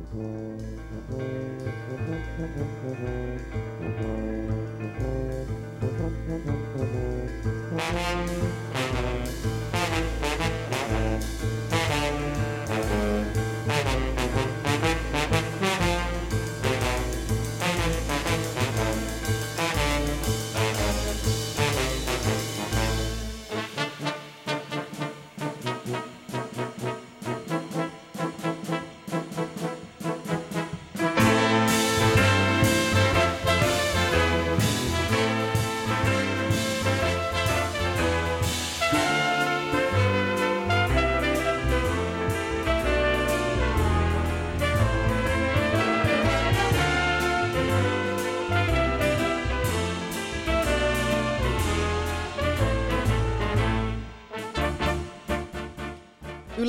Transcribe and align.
U 0.00 0.60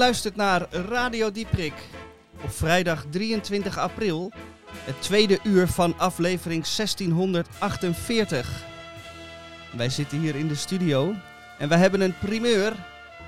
luistert 0.01 0.35
naar 0.35 0.67
Radio 0.71 1.31
Dieprik 1.31 1.73
op 2.43 2.51
vrijdag 2.51 3.05
23 3.09 3.77
april, 3.77 4.31
het 4.83 5.01
tweede 5.01 5.39
uur 5.43 5.67
van 5.67 5.97
aflevering 5.97 6.65
1648. 6.75 8.63
Wij 9.71 9.89
zitten 9.89 10.19
hier 10.19 10.35
in 10.35 10.47
de 10.47 10.55
studio 10.55 11.13
en 11.57 11.69
wij 11.69 11.77
hebben 11.77 12.01
een 12.01 12.17
primeur, 12.17 12.73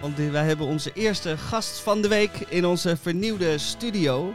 want 0.02 0.18
wij 0.18 0.46
hebben 0.46 0.68
onze 0.68 0.92
eerste 0.94 1.38
gast 1.38 1.80
van 1.80 2.02
de 2.02 2.08
week 2.08 2.40
in 2.50 2.66
onze 2.66 2.98
vernieuwde 2.98 3.58
studio. 3.58 4.34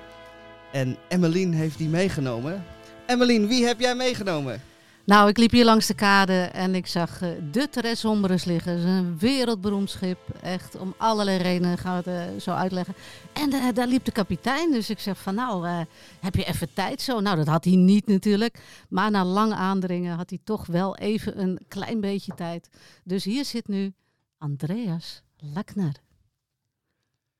En 0.72 0.96
Emmeline 1.08 1.56
heeft 1.56 1.78
die 1.78 1.88
meegenomen. 1.88 2.64
Emmeline, 3.06 3.46
wie 3.46 3.66
heb 3.66 3.80
jij 3.80 3.94
meegenomen? 3.94 4.62
Nou, 5.08 5.28
ik 5.28 5.38
liep 5.38 5.50
hier 5.50 5.64
langs 5.64 5.86
de 5.86 5.94
kade 5.94 6.42
en 6.42 6.74
ik 6.74 6.86
zag 6.86 7.22
uh, 7.22 7.28
de 7.50 7.92
Sombrus 7.94 8.44
liggen. 8.44 8.76
Is 8.76 8.84
een 8.84 9.18
wereldberoemd 9.18 9.90
schip. 9.90 10.18
Echt 10.42 10.76
om 10.76 10.94
allerlei 10.96 11.38
redenen 11.38 11.78
gaan 11.78 12.02
we 12.02 12.10
het 12.10 12.34
uh, 12.34 12.40
zo 12.40 12.50
uitleggen. 12.50 12.94
En 13.32 13.54
uh, 13.54 13.68
daar 13.74 13.86
liep 13.86 14.04
de 14.04 14.12
kapitein. 14.12 14.70
Dus 14.70 14.90
ik 14.90 14.98
zeg 14.98 15.18
van 15.18 15.34
nou, 15.34 15.68
heb 16.20 16.34
je 16.34 16.44
even 16.44 16.74
tijd 16.74 17.00
zo? 17.00 17.20
Nou, 17.20 17.36
dat 17.36 17.46
had 17.46 17.64
hij 17.64 17.74
niet 17.74 18.06
natuurlijk. 18.06 18.84
Maar 18.88 19.10
na 19.10 19.24
lang 19.24 19.52
aandringen 19.52 20.16
had 20.16 20.30
hij 20.30 20.38
toch 20.44 20.66
wel 20.66 20.96
even 20.96 21.40
een 21.40 21.58
klein 21.68 22.00
beetje 22.00 22.34
tijd. 22.34 22.68
Dus 23.04 23.24
hier 23.24 23.44
zit 23.44 23.68
nu 23.68 23.92
Andreas 24.38 25.22
Lackner. 25.36 25.94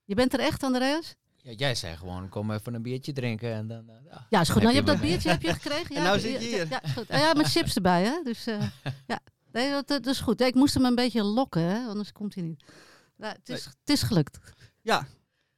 Je 0.05 0.15
bent 0.15 0.33
er 0.33 0.39
echt, 0.39 0.63
Andreas? 0.63 1.15
Ja, 1.49 1.55
jij 1.55 1.75
zei 1.75 1.95
gewoon, 1.95 2.29
kom 2.29 2.51
even 2.51 2.73
een 2.73 2.81
biertje 2.81 3.13
drinken 3.13 3.53
en 3.53 3.67
dan... 3.67 3.89
Uh, 3.89 3.95
ja, 4.05 4.25
ja, 4.29 4.41
is 4.41 4.49
goed. 4.49 4.61
Nou, 4.61 4.69
je 4.75 4.81
hebt 4.81 4.91
dat 4.91 5.01
biertje 5.01 5.29
heb 5.29 5.41
je 5.41 5.53
gekregen. 5.53 5.93
Ja, 5.95 5.97
en 5.97 6.03
nou 6.03 6.19
zit 6.19 6.41
je 6.41 6.47
hier. 6.47 6.67
Ja, 6.69 6.81
goed. 6.95 7.07
ja, 7.07 7.33
met 7.33 7.45
chips 7.45 7.75
erbij, 7.75 8.03
hè. 8.03 8.21
Dus 8.23 8.47
uh, 8.47 8.61
ja, 9.07 9.19
nee, 9.51 9.71
dat, 9.71 9.87
dat, 9.87 10.05
is 10.05 10.19
goed. 10.19 10.41
Ik 10.41 10.55
moest 10.55 10.73
hem 10.73 10.85
een 10.85 10.95
beetje 10.95 11.23
lokken, 11.23 11.61
hè, 11.61 11.87
anders 11.87 12.11
komt 12.11 12.35
hij 12.35 12.43
niet. 12.43 12.63
Nou, 13.17 13.33
het, 13.33 13.49
is, 13.49 13.65
het 13.65 13.89
is 13.89 14.01
gelukt. 14.01 14.39
Ja, 14.81 15.07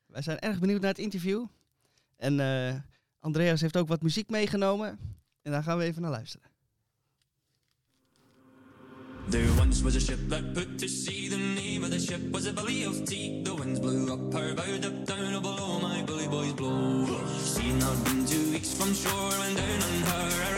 wij 0.05 0.21
zijn 0.21 0.39
erg 0.39 0.59
benieuwd 0.59 0.81
naar 0.81 0.89
het 0.89 0.99
interview. 0.99 1.45
En 2.17 2.39
uh, 2.39 2.73
Andreas 3.19 3.61
heeft 3.61 3.77
ook 3.77 3.87
wat 3.87 4.01
muziek 4.01 4.29
meegenomen. 4.29 4.99
En 5.41 5.51
daar 5.51 5.63
gaan 5.63 5.77
we 5.77 5.83
even 5.83 6.01
naar 6.01 6.11
luisteren. 6.11 6.51
There 9.29 9.47
once 9.59 9.81
was 9.81 9.95
a 9.95 9.99
ship 9.99 10.19
that 10.29 10.53
put 10.53 10.79
to 10.79 10.87
sea. 10.87 11.29
The 11.29 11.37
name 11.37 11.83
of 11.83 11.91
the 11.91 11.99
ship 11.99 12.21
was 12.33 12.47
a 12.47 12.53
belly 12.53 12.85
of 12.85 13.05
tea. 13.05 13.41
The 13.43 13.55
winds 13.55 13.79
blew 13.79 14.11
up 14.11 14.33
her 14.33 14.53
bow, 14.53 14.63
up 14.63 15.05
down 15.05 15.30
boys 16.31 16.53
blow. 16.53 17.05
She 17.43 17.73
not 17.73 18.03
been 18.05 18.25
two 18.25 18.51
weeks 18.51 18.73
from 18.73 18.93
shore 18.93 19.31
when 19.39 19.53
down 19.55 19.83
on 19.83 20.01
her 20.07 20.50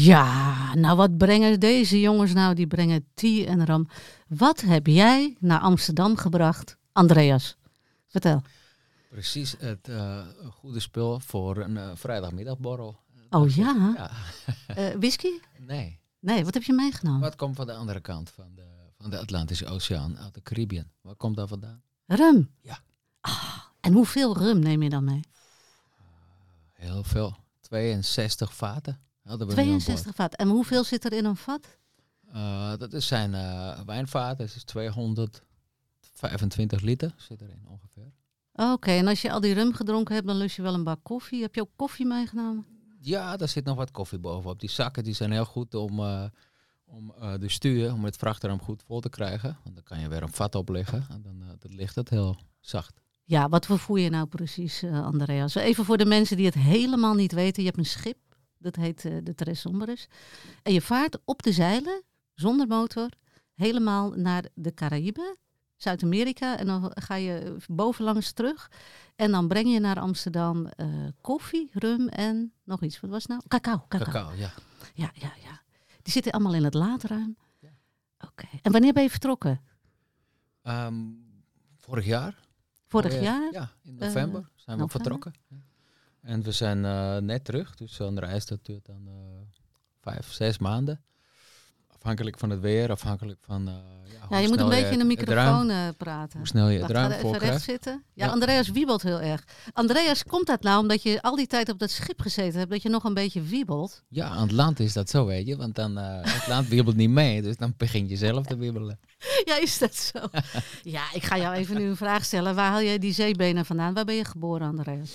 Ja, 0.00 0.74
nou 0.74 0.96
wat 0.96 1.16
brengen 1.16 1.60
deze 1.60 2.00
jongens 2.00 2.32
nou? 2.32 2.54
Die 2.54 2.66
brengen 2.66 3.06
tea 3.14 3.46
en 3.46 3.66
ram. 3.66 3.88
Wat 4.28 4.60
heb 4.60 4.86
jij 4.86 5.36
naar 5.40 5.60
Amsterdam 5.60 6.16
gebracht, 6.16 6.76
Andreas? 6.92 7.56
Vertel. 8.06 8.42
Precies 9.10 9.54
het 9.58 9.88
eh, 9.88 10.26
goede 10.50 10.80
spul 10.80 11.20
voor 11.20 11.56
een 11.56 11.76
eh, 11.76 11.90
vrijdagmiddagborrel. 11.94 13.00
Oh 13.30 13.54
ja? 13.54 13.92
Ja, 13.96 14.10
Eh, 14.76 14.94
whisky? 14.98 15.40
nee. 15.58 16.00
Nee, 16.20 16.44
wat 16.44 16.54
heb 16.54 16.62
je 16.62 16.72
meegenomen? 16.72 17.20
Wat 17.20 17.36
komt 17.36 17.56
van 17.56 17.66
de 17.66 17.74
andere 17.74 18.00
kant 18.00 18.30
van 18.30 18.54
de, 18.54 18.66
van 18.98 19.10
de 19.10 19.18
Atlantische 19.18 19.66
Oceaan, 19.66 20.18
uit 20.18 20.34
de 20.34 20.42
Caribbean? 20.42 20.90
Wat 21.00 21.16
komt 21.16 21.36
daar 21.36 21.48
vandaan? 21.48 21.82
Rum? 22.06 22.50
Ja. 22.60 22.78
Ah, 23.20 23.58
en 23.80 23.92
hoeveel 23.92 24.36
rum 24.36 24.58
neem 24.58 24.82
je 24.82 24.90
dan 24.90 25.04
mee? 25.04 25.20
Heel 26.72 27.04
veel. 27.04 27.36
62 27.60 28.54
vaten 28.54 29.00
hadden 29.28 29.48
we 29.48 29.54
nu 29.54 29.60
aan 29.60 29.68
boord. 29.68 29.82
62 29.82 30.14
vat. 30.14 30.34
En 30.34 30.48
hoeveel 30.48 30.84
zit 30.84 31.04
er 31.04 31.12
in 31.12 31.24
een 31.24 31.36
vat? 31.36 31.78
Eh, 32.32 32.76
dat 32.76 32.92
is 32.92 33.06
zijn 33.06 33.34
eh, 33.34 33.80
wijnvaten. 33.80 34.46
Dat 34.46 34.56
is 34.56 34.64
225 34.64 36.80
liter 36.80 37.14
zit 37.16 37.40
erin 37.40 37.66
ongeveer. 37.66 38.12
Oké, 38.52 38.90
en 38.90 39.06
als 39.06 39.22
je 39.22 39.32
al 39.32 39.40
die 39.40 39.54
rum 39.54 39.74
gedronken 39.74 40.14
hebt, 40.14 40.26
dan 40.26 40.36
lust 40.36 40.56
je 40.56 40.62
wel 40.62 40.74
een 40.74 40.84
bak 40.84 40.98
koffie. 41.02 41.42
Heb 41.42 41.54
je 41.54 41.60
ook 41.60 41.70
koffie 41.76 42.06
meegenomen? 42.06 42.66
Ja, 43.00 43.36
daar 43.36 43.48
zit 43.48 43.64
nog 43.64 43.76
wat 43.76 43.90
koffie 43.90 44.18
bovenop. 44.18 44.60
Die 44.60 44.70
zakken 44.70 45.04
die 45.04 45.14
zijn 45.14 45.32
heel 45.32 45.44
goed 45.44 45.74
om, 45.74 45.98
eh, 45.98 46.24
om 46.84 47.14
de 47.38 47.48
stuur, 47.48 47.92
om 47.92 48.04
het 48.04 48.16
vrachtraam 48.16 48.60
goed 48.60 48.82
vol 48.82 49.00
te 49.00 49.08
krijgen. 49.08 49.58
Want 49.62 49.74
dan 49.74 49.84
kan 49.84 50.00
je 50.00 50.08
weer 50.08 50.22
een 50.22 50.32
vat 50.32 50.54
opleggen 50.54 51.06
en 51.10 51.22
dan, 51.22 51.42
dan 51.58 51.74
ligt 51.74 51.94
het 51.94 52.08
heel 52.08 52.36
zacht. 52.60 53.00
Ja, 53.24 53.48
wat 53.48 53.66
vervoer 53.66 53.98
je 53.98 54.10
nou 54.10 54.26
precies, 54.26 54.84
Andreas? 54.84 55.54
Even 55.54 55.84
voor 55.84 55.96
de 55.96 56.04
mensen 56.04 56.36
die 56.36 56.46
het 56.46 56.54
helemaal 56.54 57.14
niet 57.14 57.32
weten. 57.32 57.62
Je 57.62 57.68
hebt 57.68 57.78
een 57.78 57.86
schip. 57.86 58.27
Dat 58.58 58.76
heet 58.76 59.04
eh, 59.04 59.16
de 59.22 59.34
Tres 59.34 59.60
Sombres. 59.60 60.08
En 60.62 60.72
je 60.72 60.80
vaart 60.80 61.18
op 61.24 61.42
de 61.42 61.52
zeilen, 61.52 62.02
zonder 62.34 62.66
motor, 62.66 63.08
helemaal 63.54 64.10
naar 64.10 64.44
de 64.54 64.74
Caraïben, 64.74 65.36
Zuid-Amerika. 65.76 66.58
En 66.58 66.66
dan 66.66 66.90
ga 66.94 67.14
je 67.14 67.56
bovenlangs 67.66 68.32
terug. 68.32 68.70
En 69.16 69.30
dan 69.30 69.48
breng 69.48 69.72
je 69.72 69.80
naar 69.80 70.00
Amsterdam 70.00 70.66
eh, 70.66 70.86
koffie, 71.20 71.70
rum 71.72 72.08
en 72.08 72.52
nog 72.64 72.82
iets. 72.82 73.00
Wat 73.00 73.10
was 73.10 73.22
het 73.22 73.30
nou? 73.30 73.42
Cacao. 73.48 73.84
Cacao. 73.88 74.32
Ja. 74.32 74.52
Ja, 74.94 75.10
ja, 75.14 75.32
ja. 75.42 75.62
Die 76.02 76.12
zitten 76.12 76.32
allemaal 76.32 76.54
in 76.54 76.64
het 76.64 76.74
laadruim. 76.74 77.36
Ja. 77.58 77.70
Oké. 78.18 78.46
En 78.62 78.72
wanneer 78.72 78.92
ben 78.92 79.02
je 79.02 79.10
vertrokken? 79.10 79.60
Ehm, 80.62 80.94
vorig 81.76 82.04
jaar. 82.04 82.38
Vorig 82.86 83.12
ja. 83.12 83.20
jaar? 83.20 83.52
Ja, 83.52 83.70
in 83.82 83.94
november 83.94 84.50
zijn 84.54 84.76
we 84.76 84.82
november? 84.82 84.90
vertrokken. 84.90 85.32
En 86.28 86.42
we 86.42 86.52
zijn 86.52 86.84
eh, 86.84 87.16
net 87.16 87.44
terug, 87.44 87.74
dus 87.74 87.94
zo'n 87.94 88.18
reis 88.18 88.46
dat 88.46 88.58
duurt 88.62 88.86
dan 88.86 89.02
eh, 89.06 89.14
vijf, 90.00 90.32
zes 90.32 90.58
maanden. 90.58 91.02
Afhankelijk 91.96 92.38
van 92.38 92.50
het 92.50 92.60
weer, 92.60 92.90
afhankelijk 92.90 93.38
van... 93.44 93.68
eh, 93.68 93.74
ja, 94.12 94.26
Ja, 94.30 94.38
je 94.38 94.48
moet 94.48 94.60
een 94.60 94.68
beetje 94.68 94.84
in 94.98 95.08
de 95.08 95.24
ruim- 95.34 95.66
microfoon 95.66 95.94
praten. 95.96 96.38
Hoe 96.38 96.46
snel 96.46 96.68
je 96.68 96.78
het 96.80 96.90
ruim 96.90 97.10
even 97.10 97.30
recht 97.30 97.42
krijgt. 97.42 97.64
zitten. 97.64 98.04
Ja, 98.14 98.24
Ja. 98.26 98.30
Andreas 98.32 98.68
wiebelt 98.70 99.02
heel 99.02 99.20
erg. 99.20 99.44
Andreas, 99.72 100.24
komt 100.24 100.46
dat 100.46 100.62
nou 100.62 100.80
omdat 100.80 101.02
je 101.02 101.22
al 101.22 101.36
die 101.36 101.46
tijd 101.46 101.68
op 101.68 101.78
dat 101.78 101.90
schip 101.90 102.20
gezeten 102.20 102.58
hebt, 102.58 102.70
dat 102.70 102.82
je 102.82 102.88
nog 102.88 103.04
een 103.04 103.14
beetje 103.14 103.42
wiebelt? 103.42 104.02
Ja, 104.08 104.28
aan 104.28 104.42
het 104.42 104.52
land 104.52 104.80
is 104.80 104.92
dat 104.92 105.10
zo, 105.10 105.26
weet 105.26 105.46
je. 105.46 105.56
Want 105.56 105.74
dan, 105.74 105.96
het 105.96 106.46
land 106.46 106.68
wiebelt 106.68 106.96
niet 106.96 107.10
mee, 107.10 107.42
dus 107.42 107.56
dan 107.56 107.74
begin 107.76 108.08
je 108.08 108.16
zelf 108.16 108.46
te 108.46 108.56
wiebelen. 108.56 108.98
Ja, 109.44 109.60
is 109.60 109.78
dat 109.78 109.94
zo? 109.94 110.18
ja, 110.96 111.02
ik 111.12 111.24
ga 111.24 111.38
jou 111.38 111.54
even 111.54 111.76
nu 111.76 111.88
een 111.88 111.96
vraag 111.96 112.24
stellen. 112.24 112.54
Waar 112.54 112.70
haal 112.70 112.82
jij 112.82 112.98
die 112.98 113.12
zeebenen 113.12 113.64
vandaan? 113.66 113.94
Waar 113.94 114.04
ben 114.04 114.14
je 114.14 114.24
geboren, 114.24 114.68
Andreas? 114.68 115.10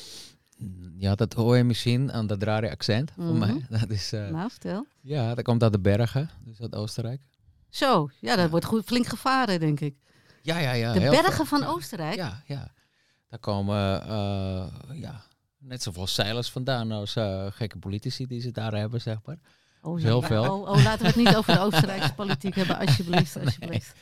Ja, 0.97 1.15
dat 1.15 1.33
hoor 1.33 1.57
je 1.57 1.63
misschien 1.63 2.11
aan 2.11 2.27
dat 2.27 2.43
rare 2.43 2.69
accent 2.71 3.11
voor 3.15 3.23
Mhm. 3.23 3.37
mij. 3.37 3.65
Dat 3.79 3.89
is, 3.89 4.13
eh, 4.13 4.27
Nou, 4.29 4.49
vertel. 4.49 4.85
ja, 5.01 5.35
dat 5.35 5.43
komt 5.43 5.63
uit 5.63 5.71
de 5.71 5.79
bergen, 5.79 6.29
dus 6.45 6.61
uit 6.61 6.75
Oostenrijk. 6.75 7.21
Zo, 7.69 8.09
ja, 8.19 8.35
dat 8.35 8.43
Ja. 8.45 8.49
wordt 8.49 8.65
goed, 8.65 8.85
flink 8.85 9.07
gevaren, 9.07 9.59
denk 9.59 9.79
ik. 9.79 9.95
Ja, 10.41 10.57
ja, 10.57 10.71
ja. 10.71 10.93
de 10.93 10.99
heel 10.99 11.11
bergen 11.11 11.33
veel. 11.33 11.45
van. 11.59 11.63
Oostenrijk? 11.67 12.15
Ja, 12.15 12.41
ja. 12.45 12.71
Daar 13.29 13.39
komen 13.39 14.01
eh, 14.07 14.65
ja, 14.93 15.21
net 15.57 15.83
zoveel 15.83 16.07
zeilers 16.07 16.49
vandaan 16.51 16.91
als 16.91 17.15
eh, 17.15 17.45
gekke 17.49 17.77
politici 17.77 18.27
die 18.27 18.41
ze 18.41 18.51
daar 18.51 18.73
hebben, 18.73 19.01
zeg 19.01 19.17
maar. 19.25 19.37
Oh, 19.81 20.01
Heel 20.01 20.21
ja. 20.21 20.27
veel. 20.27 20.43
Oh, 20.43 20.69
oh, 20.69 20.83
laten 20.83 21.01
we 21.01 21.07
het 21.07 21.15
niet 21.15 21.35
over 21.35 21.53
de 21.53 21.59
Oostenrijkse 21.59 22.13
politiek 22.13 22.55
hebben, 22.55 22.77
alsjeblieft. 22.87 23.37
alsjeblieft. 23.39 23.93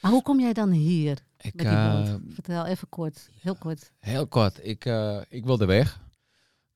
Maar 0.00 0.10
hoe 0.10 0.22
kom 0.22 0.40
jij 0.40 0.52
dan 0.52 0.70
hier 0.70 1.18
Ik, 1.40 1.54
met 1.54 1.66
die 1.66 1.74
eh, 1.74 2.14
Vertel 2.28 2.66
even 2.66 2.88
kort, 2.88 3.30
heel 3.40 3.54
kort. 3.54 3.92
heel 3.98 4.26
kort, 4.26 4.64
ik, 4.66 4.84
eh, 4.84 5.20
ik 5.28 5.44
wilde 5.44 5.64
weg. 5.66 6.00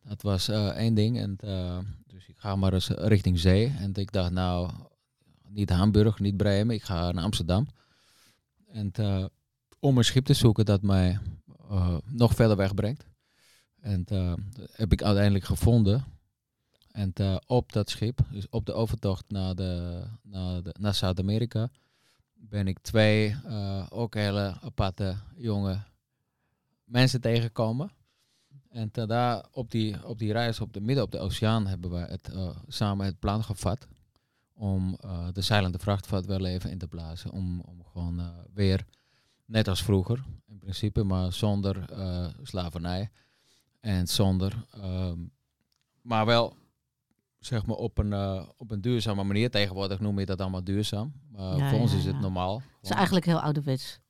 Dat 0.03 0.23
was 0.23 0.49
eh, 0.49 0.67
één 0.67 0.95
ding. 0.95 1.19
En, 1.19 1.37
eh, 1.41 1.79
dus 2.07 2.29
ik 2.29 2.35
ga 2.39 2.57
maar 2.57 2.73
eens 2.73 2.89
richting 2.89 3.39
zee. 3.39 3.75
En 3.79 3.95
ik 3.95 4.13
dacht, 4.13 4.31
nou, 4.31 4.71
niet 5.49 5.71
Hamburg, 5.71 6.19
niet 6.19 6.37
Bremen, 6.37 6.75
ik 6.75 6.83
ga 6.83 7.13
naar 7.13 7.25
Amsterdam. 7.25 7.67
En 8.67 8.91
eh, 8.93 9.25
om 9.79 9.99
een 9.99 10.05
schip 10.05 10.25
te 10.25 10.35
zoeken 10.35 10.65
dat 10.65 10.83
mij 10.83 11.19
eh, 11.71 11.97
nog 12.05 12.35
verder 12.35 12.57
wegbrengt. 12.57 13.07
En 13.81 14.05
eh, 14.09 14.35
dat 14.51 14.69
heb 14.73 14.93
ik 14.93 15.03
uiteindelijk 15.03 15.45
gevonden. 15.45 16.05
En 16.91 17.11
eh, 17.15 17.37
op 17.47 17.73
dat 17.73 17.91
schip, 17.91 18.21
dus 18.31 18.49
op 18.49 18.67
de 18.67 18.73
overtocht 18.73 19.25
naar, 19.29 19.55
de, 19.55 20.03
naar, 20.23 20.63
de, 20.63 20.75
naar 20.79 20.95
Zuid-Amerika, 20.95 21.71
ben 22.49 22.69
ik 22.69 22.79
twee 22.79 23.37
eh, 23.45 23.87
ook 23.91 24.15
hele 24.15 24.57
aparte 24.61 25.17
jonge 25.37 25.83
mensen 26.85 27.21
tegengekomen. 27.21 27.91
En 28.69 28.89
daar 28.93 29.45
op 29.51 29.71
die, 29.71 30.07
op 30.07 30.19
die 30.19 30.33
reis 30.33 30.61
op 30.61 30.73
de 30.73 30.81
midden 30.81 31.05
op 31.05 31.11
de 31.11 31.19
oceaan 31.19 31.67
hebben 31.67 31.91
we 31.91 31.97
het, 31.97 32.29
eh, 32.29 32.57
samen 32.69 33.07
het 33.07 33.19
plan 33.19 33.45
gevat 33.45 33.87
om 34.53 34.97
eh, 35.01 35.29
de 35.33 35.41
zeilende 35.41 35.79
vrachtvaart 35.79 36.27
wel 36.27 36.45
even 36.45 36.71
in 36.71 36.79
te 36.79 36.89
blazen. 36.89 37.31
Om, 37.31 37.61
om 37.61 37.85
gewoon 37.85 38.23
weer, 38.55 38.87
net 39.45 39.69
als 39.69 39.83
vroeger 39.83 40.25
in 40.47 40.59
principe, 40.59 41.03
maar 41.03 41.33
zonder 41.33 41.85
slavernij. 42.43 43.11
En 43.81 44.07
zonder, 44.07 44.67
ehm, 44.71 45.19
maar 46.03 46.27
wel 46.27 46.57
zeg 47.47 47.67
maar 47.67 47.77
op 47.77 47.99
een, 47.99 48.13
eh, 48.13 48.43
op 48.57 48.71
een 48.71 48.81
duurzame 48.81 49.25
manier. 49.25 49.51
Tegenwoordig 49.51 50.01
noem 50.01 50.19
je 50.19 50.27
dat 50.27 50.41
allemaal 50.41 50.65
duurzaam. 50.65 51.13
Maar 51.33 51.57
Ja, 51.57 51.71
voor 51.71 51.79
ons 51.81 51.93
ja, 51.93 51.99
is 51.99 52.05
het 52.05 52.15
ja. 52.15 52.21
normaal. 52.21 52.55
Het 52.57 52.91
is 52.91 52.97
eigenlijk 52.97 53.27
heel 53.27 53.41
ouderwets. 53.41 54.01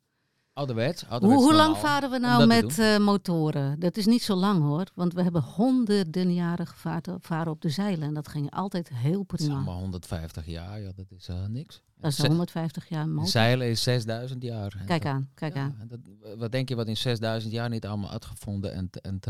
ouderwets. 0.53 1.01
Hoe, 1.03 1.11
ouderwets 1.11 1.43
hoe 1.43 1.55
lang 1.55 1.77
varen 1.77 2.11
we 2.11 2.19
nou 2.19 2.39
dat 2.39 2.49
met 2.49 2.79
eh, 2.79 2.99
motoren? 2.99 3.81
Dat 3.81 3.97
is 3.97 4.07
niet 4.07 4.23
zo 4.23 4.35
lang 4.35 4.63
hoor, 4.63 4.85
want 4.95 5.13
we 5.13 5.23
hebben 5.23 5.43
honderden 5.43 6.35
jaren 6.35 6.67
gevaard, 6.67 7.09
varen 7.21 7.53
op 7.53 7.61
de 7.61 7.69
zeilen. 7.69 8.09
En 8.09 8.15
dat 8.15 8.29
ging 8.29 8.51
altijd 8.51 8.89
heel 8.93 9.21
is 9.21 9.27
prima. 9.27 9.55
allemaal 9.55 9.79
150 9.79 10.47
jaar, 10.47 10.81
ja, 10.81 10.91
dat 10.97 11.07
is 11.11 11.29
eh, 11.29 11.47
niks. 11.47 11.83
Dat 11.99 12.11
is 12.11 12.17
Ze- 12.17 12.23
al 12.23 12.29
150 12.29 12.89
jaar 12.89 13.09
motor. 13.09 13.31
Zeilen 13.31 13.69
is 13.69 13.83
6000 13.83 14.43
jaar. 14.43 14.83
Kijk 14.87 15.03
dat- 15.03 15.13
aan, 15.13 15.29
kijk 15.35 15.57
aan. 15.57 15.77
dat, 15.89 15.99
wat 16.39 16.53
denk 16.53 16.69
je 16.69 16.75
wat 16.75 16.87
in 16.89 16.97
6000 16.97 17.53
jaar 17.53 17.69
niet 17.69 17.87
allemaal 17.87 18.11
uitgevonden 18.11 18.73
en, 18.75 18.91
en. 19.03 19.21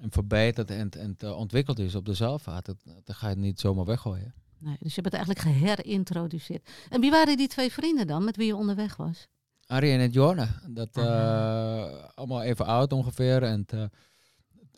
En 0.00 0.10
verbeterd 0.12 0.70
en, 0.70 0.90
en 0.90 1.16
te 1.16 1.34
ontwikkeld 1.34 1.78
is 1.78 1.94
op 1.94 2.04
de 2.06 2.14
zeilvaart? 2.14 2.64
Dat, 2.66 2.76
dat 3.04 3.16
ga 3.16 3.28
je 3.28 3.36
niet 3.36 3.60
zomaal 3.60 3.84
weggooien. 3.86 4.34
Nee, 4.58 4.76
dus 4.80 4.94
je 4.94 5.00
hebt 5.02 5.14
het 5.16 5.24
eigenlijk 5.26 5.56
geherintroduceerd. 5.58 6.68
En 6.88 7.00
wie 7.00 7.10
waren 7.10 7.36
die 7.36 7.48
twee 7.48 7.72
vrienden 7.72 8.06
dan, 8.06 8.24
met 8.24 8.36
wie 8.36 8.46
je 8.46 8.56
onderweg 8.56 8.96
was? 8.96 9.28
Arie 9.66 9.92
en 9.98 10.10
Jorne, 10.10 10.46
dat 10.68 10.96
eh, 10.96 12.04
allemaal 12.14 12.42
even 12.42 12.66
oud 12.66 12.92
ongeveer. 12.92 13.42
En 13.42 13.64
te- 13.66 13.90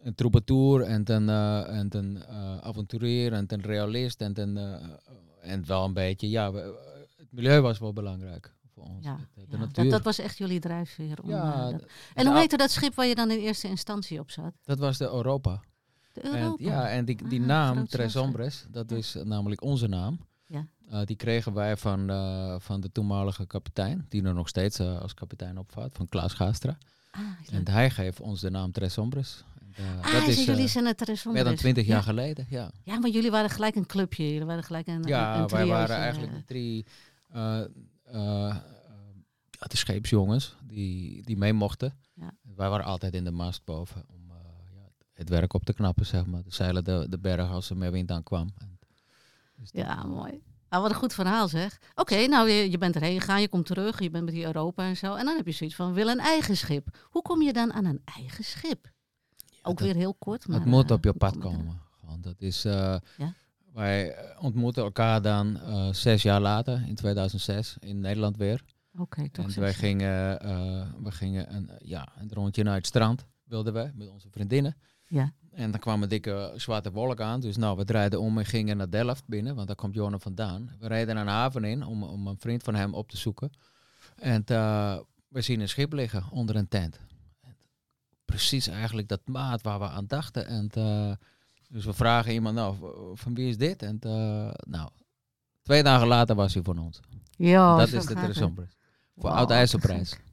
een 0.02 0.14
troubadour 0.14 0.82
en 0.82 1.12
een, 1.12 1.28
eh, 1.28 1.78
en 1.78 1.96
een 1.96 2.22
eh, 2.22 2.58
avonturier 2.58 3.32
en 3.32 3.44
een 3.48 3.62
realist 3.62 4.20
en 4.20 4.40
een, 4.40 4.56
eh, 4.56 4.88
en 5.40 5.66
wel 5.66 5.84
een 5.84 5.92
beetje, 5.92 6.28
ja, 6.30 6.52
we- 6.52 6.78
het 7.16 7.32
milieu 7.32 7.60
was 7.60 7.78
wel 7.78 7.92
belangrijk 7.92 8.54
voor 8.76 8.84
ons. 8.84 9.04
Ja, 9.04 9.16
de, 9.16 9.22
de 9.34 9.46
ja, 9.50 9.56
natuur. 9.56 9.82
dat, 9.82 9.92
dat 9.92 10.02
was 10.02 10.18
echt 10.18 10.38
jullie 10.38 10.60
drijfveer. 10.60 11.22
Om, 11.22 11.28
ja, 11.28 11.52
eh, 11.54 11.60
dat- 11.70 11.72
En 11.72 11.88
de 12.14 12.22
hoe 12.24 12.30
Al- 12.32 12.36
heette 12.40 12.56
dat 12.56 12.70
schip 12.70 12.94
waar 12.94 13.06
je 13.06 13.14
dan 13.14 13.30
in 13.30 13.38
eerste 13.38 13.68
instantie 13.68 14.20
op 14.20 14.30
zat? 14.30 14.52
Dat 14.64 14.78
was 14.78 14.98
de 14.98 15.04
Europa. 15.04 15.60
De 16.12 16.20
En, 16.20 16.34
Europa. 16.42 16.64
ja, 16.64 16.88
en 16.88 17.04
die, 17.04 17.28
die 17.28 17.40
Ah, 17.40 17.46
naam, 17.46 17.86
Tres 17.86 18.14
Hombres, 18.14 18.66
dat 18.70 18.90
is 18.90 19.14
eh, 19.14 19.22
namelijk 19.24 19.62
onze 19.62 19.86
naam. 19.86 20.18
Ja. 20.46 20.66
Eh, 20.90 21.00
die 21.04 21.16
kregen 21.16 21.52
wij 21.52 21.76
van, 21.76 22.10
eh, 22.10 22.54
van 22.58 22.80
de 22.80 22.92
toenmalige 22.92 23.46
kapitein, 23.46 24.06
die 24.08 24.22
er 24.24 24.34
nog 24.34 24.48
steeds 24.48 24.78
eh, 24.78 25.00
als 25.00 25.14
kapitein 25.14 25.58
opvaart, 25.58 25.94
van 25.96 26.08
Klaas 26.08 26.32
Gaastra. 26.32 26.78
Ah. 27.10 27.20
En 27.50 27.68
hij 27.68 27.90
geeft 27.90 28.20
ons 28.20 28.40
de 28.40 28.50
naam 28.50 28.72
Tres 28.72 28.94
Hombres. 28.94 29.44
Eh, 29.74 29.84
Ah, 30.06 30.12
dat 30.12 30.26
is 30.26 30.44
jullie 30.44 30.62
eh, 30.64 30.68
zijn 30.68 30.86
het 30.86 30.96
Tres 30.98 31.24
meer 31.24 31.34
dan 31.34 31.42
Hombres. 31.42 31.60
twintig 31.60 31.86
jaar 31.86 31.96
ja. 31.96 32.02
geleden. 32.02 32.46
Ja, 32.50 32.70
Ja, 32.82 32.98
maar 32.98 33.10
jullie 33.10 33.30
waren 33.30 33.50
gelijk 33.50 33.74
een 33.74 33.86
clubje. 33.86 34.32
Jullie 34.32 34.46
waren 34.46 34.62
gelijk 34.64 34.86
een, 34.86 35.02
ja 35.02 35.38
een 35.40 35.46
wij 35.48 35.66
waren 35.66 35.96
eigenlijk 35.96 36.32
eh. 36.32 36.38
de 36.38 36.44
drie 36.44 36.86
eh, 37.32 37.60
eh, 38.06 38.48
eh, 38.48 38.56
de 39.58 39.76
scheepsjongens 39.76 40.56
die, 40.64 41.22
die 41.22 41.36
mee 41.36 41.52
mochten. 41.52 41.94
Ja. 42.14 42.30
Wij 42.56 42.68
waren 42.68 42.86
altijd 42.86 43.14
in 43.14 43.24
de 43.24 43.30
mast 43.30 43.64
boven 43.64 44.04
om 44.08 44.30
eh, 44.30 44.36
ja, 44.74 44.88
het 45.12 45.28
werk 45.28 45.52
op 45.54 45.64
te 45.64 45.72
knappen, 45.72 46.06
zeg 46.06 46.26
maar. 46.26 46.42
De 46.42 46.52
zeilen 46.54 46.84
de, 46.84 47.06
de 47.08 47.18
berg 47.18 47.50
als 47.50 47.70
er 47.70 47.76
meer 47.76 47.92
wind 47.92 48.10
aan 48.10 48.22
kwam. 48.22 48.48
En, 48.58 48.78
dus 49.56 49.68
Ja, 49.72 50.04
mooi. 50.04 50.42
Nou, 50.70 50.82
wat 50.82 50.90
een 50.90 50.96
goed 50.98 51.14
verhaal 51.14 51.48
zeg. 51.48 51.78
Oké, 51.94 52.26
nou 52.26 52.48
je, 52.50 52.70
je 52.70 52.78
bent 52.78 52.94
erheen 52.94 53.20
gegaan, 53.20 53.40
je 53.40 53.48
komt 53.48 53.66
terug, 53.66 54.00
je 54.00 54.10
bent 54.10 54.24
met 54.24 54.34
die 54.34 54.44
Europa 54.44 54.82
en 54.84 54.96
zo. 54.96 55.14
En 55.14 55.24
dan 55.24 55.36
heb 55.36 55.46
je 55.46 55.52
zoiets 55.52 55.76
van, 55.76 55.92
wil 55.92 56.08
een 56.08 56.18
eigen 56.18 56.56
schip. 56.56 56.96
Hoe 57.10 57.22
kom 57.22 57.42
je 57.42 57.52
dan 57.52 57.72
aan 57.72 57.84
een 57.84 58.00
eigen 58.04 58.44
schip? 58.44 58.90
Ook 59.62 59.78
dat- 59.78 59.86
weer 59.86 59.94
heel 59.96 60.14
kort, 60.14 60.48
maar... 60.48 60.58
het 60.58 60.68
moet 60.68 60.90
eh, 60.90 60.96
op 60.96 61.04
je 61.04 61.12
pad 61.12 61.38
komen. 61.38 61.80
Gewoon, 62.00 62.20
dat 62.20 62.40
is, 62.40 62.64
eh, 62.64 62.96
Ja? 63.16 63.32
Wij 63.76 64.14
eh, 64.14 64.42
ontmoeten 64.44 64.82
elkaar 64.82 65.22
dan 65.22 65.60
eh, 65.60 65.92
zes 65.92 66.22
jaar 66.22 66.40
later, 66.40 66.82
in 66.86 66.94
2006, 66.94 67.76
in 67.80 68.00
Nederland 68.00 68.36
weer. 68.36 68.62
Oké, 68.98 69.28
toch 69.30 69.54
en 69.54 69.60
wij 69.60 69.74
gingen, 69.74 70.40
eh, 70.40 70.86
we 71.02 71.10
gingen 71.10 71.54
een, 71.54 71.70
ja, 71.78 72.08
een 72.18 72.30
rondje 72.32 72.62
naar 72.62 72.74
het 72.74 72.86
strand, 72.86 73.26
wilden 73.44 73.72
we, 73.72 73.90
met 73.94 74.08
onze 74.08 74.28
vriendinnen. 74.30 74.76
Ja. 75.06 75.32
En 75.52 75.70
dan 75.70 75.80
kwam 75.80 76.02
een 76.02 76.08
dikke 76.08 76.52
zwarte 76.56 76.92
wolk 76.92 77.20
aan. 77.20 77.40
Dus 77.40 77.56
nou, 77.56 77.76
we 77.76 77.84
draaiden 77.84 78.20
om 78.20 78.38
en 78.38 78.44
gingen 78.44 78.76
naar 78.76 78.90
Delft 78.90 79.26
binnen, 79.26 79.54
want 79.54 79.66
daar 79.66 79.76
komt 79.76 79.94
Jorne 79.94 80.18
vandaan. 80.18 80.76
We 80.78 80.86
reden 80.86 81.16
een 81.16 81.26
haven 81.26 81.64
in 81.64 81.82
om, 81.82 82.02
om 82.02 82.26
een 82.26 82.38
vriend 82.38 82.62
van 82.62 82.74
hem 82.74 82.94
op 82.94 83.08
te 83.08 83.16
zoeken. 83.16 83.50
En 84.16 84.44
we 85.28 85.40
zien 85.40 85.60
een 85.60 85.68
schip 85.68 85.92
liggen 85.92 86.24
onder 86.30 86.56
een 86.56 86.68
tent. 86.68 87.00
En 87.40 87.56
precies 88.24 88.66
eigenlijk 88.66 89.08
dat 89.08 89.20
maat 89.24 89.62
waar 89.62 89.78
we 89.78 89.88
aan 89.88 90.06
dachten. 90.06 90.46
En 90.46 90.70
dus 91.76 91.84
we 91.84 91.92
vragen 91.92 92.32
iemand, 92.32 92.54
nou, 92.54 92.74
van 93.14 93.34
wie 93.34 93.48
is 93.48 93.56
dit? 93.56 93.82
En 93.82 93.98
eh, 94.00 94.50
nou, 94.68 94.90
twee 95.62 95.82
dagen 95.82 96.06
later 96.06 96.36
was 96.36 96.54
hij 96.54 96.62
van 96.62 96.78
ons. 96.78 97.00
Ja, 97.36 97.76
dat 97.76 97.92
is 97.92 98.06
de. 98.06 98.14
Terresombres. 98.14 98.76
Voor 99.14 99.22
Wauw, 99.24 99.36
oud 99.36 99.48
te 99.48 99.54
ijzerprijs. 99.54 100.12
gek. 100.12 100.24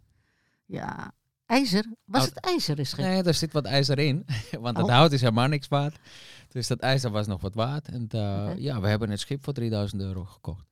Ja. 0.65 1.11
IJzer? 1.45 1.85
Was 2.05 2.21
Oud- 2.21 2.29
het 2.35 2.39
ijzeren 2.45 2.85
schip? 2.87 3.05
Nee, 3.05 3.23
daar 3.23 3.33
zit 3.33 3.53
wat 3.53 3.65
ijzer 3.65 3.99
in. 3.99 4.25
Want 4.61 4.77
het 4.77 4.85
Oh. 4.85 4.91
hout 4.91 5.11
is 5.11 5.21
helemaal 5.21 5.47
niks 5.47 5.67
waard. 5.67 5.99
Dus 6.49 6.67
dat 6.67 6.79
ijzer 6.79 7.11
was 7.11 7.27
nog 7.27 7.41
wat 7.41 7.53
waard. 7.53 7.87
En 7.87 8.07
eh, 8.09 8.51
ja, 8.57 8.79
we 8.81 8.87
hebben 8.87 9.09
het 9.09 9.19
schip 9.19 9.43
voor 9.43 9.53
3000 9.53 10.01
euro 10.01 10.23
gekocht. 10.25 10.65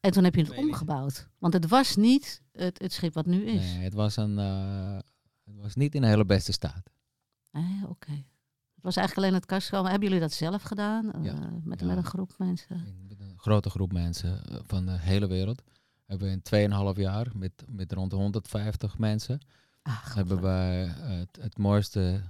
En 0.00 0.12
toen 0.12 0.24
heb 0.24 0.34
je 0.34 0.42
het 0.42 0.56
omgebouwd. 0.56 1.28
Want 1.38 1.52
het 1.52 1.68
was 1.68 1.96
niet 1.96 2.42
het, 2.52 2.78
het 2.78 2.92
schip 2.92 3.14
wat 3.14 3.26
nu 3.26 3.44
is. 3.44 3.60
Nee, 3.74 3.84
het 3.84 3.94
was, 3.94 4.16
een, 4.16 4.38
eh, 4.38 4.96
het 5.44 5.56
was 5.62 5.74
niet 5.74 5.94
in 5.94 6.02
een 6.02 6.08
hele 6.08 6.24
beste 6.24 6.52
staat. 6.52 6.90
Nee, 7.52 7.80
oké. 7.88 8.24
Was 8.86 8.96
eigenlijk 8.96 9.26
alleen 9.26 9.40
het 9.40 9.46
kastkomen. 9.50 9.90
Hebben 9.90 10.08
jullie 10.08 10.22
dat 10.22 10.32
zelf 10.32 10.62
gedaan? 10.62 11.12
Eh, 11.12 11.20
met, 11.64 11.80
Ja. 11.80 11.86
met 11.86 11.96
een 11.96 12.04
groep 12.04 12.34
mensen? 12.38 13.04
Met 13.08 13.20
een 13.20 13.38
grote 13.38 13.70
groep 13.70 13.92
mensen 13.92 14.44
eh, 14.48 14.56
van 14.66 14.86
de 14.86 14.98
hele 14.98 15.26
wereld. 15.26 15.62
Hebben 16.06 16.26
we 16.26 16.32
in 16.32 16.42
2,5 16.94 17.00
jaar 17.00 17.26
met, 17.34 17.52
met 17.68 17.92
rond 17.92 18.10
de 18.10 18.16
150 18.16 18.98
mensen 18.98 19.40
Ah, 19.82 20.14
hebben 20.14 20.40
wij 20.40 20.84
eh, 20.84 20.94
het, 21.18 21.38
het 21.40 21.58
mooiste 21.58 22.20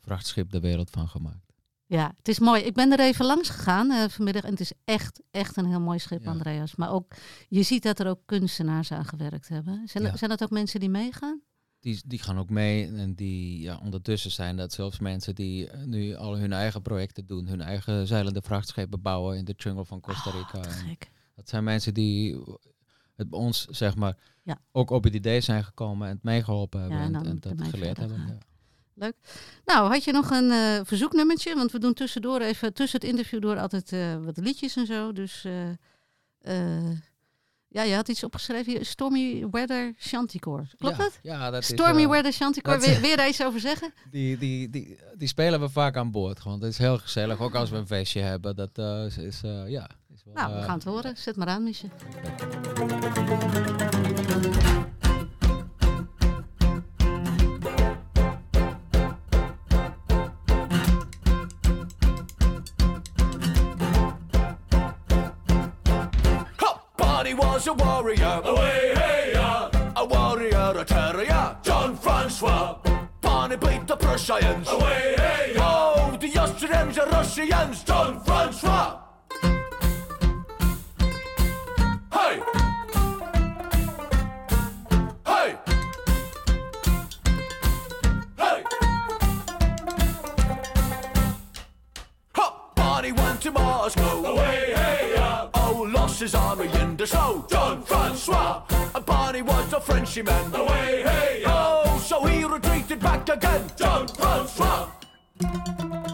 vrachtschip 0.00 0.50
de 0.50 0.60
wereld 0.60 0.90
van 0.90 1.08
gemaakt. 1.08 1.52
Ja, 1.86 2.12
het 2.16 2.28
is 2.28 2.38
mooi. 2.38 2.62
Ik 2.62 2.74
ben 2.74 2.92
er 2.92 3.00
even 3.00 3.24
langs 3.24 3.48
gegaan 3.50 4.10
vanmiddag 4.10 4.42
en 4.42 4.50
het 4.50 4.60
is 4.60 4.72
echt, 4.84 5.22
echt 5.30 5.56
een 5.56 5.66
heel 5.66 5.80
mooi 5.80 5.98
schip, 5.98 6.22
Ja. 6.22 6.30
Andreas. 6.30 6.74
Maar 6.76 6.90
ook, 6.90 7.14
je 7.48 7.62
ziet 7.62 7.82
dat 7.82 7.98
er 7.98 8.06
ook 8.08 8.20
kunstenaars 8.26 8.92
aan 8.92 9.04
gewerkt 9.04 9.48
hebben. 9.48 9.88
Zijn, 9.88 10.04
Ja. 10.04 10.16
zijn 10.16 10.30
dat 10.30 10.42
ook 10.42 10.50
mensen 10.50 10.80
die 10.80 10.88
meegaan? 10.90 11.40
Die, 11.82 12.00
die 12.06 12.18
gaan 12.18 12.38
ook 12.38 12.50
mee 12.50 12.86
en 12.86 13.14
die, 13.14 13.60
ja, 13.60 13.78
ondertussen 13.82 14.30
zijn 14.30 14.56
dat 14.56 14.72
zelfs 14.72 14.98
mensen 14.98 15.34
die 15.34 15.68
eh, 15.68 15.84
nu 15.84 16.14
al 16.14 16.38
hun 16.38 16.52
eigen 16.52 16.82
projecten 16.82 17.26
doen. 17.26 17.46
Hun 17.46 17.60
eigen 17.60 18.06
zeilende 18.06 18.42
vrachtschepen 18.42 19.02
bouwen 19.02 19.36
in 19.36 19.44
de 19.44 19.54
jungle 19.56 19.84
van 19.84 20.00
Costa 20.00 20.30
Oh, 20.30 20.36
Rica. 20.36 20.70
gek. 20.70 21.10
dat 21.34 21.48
zijn 21.48 21.64
mensen 21.64 21.94
die 21.94 22.36
het 23.16 23.30
bij 23.30 23.38
ons, 23.38 23.64
zeg 23.64 23.96
maar, 23.96 24.16
Ja. 24.42 24.58
ook 24.72 24.90
op 24.90 25.04
het 25.04 25.14
idee 25.14 25.40
zijn 25.40 25.64
gekomen 25.64 26.08
en 26.08 26.14
het 26.14 26.22
meegeholpen 26.22 26.80
hebben 26.80 26.98
en 26.98 27.04
en, 27.04 27.12
dan 27.12 27.26
en 27.26 27.56
dat 27.56 27.68
geleerd 27.68 27.96
hebben. 27.96 28.40
Ja. 28.94 29.12
Nou, 29.64 29.88
had 29.92 30.04
je 30.04 30.12
nog 30.12 30.30
een 30.30 30.50
eh, 30.50 30.80
verzoeknummertje? 30.84 31.54
Want 31.54 31.72
we 31.72 31.78
doen 31.78 31.94
tussendoor 31.94 32.40
even, 32.40 32.72
tussen 32.72 33.00
het 33.00 33.08
interview 33.08 33.40
door 33.42 33.58
altijd 33.58 33.92
eh, 33.92 34.16
wat 34.24 34.36
liedjes 34.36 34.76
en 34.76 34.86
zo. 34.86 35.12
Dus 35.12 35.46
ja, 37.72 37.82
je 37.82 37.94
had 37.94 38.08
iets 38.08 38.24
opgeschreven 38.24 38.72
hier. 38.72 38.84
Stormy 38.84 39.46
Weather 39.50 39.92
Chanticore. 39.96 40.66
Klopt 40.78 40.96
ja, 40.96 41.02
dat? 41.02 41.18
Ja, 41.22 41.50
dat 41.50 41.64
Stormy 41.64 41.98
is, 41.98 42.04
eh, 42.04 42.10
Weather 42.10 42.32
Wil 42.80 43.00
wil 43.00 43.10
je 43.10 43.16
daar 43.16 43.28
iets 43.28 43.44
over 43.44 43.60
zeggen? 43.60 43.92
Die, 44.10 44.38
die, 44.38 44.70
die, 44.70 44.98
die 45.16 45.28
spelen 45.28 45.60
we 45.60 45.68
vaak 45.68 45.96
aan 45.96 46.10
boord. 46.10 46.40
Gewoon. 46.40 46.60
Dat 46.60 46.68
is 46.68 46.78
heel 46.78 46.98
gezellig. 46.98 47.40
Ook 47.40 47.54
als 47.54 47.70
we 47.70 47.76
een 47.76 47.86
feestje 47.86 48.20
hebben. 48.20 48.56
Dat 48.56 48.78
eh, 48.78 49.04
is, 49.04 49.42
eh, 49.42 49.68
ja, 49.68 49.90
is 50.14 50.22
wel, 50.24 50.34
Nou, 50.34 50.54
we 50.54 50.62
gaan 50.62 50.74
het 50.74 50.84
horen. 50.84 51.16
Zet 51.16 51.36
maar 51.36 51.48
aan, 51.48 51.62
Miesje. 51.62 51.86
Was 67.66 67.80
a 67.80 67.84
warrior. 67.84 68.40
Away, 68.44 68.92
hey, 68.94 69.32
ya. 69.34 69.70
A 69.96 70.04
warrior, 70.04 70.74
a 70.76 70.84
terrier. 70.84 71.56
John 71.62 71.96
Francois. 71.96 72.78
Barney 73.20 73.56
beat 73.56 73.86
the 73.86 73.96
Prussians. 73.96 74.68
Away, 74.68 75.14
hey, 75.16 75.52
ya. 75.54 75.94
Oh, 75.96 76.16
the 76.18 76.38
Austrians, 76.38 76.96
the 76.96 77.06
Russians. 77.06 77.84
John 77.84 78.20
Francois. 78.24 78.98
Hey. 82.12 82.42
Hey. 85.26 85.56
Hey. 88.38 88.64
Hop, 92.34 92.74
Barney 92.74 93.12
went 93.12 93.40
to 93.42 93.50
Moscow. 93.52 94.24
Away, 94.24 94.72
hey, 94.74 95.11
his 96.22 96.36
army 96.36 96.70
in 96.80 96.96
the 96.96 97.04
snow. 97.04 97.44
John 97.50 97.82
Francois. 97.82 98.62
And 98.94 99.04
Barney 99.04 99.42
was 99.42 99.72
a 99.72 99.80
Frenchman. 99.80 100.54
Away, 100.54 101.02
hey. 101.02 101.42
Oh, 101.46 101.98
so 101.98 102.24
he 102.24 102.44
retreated 102.44 103.00
back 103.00 103.28
again. 103.28 103.64
John 103.76 104.06
Francois. 104.06 106.11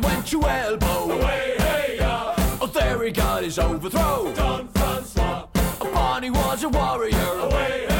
Barney 0.00 0.14
went 0.14 0.26
to 0.28 0.42
elbow. 0.42 1.12
Away, 1.12 1.54
hey, 1.58 1.96
ya. 1.98 2.34
Oh, 2.60 2.66
there 2.66 3.02
he 3.04 3.10
got 3.10 3.42
his 3.42 3.58
overthrow. 3.58 4.32
Don 4.34 4.68
Francois. 4.68 5.46
Barney 5.80 6.30
was 6.30 6.64
a 6.64 6.68
warrior. 6.68 7.16
Away, 7.16 7.86
hey, 7.88 7.95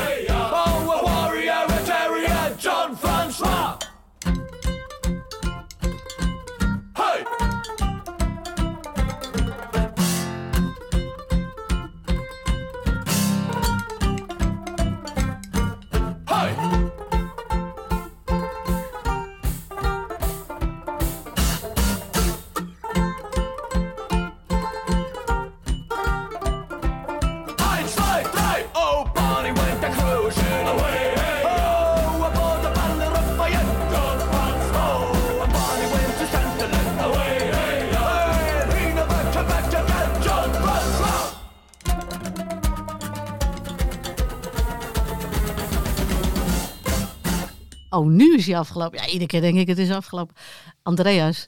is 48.46 48.52
hij 48.52 48.60
afgelopen. 48.60 48.98
Ja, 48.98 49.06
iedere 49.06 49.26
keer 49.26 49.40
denk 49.40 49.58
ik 49.58 49.66
het 49.66 49.78
is 49.78 49.90
afgelopen. 49.90 50.34
Andreas, 50.82 51.46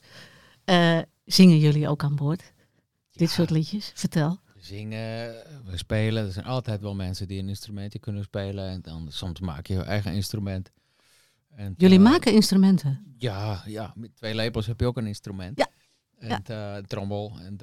eh, 0.65 0.99
zingen 1.25 1.57
jullie 1.59 1.87
ook 1.89 2.03
aan 2.03 2.15
boord? 2.15 2.53
Dit 3.11 3.29
soort 3.29 3.49
liedjes? 3.49 3.91
Vertel. 3.95 4.39
We 4.53 4.65
zingen, 4.65 5.33
we 5.65 5.77
spelen. 5.77 6.25
Er 6.25 6.31
zijn 6.31 6.45
altijd 6.45 6.81
wel 6.81 6.95
mensen 6.95 7.27
die 7.27 7.39
een 7.39 7.49
instrumentje 7.49 7.99
kunnen 7.99 8.23
spelen. 8.23 8.69
En 8.69 8.81
dan 8.81 9.11
soms 9.11 9.39
maak 9.39 9.67
je 9.67 9.73
je 9.73 9.83
eigen 9.83 10.13
instrument. 10.13 10.71
En, 11.49 11.73
Jullie 11.77 11.97
eh, 11.97 12.03
maken 12.03 12.33
instrumenten. 12.33 13.13
Ja, 13.17 13.63
ja, 13.65 13.93
met 13.95 14.15
twee 14.15 14.35
lepels 14.35 14.67
heb 14.67 14.79
je 14.79 14.85
ook 14.85 14.97
een 14.97 15.07
instrument. 15.07 15.57
Ja, 15.57 15.67
En 16.17 16.43
eh, 16.43 16.77
trommel. 16.83 17.37
En 17.39 17.57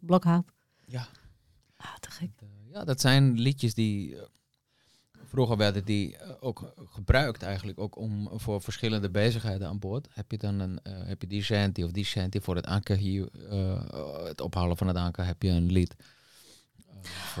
Blokhout. 0.00 0.44
ja, 0.86 1.08
Ah, 1.76 1.94
te 2.00 2.10
gek. 2.10 2.30
ja, 2.72 2.84
dat 2.84 3.00
zijn 3.00 3.38
liedjes 3.38 3.74
die... 3.74 4.16
vroeger 5.30 5.56
werden 5.56 5.84
die 5.84 6.16
eh, 6.16 6.30
ook 6.40 6.72
gebruikt 6.90 7.42
eigenlijk 7.42 7.78
ook 7.78 7.96
om 7.96 8.28
voor 8.32 8.60
verschillende 8.62 9.10
bezigheden 9.10 9.68
aan 9.68 9.78
boord. 9.78 10.08
Heb 10.10 10.30
je 10.30 10.38
dan 10.38 10.60
een, 10.60 10.80
eh, 10.82 10.92
heb 11.06 11.20
je 11.20 11.26
die 11.26 11.42
shanty 11.42 11.82
of 11.82 11.90
die 11.90 12.04
shanty 12.04 12.40
voor 12.40 12.56
het 12.56 12.66
anker 12.66 12.96
hier, 12.96 13.28
eh, 13.50 14.24
het 14.24 14.40
ophalen 14.40 14.76
van 14.76 14.86
het 14.86 14.96
anker, 14.96 15.26
heb 15.26 15.42
je 15.42 15.48
een 15.48 15.72
lied. 15.72 15.94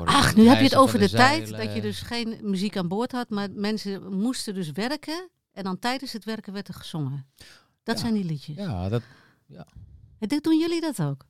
Ach, 0.04 0.36
nu 0.36 0.46
heb 0.48 0.58
je 0.58 0.64
het 0.64 0.74
over 0.76 0.98
de, 0.98 1.08
tijd 1.08 1.50
dat 1.50 1.74
je 1.74 1.80
dus 1.80 2.00
geen 2.00 2.38
muziek 2.42 2.76
aan 2.76 2.88
boord 2.88 3.12
had, 3.12 3.30
maar 3.30 3.50
mensen 3.50 4.16
moesten 4.16 4.54
dus 4.54 4.70
werken 4.70 5.28
en 5.52 5.64
dan 5.64 5.78
tijdens 5.78 6.12
het 6.12 6.24
werken 6.24 6.52
werd 6.52 6.68
er 6.68 6.74
gezongen. 6.74 7.26
Dat 7.82 7.94
Ja. 7.96 8.00
zijn 8.00 8.14
die 8.14 8.24
liedjes. 8.24 8.56
Ja, 8.56 8.88
dat, 8.88 9.02
En 10.18 10.28
dit 10.28 10.44
doen 10.44 10.58
jullie 10.58 10.80
dat 10.80 11.02
ook? 11.02 11.26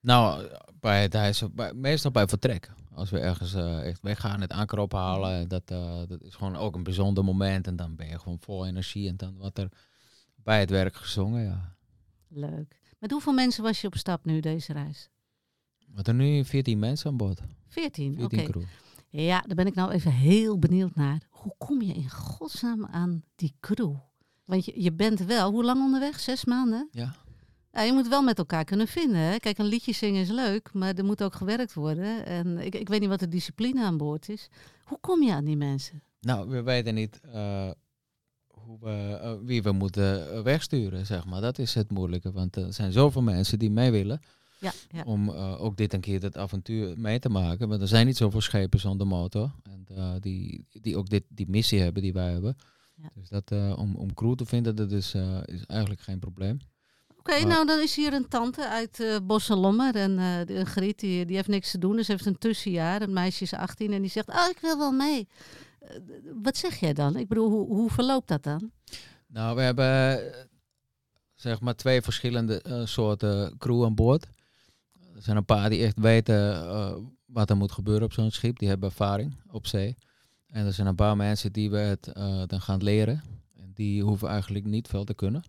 Nou, 0.00 0.48
bij 0.80 1.02
het 1.02 1.54
bij, 1.54 1.74
meestal 1.74 2.10
bij 2.10 2.26
vertrek. 2.26 2.70
Als 2.98 3.10
we 3.10 3.18
ergens 3.18 3.54
eh, 3.54 3.86
echt 3.86 4.02
weggaan, 4.02 4.40
het 4.40 4.52
anker 4.52 4.78
ophalen, 4.78 5.48
dat, 5.48 5.62
eh, 5.70 6.02
dat 6.08 6.22
is 6.22 6.34
gewoon 6.34 6.56
ook 6.56 6.74
een 6.74 6.82
bijzonder 6.82 7.24
moment. 7.24 7.66
En 7.66 7.76
dan 7.76 7.96
ben 7.96 8.08
je 8.08 8.18
gewoon 8.18 8.38
vol 8.40 8.66
energie. 8.66 9.08
En 9.08 9.16
dan 9.16 9.36
wordt 9.36 9.58
er 9.58 9.68
bij 10.36 10.60
het 10.60 10.70
werk 10.70 10.96
gezongen, 10.96 11.42
ja. 11.42 11.76
Leuk. 12.28 12.80
Met 12.98 13.10
hoeveel 13.10 13.32
mensen 13.32 13.62
was 13.62 13.80
je 13.80 13.86
op 13.86 13.96
stap 13.96 14.24
nu 14.24 14.40
deze 14.40 14.72
reis? 14.72 15.10
Wat 15.86 16.06
er 16.06 16.14
nu 16.14 16.44
14 16.44 16.78
mensen 16.78 17.10
aan 17.10 17.16
boord. 17.16 17.40
14, 17.66 18.12
oké. 18.12 18.36
14 18.36 18.50
crew. 18.50 18.62
Ja, 19.08 19.40
daar 19.40 19.56
ben 19.56 19.66
ik 19.66 19.74
nou 19.74 19.90
even 19.90 20.12
heel 20.12 20.58
benieuwd 20.58 20.94
naar. 20.94 21.22
Hoe 21.30 21.54
kom 21.58 21.82
je 21.82 21.94
in 21.94 22.10
godsnaam 22.10 22.86
aan 22.86 23.22
die 23.36 23.54
crew? 23.60 23.94
Want 24.44 24.64
je, 24.64 24.82
je 24.82 24.92
bent 24.92 25.20
wel, 25.20 25.50
hoe 25.50 25.64
lang 25.64 25.80
onderweg? 25.80 26.20
Zes 26.20 26.44
maanden? 26.44 26.88
Ja. 26.90 27.14
Ja, 27.78 27.84
je 27.84 27.92
moet 27.92 28.08
wel 28.08 28.22
met 28.22 28.38
elkaar 28.38 28.64
kunnen 28.64 28.86
vinden. 28.86 29.20
Hè? 29.20 29.36
Kijk, 29.36 29.58
een 29.58 29.66
liedje 29.66 29.92
zingen 29.92 30.20
is 30.20 30.28
leuk, 30.28 30.72
maar 30.72 30.94
er 30.94 31.04
moet 31.04 31.22
ook 31.22 31.34
gewerkt 31.34 31.74
worden. 31.74 32.26
En 32.26 32.58
ik, 32.58 32.74
ik 32.74 32.88
weet 32.88 33.00
niet 33.00 33.08
wat 33.08 33.20
de 33.20 33.28
discipline 33.28 33.84
aan 33.84 33.96
boord 33.96 34.28
is. 34.28 34.48
Hoe 34.84 34.98
kom 35.00 35.22
je 35.22 35.32
aan 35.32 35.44
die 35.44 35.56
mensen? 35.56 36.02
Nou, 36.20 36.48
we 36.48 36.62
weten 36.62 36.94
niet 36.94 37.20
eh, 37.32 37.70
hoe 38.46 38.78
we, 38.80 39.18
eh, 39.22 39.34
wie 39.42 39.62
we 39.62 39.72
moeten 39.72 40.32
eh, 40.32 40.42
wegsturen, 40.42 41.06
zeg 41.06 41.24
maar. 41.24 41.40
Dat 41.40 41.58
is 41.58 41.74
het 41.74 41.90
moeilijke, 41.90 42.32
want 42.32 42.56
er 42.56 42.72
zijn 42.72 42.92
zoveel 42.92 43.22
mensen 43.22 43.58
die 43.58 43.70
mee 43.70 43.90
willen 43.90 44.20
Ja, 44.60 44.72
ja. 44.88 45.02
om 45.02 45.30
ook 45.30 45.76
dit 45.76 45.92
een 45.92 46.00
keer 46.00 46.20
dat 46.20 46.36
avontuur 46.36 46.98
mee 46.98 47.18
te 47.18 47.28
maken. 47.28 47.68
Want 47.68 47.80
er 47.80 47.88
zijn 47.88 48.06
niet 48.06 48.16
zoveel 48.16 48.40
schepen 48.40 48.80
zonder 48.80 49.06
motor 49.06 49.50
en 49.62 50.20
die, 50.20 50.66
die 50.70 50.96
ook 50.96 51.08
dit, 51.08 51.24
die 51.28 51.48
missie 51.48 51.80
hebben 51.80 52.02
die 52.02 52.12
wij 52.12 52.32
hebben. 52.32 52.56
Ja. 52.94 53.10
Dus 53.14 53.28
dat, 53.28 53.50
om, 53.76 53.94
om 53.94 54.14
crew 54.14 54.34
te 54.34 54.46
vinden, 54.46 54.76
dat 54.76 54.92
is, 54.92 55.14
is 55.44 55.64
eigenlijk 55.66 56.00
geen 56.00 56.18
probleem. 56.18 56.58
Oké, 57.28 57.40
Maar- 57.40 57.48
nou 57.48 57.66
dan 57.66 57.80
is 57.80 57.96
hier 57.96 58.12
een 58.12 58.28
tante 58.28 58.68
uit 58.68 59.00
eh 59.00 59.16
Bos 59.22 59.48
en 59.50 60.16
de 60.46 60.62
Griet 60.64 60.98
die, 60.98 61.26
die 61.26 61.36
heeft 61.36 61.48
niks 61.48 61.70
te 61.70 61.78
doen. 61.78 61.96
Dus 61.96 62.06
ze 62.06 62.12
heeft 62.12 62.26
een 62.26 62.38
tussenjaar. 62.38 63.02
Een 63.02 63.12
meisje 63.12 63.42
is 63.42 63.54
18 63.54 63.92
en 63.92 64.00
die 64.02 64.10
zegt, 64.10 64.28
oh 64.28 64.46
ik 64.50 64.58
wil 64.60 64.78
wel 64.78 64.92
mee. 64.92 65.28
Eh, 65.80 65.96
wat 66.42 66.56
zeg 66.56 66.76
jij 66.80 66.92
dan? 66.92 67.16
Ik 67.16 67.28
bedoel, 67.28 67.50
hoe, 67.50 67.66
hoe 67.66 67.90
verloopt 67.90 68.28
dat 68.28 68.42
dan? 68.42 68.70
Nou, 69.26 69.56
we 69.56 69.62
hebben 69.62 70.20
zeg 71.34 71.60
maar 71.60 71.74
twee 71.74 72.02
verschillende 72.02 72.82
soorten 72.84 73.58
crew 73.58 73.84
aan 73.84 73.94
boord. 73.94 74.26
Er 75.14 75.22
zijn 75.22 75.36
een 75.36 75.44
paar 75.44 75.70
die 75.70 75.84
echt 75.84 75.98
weten 75.98 76.64
wat 77.26 77.50
er 77.50 77.56
moet 77.56 77.72
gebeuren 77.72 78.04
op 78.04 78.12
zo'n 78.12 78.30
schip. 78.30 78.58
Die 78.58 78.68
hebben 78.68 78.88
ervaring 78.88 79.36
op 79.50 79.66
zee. 79.66 79.96
En 80.46 80.66
er 80.66 80.72
zijn 80.72 80.86
een 80.86 80.94
paar 80.94 81.16
mensen 81.16 81.52
die 81.52 81.70
we 81.70 81.76
het 81.78 82.10
dan 82.46 82.60
gaan 82.60 82.82
leren. 82.82 83.22
En 83.56 83.70
die 83.74 84.02
hoeven 84.02 84.28
eigenlijk 84.28 84.64
niet 84.64 84.88
veel 84.88 85.04
te 85.04 85.14
kunnen. 85.14 85.42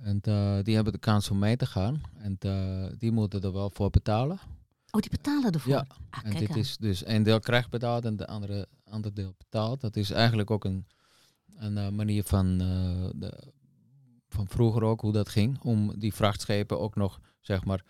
En 0.00 0.20
eh, 0.20 0.58
die 0.62 0.74
hebben 0.74 0.92
de 0.92 0.98
kans 0.98 1.30
om 1.30 1.38
mee 1.38 1.56
te 1.56 1.66
gaan. 1.66 2.00
En 2.18 2.36
eh, 2.38 2.86
die 2.98 3.12
moeten 3.12 3.42
er 3.42 3.52
wel 3.52 3.70
voor 3.70 3.90
betalen. 3.90 4.38
Oh, 4.90 5.00
die 5.00 5.10
betalen 5.10 5.50
ervoor? 5.52 5.72
Ja, 5.72 5.86
Ah, 6.10 6.20
En 6.24 6.34
dit 6.34 6.50
aan. 6.50 6.56
is 6.56 6.76
dus 6.76 7.06
een 7.06 7.22
deel 7.22 7.40
krijgt 7.40 7.70
betaald 7.70 8.04
en 8.04 8.16
de 8.16 8.26
andere 8.26 8.68
ander 8.84 9.14
deel 9.14 9.34
betaald. 9.38 9.80
Dat 9.80 9.96
is 9.96 10.10
eigenlijk 10.10 10.50
ook 10.50 10.64
een, 10.64 10.86
een 11.56 11.78
eh, 11.78 11.88
manier 11.88 12.24
van, 12.24 12.58
de, 13.14 13.52
van 14.28 14.48
vroeger 14.48 14.82
ook 14.82 15.00
hoe 15.00 15.12
dat 15.12 15.28
ging. 15.28 15.60
Om 15.62 15.98
die 15.98 16.14
vrachtschepen 16.14 16.80
ook 16.80 16.94
nog, 16.96 17.20
zeg 17.40 17.64
maar, 17.64 17.84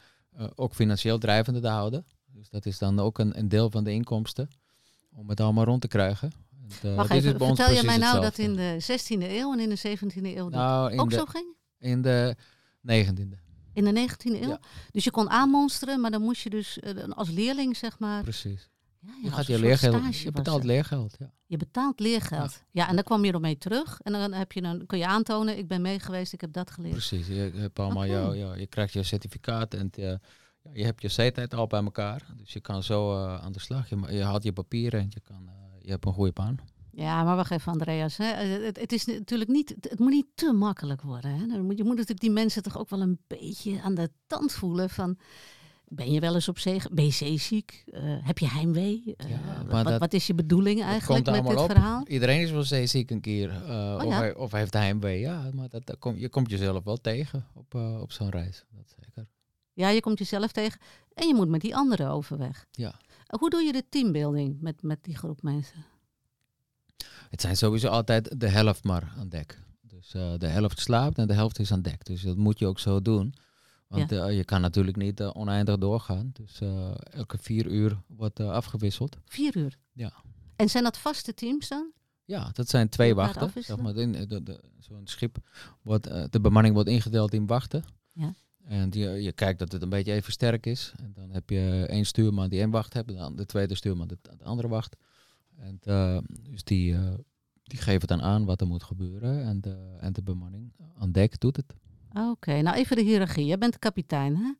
ook 0.55 0.75
financieel 0.75 1.19
drijvende 1.19 1.61
te 1.61 1.69
houden. 1.69 2.07
Dus 2.33 2.49
dat 2.51 2.67
is 2.67 2.79
dan 2.79 2.99
ook 3.01 3.19
een, 3.19 3.39
een 3.39 3.49
deel 3.49 3.71
van 3.71 3.85
de 3.85 3.93
inkomsten. 3.93 4.49
Om 5.11 5.29
het 5.29 5.41
allemaal 5.41 5.65
rond 5.65 5.81
te 5.81 5.89
krijgen. 5.89 6.33
En, 6.83 6.91
eh, 6.91 6.97
Wacht 6.97 7.09
dit 7.11 7.19
is 7.25 7.25
even, 7.33 7.47
vertel 7.47 7.73
je 7.75 7.83
mij 7.83 7.97
nou 7.97 8.21
dat 8.21 8.39
in 8.39 8.55
de 8.57 8.77
16e 8.81 9.31
eeuw 9.31 9.53
en 9.53 9.61
in 9.61 9.69
de 9.69 9.77
17e 9.77 10.37
eeuw 10.37 10.49
dat 10.49 10.61
Nou, 10.61 10.99
ook 10.99 11.11
de, 11.11 11.17
zo 11.17 11.25
ging? 11.25 11.57
In 11.79 12.03
de 12.03 12.37
19e. 12.81 13.47
In 13.73 13.85
de 13.85 14.09
19e 14.09 14.43
eeuw? 14.43 14.49
Ja. 14.49 14.61
Dus 14.91 15.05
je 15.05 15.11
kon 15.11 15.31
aanmonsteren, 15.31 16.01
maar 16.01 16.11
dan 16.11 16.23
moest 16.23 16.43
je 16.43 16.51
dus 16.51 16.79
eh, 16.79 17.09
als 17.09 17.31
leerling, 17.31 17.77
zeg 17.77 17.99
maar... 17.99 18.23
Precies. 18.23 18.71
Ja, 19.01 19.13
ja, 19.13 19.19
Je 19.23 19.31
gaat 19.31 19.47
je 19.47 19.59
leergeld, 19.59 20.19
je 20.19 20.33
betaalt 20.33 20.65
leergeld. 20.65 21.17
Ja. 21.19 21.33
Je 21.47 21.57
betaalt 21.57 22.01
leergeld. 22.01 22.65
Ja. 22.71 22.89
en 22.89 22.95
dan 22.95 23.05
kwam 23.05 23.25
je 23.25 23.33
ermee 23.33 23.59
terug. 23.59 24.01
En 24.03 24.13
dan, 24.13 24.33
heb 24.33 24.53
je 24.53 24.63
dan 24.63 24.87
kun 24.87 24.99
je 24.99 25.07
aantonen, 25.07 25.59
ik 25.59 25.69
ben 25.69 25.83
mee 25.83 25.99
geweest, 25.99 26.33
ik 26.33 26.41
heb 26.41 26.53
dat 26.53 26.71
geleerd. 26.71 26.93
Precies, 26.93 27.27
je, 27.27 27.51
hebt 27.55 27.79
allemaal 27.79 28.07
jouw, 28.07 28.33
ja, 28.35 28.55
je 28.55 28.67
krijgt 28.67 28.93
je 28.93 29.03
certificaat 29.03 29.75
en 29.75 29.91
eh, 29.91 30.05
ja, 30.05 30.71
je 30.73 30.85
hebt 30.85 31.03
je 31.03 31.09
C-tijd 31.09 31.55
al 31.55 31.67
bij 31.67 31.83
elkaar. 31.83 32.27
Dus 32.37 32.53
je 32.53 32.61
kan 32.61 32.83
zo 32.83 33.13
eh, 33.15 33.43
aan 33.43 33.53
de 33.53 33.61
slag. 33.61 33.89
Je, 33.89 33.97
je 34.09 34.23
haalt 34.23 34.43
je 34.43 34.53
papieren 34.53 35.01
en 35.01 35.07
je, 35.11 35.21
kan, 35.21 35.51
je 35.81 35.91
hebt 35.91 36.07
een 36.07 36.13
goede 36.13 36.33
baan. 36.33 36.59
Ja, 36.99 37.25
maar 37.25 37.37
wacht 37.37 37.51
even, 37.51 37.73
Andreas. 37.73 38.17
Hè. 38.17 38.25
Eh, 38.31 38.65
Het, 38.67 38.81
het 38.81 38.93
is 38.93 39.05
natuurlijk 39.05 39.51
niet, 39.51 39.75
het, 39.81 39.99
moet 39.99 40.11
niet 40.11 40.27
te 40.35 40.53
makkelijk 40.53 41.03
worden. 41.03 41.31
Hè. 41.31 41.45
Je 41.57 41.63
moet 41.63 41.79
natuurlijk 41.87 42.21
die 42.21 42.31
mensen 42.31 42.63
toch 42.63 42.79
ook 42.79 42.89
wel 42.89 43.01
een 43.01 43.19
beetje 43.27 43.81
aan 43.83 43.95
de 43.95 44.11
tand 44.27 44.53
voelen 44.53 44.91
van... 44.91 45.19
Ben 45.91 46.13
je 46.13 46.21
wel 46.21 46.35
eens 46.35 46.49
op 46.49 46.59
zee? 46.59 46.81
Ben 46.93 47.05
je 47.05 47.11
zeeziek? 47.11 47.83
Eh, 47.87 48.01
heb 48.05 48.39
je 48.39 48.49
heimwee? 48.49 49.15
Eh, 49.17 49.31
Ja, 49.31 49.37
wat- 49.63 49.67
wat, 49.73 49.85
dat- 49.85 50.01
wat 50.01 50.13
is 50.13 50.27
je 50.27 50.35
bedoeling 50.35 50.83
eigenlijk 50.83 51.27
met 51.31 51.45
dit 51.45 51.57
op. 51.57 51.71
verhaal? 51.71 52.07
Iedereen 52.07 52.41
is 52.41 52.51
wel 52.51 52.63
zeeziek 52.63 53.11
een 53.11 53.21
keer. 53.21 53.51
Oh, 53.51 53.95
of, 53.97 54.05
ja. 54.05 54.19
hij, 54.19 54.35
of 54.35 54.53
heeft 54.53 54.73
heimwee. 54.75 55.21
Ja, 55.21 55.51
maar 55.55 55.69
dat, 55.69 55.87
dat 55.87 55.99
kom, 55.99 56.17
je 56.17 56.29
komt 56.29 56.51
jezelf 56.51 56.85
wel 56.85 56.97
tegen 56.97 57.47
op, 57.55 57.75
op 57.75 58.13
zo'n 58.13 58.31
reis. 58.31 58.65
Dat 58.71 58.95
zeker. 59.05 59.27
Ja, 59.73 59.89
je 59.89 60.01
komt 60.01 60.19
jezelf 60.19 60.53
tegen 60.53 60.81
en 61.15 61.27
je 61.29 61.35
moet 61.35 61.49
met 61.49 61.61
die 61.61 61.77
anderen 61.77 62.09
overweg. 62.11 62.67
Ja. 62.71 62.95
Hoe 63.39 63.51
doe 63.51 63.63
je 63.63 63.73
de 63.73 63.85
teambuilding 63.89 64.61
met, 64.61 64.83
met 64.83 64.99
die 65.05 65.17
groep 65.17 65.43
mensen? 65.43 65.85
Het 67.31 67.41
zijn 67.41 67.57
sowieso 67.57 67.89
altijd 67.89 68.41
de 68.41 68.49
helft 68.49 68.85
maar 68.85 69.13
aan 69.19 69.29
dek. 69.29 69.59
Dus 69.81 70.15
eh, 70.15 70.39
de 70.39 70.47
helft 70.47 70.81
slaapt 70.81 71.19
en 71.19 71.27
de 71.27 71.35
helft 71.35 71.59
is 71.59 71.73
aan 71.73 71.83
dek. 71.83 72.05
Dus 72.05 72.23
dat 72.23 72.37
moet 72.37 72.59
je 72.59 72.67
ook 72.67 72.79
zo 72.79 73.03
doen. 73.03 73.35
Want 73.87 74.13
eh, 74.13 74.37
je 74.37 74.45
kan 74.45 74.61
natuurlijk 74.61 74.97
niet 74.97 75.21
eh, 75.21 75.31
oneindig 75.33 75.79
doorgaan. 75.79 76.31
Dus 76.33 76.61
elke 77.11 77.39
vier 77.39 77.67
uur 77.67 77.99
wordt 78.07 78.41
afgewisseld. 78.41 79.17
Vier 79.25 79.57
uur? 79.57 79.79
Ja. 79.93 80.13
En 80.57 80.69
zijn 80.69 80.85
dat 80.85 80.99
vaste 80.99 81.35
teams 81.35 81.69
dan? 81.69 81.93
Ja, 82.25 82.51
dat 82.53 82.69
zijn 82.69 82.89
twee 82.89 83.15
wachten. 83.15 83.53
Zeg 83.63 83.77
maar, 83.77 83.95
Zo'n 84.79 85.01
schip 85.05 85.39
wordt, 85.83 86.33
de 86.33 86.41
bemanning 86.41 86.75
wordt 86.75 86.89
ingedeeld 86.89 87.33
in 87.33 87.47
wachten. 87.47 87.85
Ja. 88.13 88.35
En 88.65 88.91
die, 88.91 89.05
je 89.05 89.33
kijkt 89.33 89.59
dat 89.59 89.73
het 89.73 89.83
een 89.83 89.89
beetje 89.89 90.13
even 90.13 90.33
sterk 90.33 90.67
is. 90.67 90.93
En 90.97 91.13
dan 91.15 91.31
heb 91.31 91.51
je 91.51 91.87
één 91.89 92.05
stuurman 92.05 92.49
die 92.49 92.61
één 92.61 92.71
wacht 92.71 92.93
heeft. 92.93 93.17
Dan 93.17 93.37
de 93.37 93.47
tweede 93.47 93.75
stuurman 93.75 94.09
de, 94.09 94.19
de 94.23 94.45
andere 94.45 94.69
wacht. 94.69 94.97
En 95.59 95.79
eh, 95.83 96.19
dus 96.51 96.65
die, 96.65 96.95
eh, 96.95 97.15
die 97.63 97.79
geven 97.79 98.09
dan 98.09 98.23
aan 98.23 98.45
wat 98.45 98.61
er 98.61 98.67
moet 98.67 98.83
gebeuren. 98.83 99.45
En 99.45 99.61
de, 99.61 99.97
en 100.01 100.13
de 100.13 100.23
bemanning 100.23 100.73
aan 100.99 101.13
dek 101.13 101.41
doet 101.41 101.57
het. 101.57 101.75
Oké, 102.13 102.61
nou 102.61 102.77
even 102.77 102.97
de 102.97 103.03
hiërarchie. 103.03 103.47
Jij 103.47 103.59
bent 103.59 103.73
de 103.73 103.79
kapitein, 103.79 104.37
hè? 104.37 104.53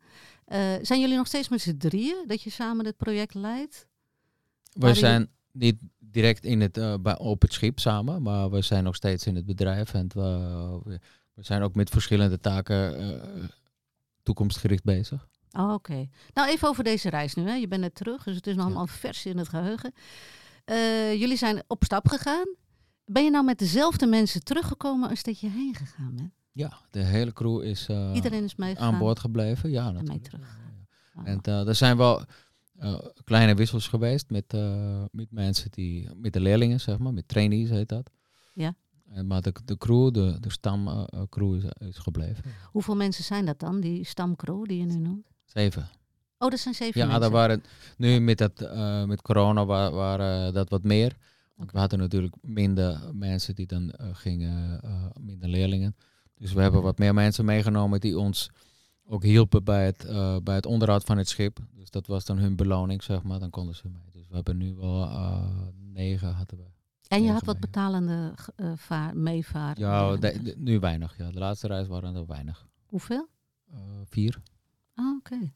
Eh, 0.45 0.85
zijn 0.85 1.01
jullie 1.01 1.17
nog 1.17 1.27
steeds 1.27 1.49
met 1.49 1.61
z'n 1.61 1.77
drieën 1.77 2.25
dat 2.27 2.43
je 2.43 2.51
samen 2.51 2.85
dit 2.85 2.97
project 2.97 3.35
leidt? 3.35 3.87
We 4.73 4.95
zijn 4.95 5.29
niet 5.53 5.83
direct 5.99 6.45
in 6.45 6.61
het, 6.61 6.79
op 7.19 7.43
het 7.43 7.53
schip 7.53 7.79
samen, 7.79 8.23
maar 8.23 8.51
we 8.51 8.63
zijn 8.63 8.85
nog 8.85 8.95
steeds 8.95 9.27
in 9.27 9.37
het 9.37 9.47
bedrijf. 9.47 9.95
En 9.95 10.09
we, 10.15 10.81
we, 11.35 11.43
zijn 11.43 11.63
ook 11.63 11.75
met 11.75 11.91
verschillende 11.91 12.39
taken 12.39 13.21
toekomstgericht 14.23 14.85
bezig. 14.85 15.29
Oh, 15.53 15.73
oké. 15.73 16.09
Nou, 16.35 16.49
even 16.49 16.69
over 16.69 16.85
deze 16.85 17.09
reis 17.11 17.35
nu. 17.35 17.43
Hè. 17.49 17.55
Je 17.55 17.69
bent 17.69 17.81
net 17.81 17.95
terug, 17.95 18.23
dus 18.23 18.37
het 18.37 18.47
is 18.47 18.55
nog 18.55 18.63
Ja. 18.63 18.71
allemaal 18.71 18.87
vers 18.87 19.27
in 19.27 19.39
het 19.39 19.49
geheugen. 19.49 19.93
Eh, 20.69 21.21
jullie 21.21 21.37
zijn 21.37 21.63
op 21.67 21.85
stap 21.85 22.09
gegaan. 22.09 22.55
Ben 23.05 23.25
je 23.25 23.31
nou 23.31 23.45
met 23.45 23.59
dezelfde 23.59 24.07
mensen 24.07 24.45
teruggekomen 24.45 25.09
als 25.11 25.23
dat 25.23 25.41
je 25.41 25.49
heen 25.49 25.75
gegaan 25.75 26.15
bent? 26.15 26.33
Ja, 26.53 26.79
de 26.91 27.03
hele 27.05 27.33
crew 27.33 27.63
is 27.63 27.87
eh, 27.89 28.11
Iedereen 28.15 28.45
is 28.45 28.55
meegegaan. 28.57 28.93
aan 28.93 28.99
boord 28.99 29.19
gebleven. 29.19 29.71
Ja, 29.71 29.87
En 29.87 29.93
mee 29.95 30.03
natuurlijk. 30.03 30.25
terug. 30.29 30.47
Ja, 30.59 30.73
ja. 31.15 31.21
Oh. 31.21 31.29
En 31.29 31.41
eh, 31.43 31.69
er 31.69 31.75
zijn 31.75 31.97
wel 31.97 32.25
eh, 32.79 32.99
kleine 33.25 33.55
wissels 33.55 33.89
geweest 33.89 34.31
met, 34.31 34.45
eh, 34.55 35.05
met 35.11 35.31
mensen 35.31 35.71
die, 35.71 36.09
met 36.17 36.33
de 36.33 36.41
leerlingen, 36.41 36.81
zeg 36.81 36.99
maar, 36.99 37.13
met 37.13 37.29
trainees 37.29 37.71
heet 37.71 37.89
dat. 37.89 38.11
Ja. 38.55 38.75
En, 39.11 39.27
maar 39.27 39.43
de, 39.43 39.55
de 39.65 39.77
crew, 39.77 40.13
de, 40.15 40.37
de 40.41 40.51
stamcrew 40.51 41.55
is, 41.55 41.65
is 41.89 41.99
gebleven. 41.99 42.45
Hoeveel 42.71 42.97
mensen 42.97 43.25
zijn 43.25 43.45
dat 43.45 43.59
dan, 43.61 43.81
die 43.81 44.05
stamcrew 44.05 44.65
die 44.65 44.79
je 44.79 44.85
nu 44.85 44.99
noemt? 44.99 45.27
Zeven. 45.45 45.89
Oh, 46.39 46.51
dat 46.51 46.59
zijn 46.59 46.75
zeven 46.75 47.01
Ja, 47.01 47.07
mensen. 47.07 47.25
er 47.25 47.31
waren 47.31 47.63
nu 47.97 48.21
met, 48.21 48.39
dat, 48.39 48.61
eh, 48.61 49.05
met 49.05 49.23
corona 49.23 49.65
wa- 49.67 49.91
waren 49.91 50.53
dat 50.55 50.69
wat 50.69 50.83
meer. 50.83 51.17
Want 51.55 51.73
we 51.73 51.79
hadden 51.79 51.99
natuurlijk 51.99 52.35
minder 52.43 53.01
mensen 53.13 53.55
die 53.55 53.67
dan 53.67 53.91
eh, 53.91 54.09
gingen, 54.13 54.83
eh, 54.83 55.05
minder 55.21 55.49
leerlingen. 55.49 55.97
Dus 56.35 56.53
we 56.53 56.61
hebben 56.61 56.83
wat 56.83 56.99
meer 56.99 57.15
mensen 57.15 57.45
meegenomen 57.45 58.01
die 58.01 58.19
ons 58.19 58.51
ook 59.07 59.23
hielpen 59.23 59.65
bij 59.65 59.85
het, 59.87 60.07
bij 60.45 60.55
het 60.55 60.67
onderhoud 60.67 61.05
van 61.05 61.19
het 61.19 61.29
schip. 61.29 61.59
Dus 61.75 61.91
dat 61.91 62.07
was 62.07 62.25
dan 62.25 62.39
hun 62.39 62.57
beloning, 62.57 63.03
zeg 63.03 63.23
maar. 63.23 63.39
Dan 63.39 63.51
konden 63.51 63.75
ze 63.75 63.89
mee. 63.89 64.11
Dus 64.13 64.29
we 64.29 64.35
hebben 64.35 64.57
nu 64.57 64.75
wel 64.75 65.09
negen 65.93 66.33
hadden 66.33 66.59
we. 66.59 66.65
En 67.09 67.23
je 67.23 67.31
had 67.31 67.45
wat 67.45 67.61
betalende 67.61 68.35
vaar, 68.77 69.17
meevaar. 69.17 69.79
Ja, 69.79 70.17
de- 70.17 70.43
de- 70.43 70.55
nu 70.59 70.79
weinig. 70.81 71.17
Ja. 71.19 71.31
De 71.31 71.39
laatste 71.39 71.67
reis 71.67 71.87
waren 71.87 72.15
er 72.15 72.27
weinig. 72.27 72.67
Hoeveel? 72.87 73.29
Vier. 74.05 74.39
Ah, 74.95 75.17
oké. 75.17 75.53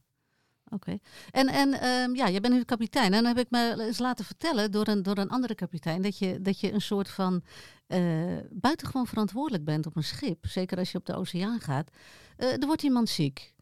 Oké. 0.73 0.99
En, 1.31 1.49
en 1.49 1.73
ehm, 1.73 2.15
ja, 2.15 2.31
jij 2.31 2.41
bent 2.41 2.55
nu 2.55 2.65
kapitein. 2.65 3.13
En 3.13 3.23
dan 3.23 3.37
heb 3.37 3.39
ik 3.39 3.51
me 3.51 3.85
eens 3.87 3.99
laten 3.99 4.25
vertellen 4.25 4.71
door 4.71 4.89
een, 4.89 5.03
door 5.03 5.19
een 5.19 5.29
andere 5.29 5.55
kapitein 5.55 6.03
dat 6.03 6.19
je, 6.19 6.41
dat 6.41 6.61
je 6.61 6.73
een 6.73 6.81
soort 6.81 7.09
van 7.09 7.43
eh 7.87 8.39
buitengewoon 8.51 9.07
verantwoordelijk 9.07 9.65
bent 9.65 9.87
op 9.87 9.97
een 9.97 10.05
schip. 10.05 10.47
Zeker 10.47 10.79
als 10.79 10.93
je 10.93 10.99
op 10.99 11.07
de 11.07 11.15
oceaan 11.15 11.61
gaat. 11.61 11.91
Eh, 12.37 12.53
er 12.53 12.67
wordt 12.67 12.83
iemand 12.83 13.09
ziek. 13.09 13.55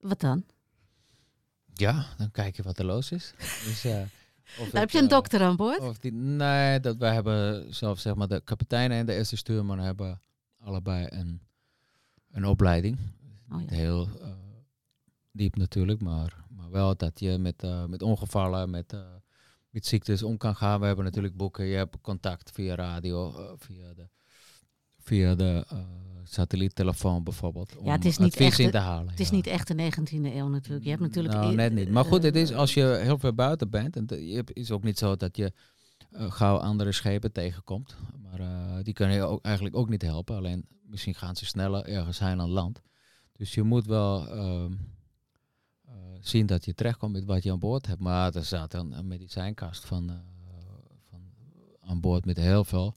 Wat 0.00 0.20
dan? 0.20 0.44
Ja, 1.72 2.06
dan 2.16 2.30
kijk 2.30 2.56
je 2.56 2.62
wat 2.62 2.78
er 2.78 2.84
los 2.84 3.12
is. 3.12 3.34
Dus, 3.38 3.84
of 4.60 4.72
heb 4.72 4.90
je 4.90 4.98
een 4.98 5.04
eh, 5.04 5.10
dokter 5.10 5.42
aan 5.42 5.56
boord? 5.56 5.80
Of 5.80 5.98
die, 5.98 6.12
nee, 6.12 6.80
dat 6.80 6.96
wij 6.96 7.14
hebben 7.14 7.74
zelf 7.74 7.98
zeg 7.98 8.14
maar 8.14 8.28
de 8.28 8.40
kapitein 8.44 8.90
en 8.90 9.06
de 9.06 9.14
eerste 9.14 9.36
stuurman 9.36 9.78
hebben 9.78 10.20
allebei 10.58 11.06
een, 11.10 11.40
een 12.30 12.44
opleiding. 12.44 12.98
Oh, 13.52 13.60
ja. 13.60 13.74
heel 13.74 14.08
diep 15.34 15.56
natuurlijk, 15.56 16.00
maar, 16.00 16.44
maar 16.48 16.70
wel 16.70 16.96
dat 16.96 17.20
je 17.20 17.38
met, 17.38 17.62
eh, 17.62 17.84
met 17.84 18.02
ongevallen, 18.02 18.70
met, 18.70 18.92
eh, 18.92 19.00
met 19.70 19.86
ziektes 19.86 20.22
om 20.22 20.36
kan 20.36 20.56
gaan. 20.56 20.80
We 20.80 20.86
hebben 20.86 21.04
natuurlijk 21.04 21.36
boeken, 21.36 21.64
je 21.64 21.76
hebt 21.76 22.00
contact 22.00 22.50
via 22.50 22.74
radio, 22.74 23.34
eh, 23.36 23.52
via 23.56 23.94
de, 23.94 24.08
via 24.98 25.34
de 25.34 25.66
satelliettelefoon 26.24 27.24
bijvoorbeeld. 27.24 27.76
Om 27.76 27.86
Ja, 27.86 27.92
het 27.92 28.04
is 28.04 28.18
niet 28.18 28.36
echt 28.36 28.58
in 28.58 28.70
te 28.70 28.78
halen. 28.78 29.10
Het 29.10 29.20
is 29.20 29.30
niet 29.30 29.46
echt 29.46 29.68
de 29.68 29.74
19e 29.74 30.34
eeuw 30.34 30.48
natuurlijk. 30.48 30.84
Je 30.84 30.90
hebt 30.90 31.02
natuurlijk... 31.02 31.34
Nou, 31.34 31.54
net 31.54 31.72
niet. 31.72 31.90
Maar 31.90 32.04
goed, 32.04 32.22
het 32.22 32.36
is 32.36 32.52
als 32.52 32.74
je 32.74 32.84
heel 32.84 33.18
ver 33.18 33.34
buiten 33.34 33.70
bent. 33.70 33.96
En 33.96 34.06
hebt- 34.34 34.56
is 34.56 34.70
ook 34.70 34.82
niet 34.82 34.98
zo 34.98 35.16
dat 35.16 35.36
je 35.36 35.52
gauw 36.10 36.56
andere 36.56 36.92
schepen 36.92 37.32
tegenkomt. 37.32 37.96
Maar 38.22 38.82
die 38.82 38.94
kunnen 38.94 39.16
je 39.16 39.22
ook, 39.22 39.44
eigenlijk 39.44 39.76
ook 39.76 39.88
niet 39.88 40.02
helpen. 40.02 40.36
Alleen 40.36 40.66
misschien 40.86 41.14
gaan 41.14 41.36
ze 41.36 41.46
sneller 41.46 41.84
ergens 41.84 42.18
heen 42.18 42.40
aan 42.40 42.50
land. 42.50 42.80
Dus 43.32 43.54
je 43.54 43.62
moet 43.62 43.86
wel 43.86 44.28
ehm, 44.28 44.72
eh, 44.72 44.78
zien 46.28 46.46
dat 46.46 46.64
je 46.64 46.74
terechtkomt 46.74 47.12
met 47.12 47.24
wat 47.24 47.42
je 47.42 47.52
aan 47.52 47.58
boord 47.58 47.86
hebt. 47.86 48.00
Maar 48.00 48.34
er 48.34 48.44
zat 48.44 48.74
een, 48.74 48.92
een 48.98 49.06
medicijnkast 49.06 49.84
van, 49.84 50.10
eh, 50.10 50.16
van 51.10 51.20
aan 51.80 52.00
boord 52.00 52.24
met 52.24 52.36
heel 52.36 52.64
veel 52.64 52.94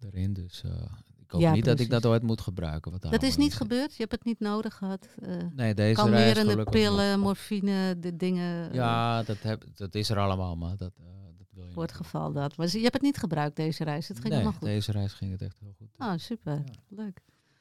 erin. 0.00 0.32
Dus 0.32 0.62
eh, 0.62 0.70
ik 1.18 1.30
hoop 1.30 1.40
Ja, 1.40 1.52
niet 1.52 1.64
dat 1.64 1.80
ik 1.80 1.90
dat 1.90 2.06
ooit 2.06 2.22
moet 2.22 2.40
gebruiken. 2.40 2.92
Wat 2.92 3.02
Dat 3.02 3.22
is 3.22 3.36
niet 3.36 3.50
zit. 3.52 3.60
gebeurd? 3.60 3.90
Je 3.92 3.98
hebt 4.00 4.12
het 4.12 4.24
niet 4.24 4.40
nodig 4.40 4.74
gehad? 4.74 5.08
eh 5.22 5.30
Nee, 5.54 5.74
deze 5.74 5.82
reis 5.82 5.96
kalmerende 5.96 6.64
pillen, 6.64 7.20
morfine, 7.20 7.98
de 7.98 8.16
dingen. 8.16 8.72
Ja, 8.72 9.22
dat, 9.22 9.42
heb, 9.42 9.64
dat 9.74 9.94
is 9.94 10.10
er 10.10 10.18
allemaal, 10.18 10.56
maar 10.56 10.76
dat, 10.76 10.92
dat 11.38 11.46
wil 11.50 11.64
je 11.66 11.72
Voor 11.72 11.82
het 11.82 11.92
niet. 11.92 12.00
geval 12.00 12.32
dat. 12.32 12.56
Maar 12.56 12.66
je 12.70 12.80
hebt 12.80 12.92
het 12.94 13.02
niet 13.02 13.18
gebruikt 13.18 13.56
deze 13.56 13.84
reis. 13.84 14.08
Het 14.08 14.20
ging 14.20 14.34
nee, 14.34 14.44
goed. 14.44 14.60
deze 14.60 14.92
reis 14.92 15.12
ging 15.12 15.30
het 15.30 15.42
echt 15.42 15.58
heel 15.60 15.74
goed. 15.78 15.88
Oh, 15.98 16.12
super. 16.16 16.52
Ja. 16.54 16.72
Leuk. 16.88 17.20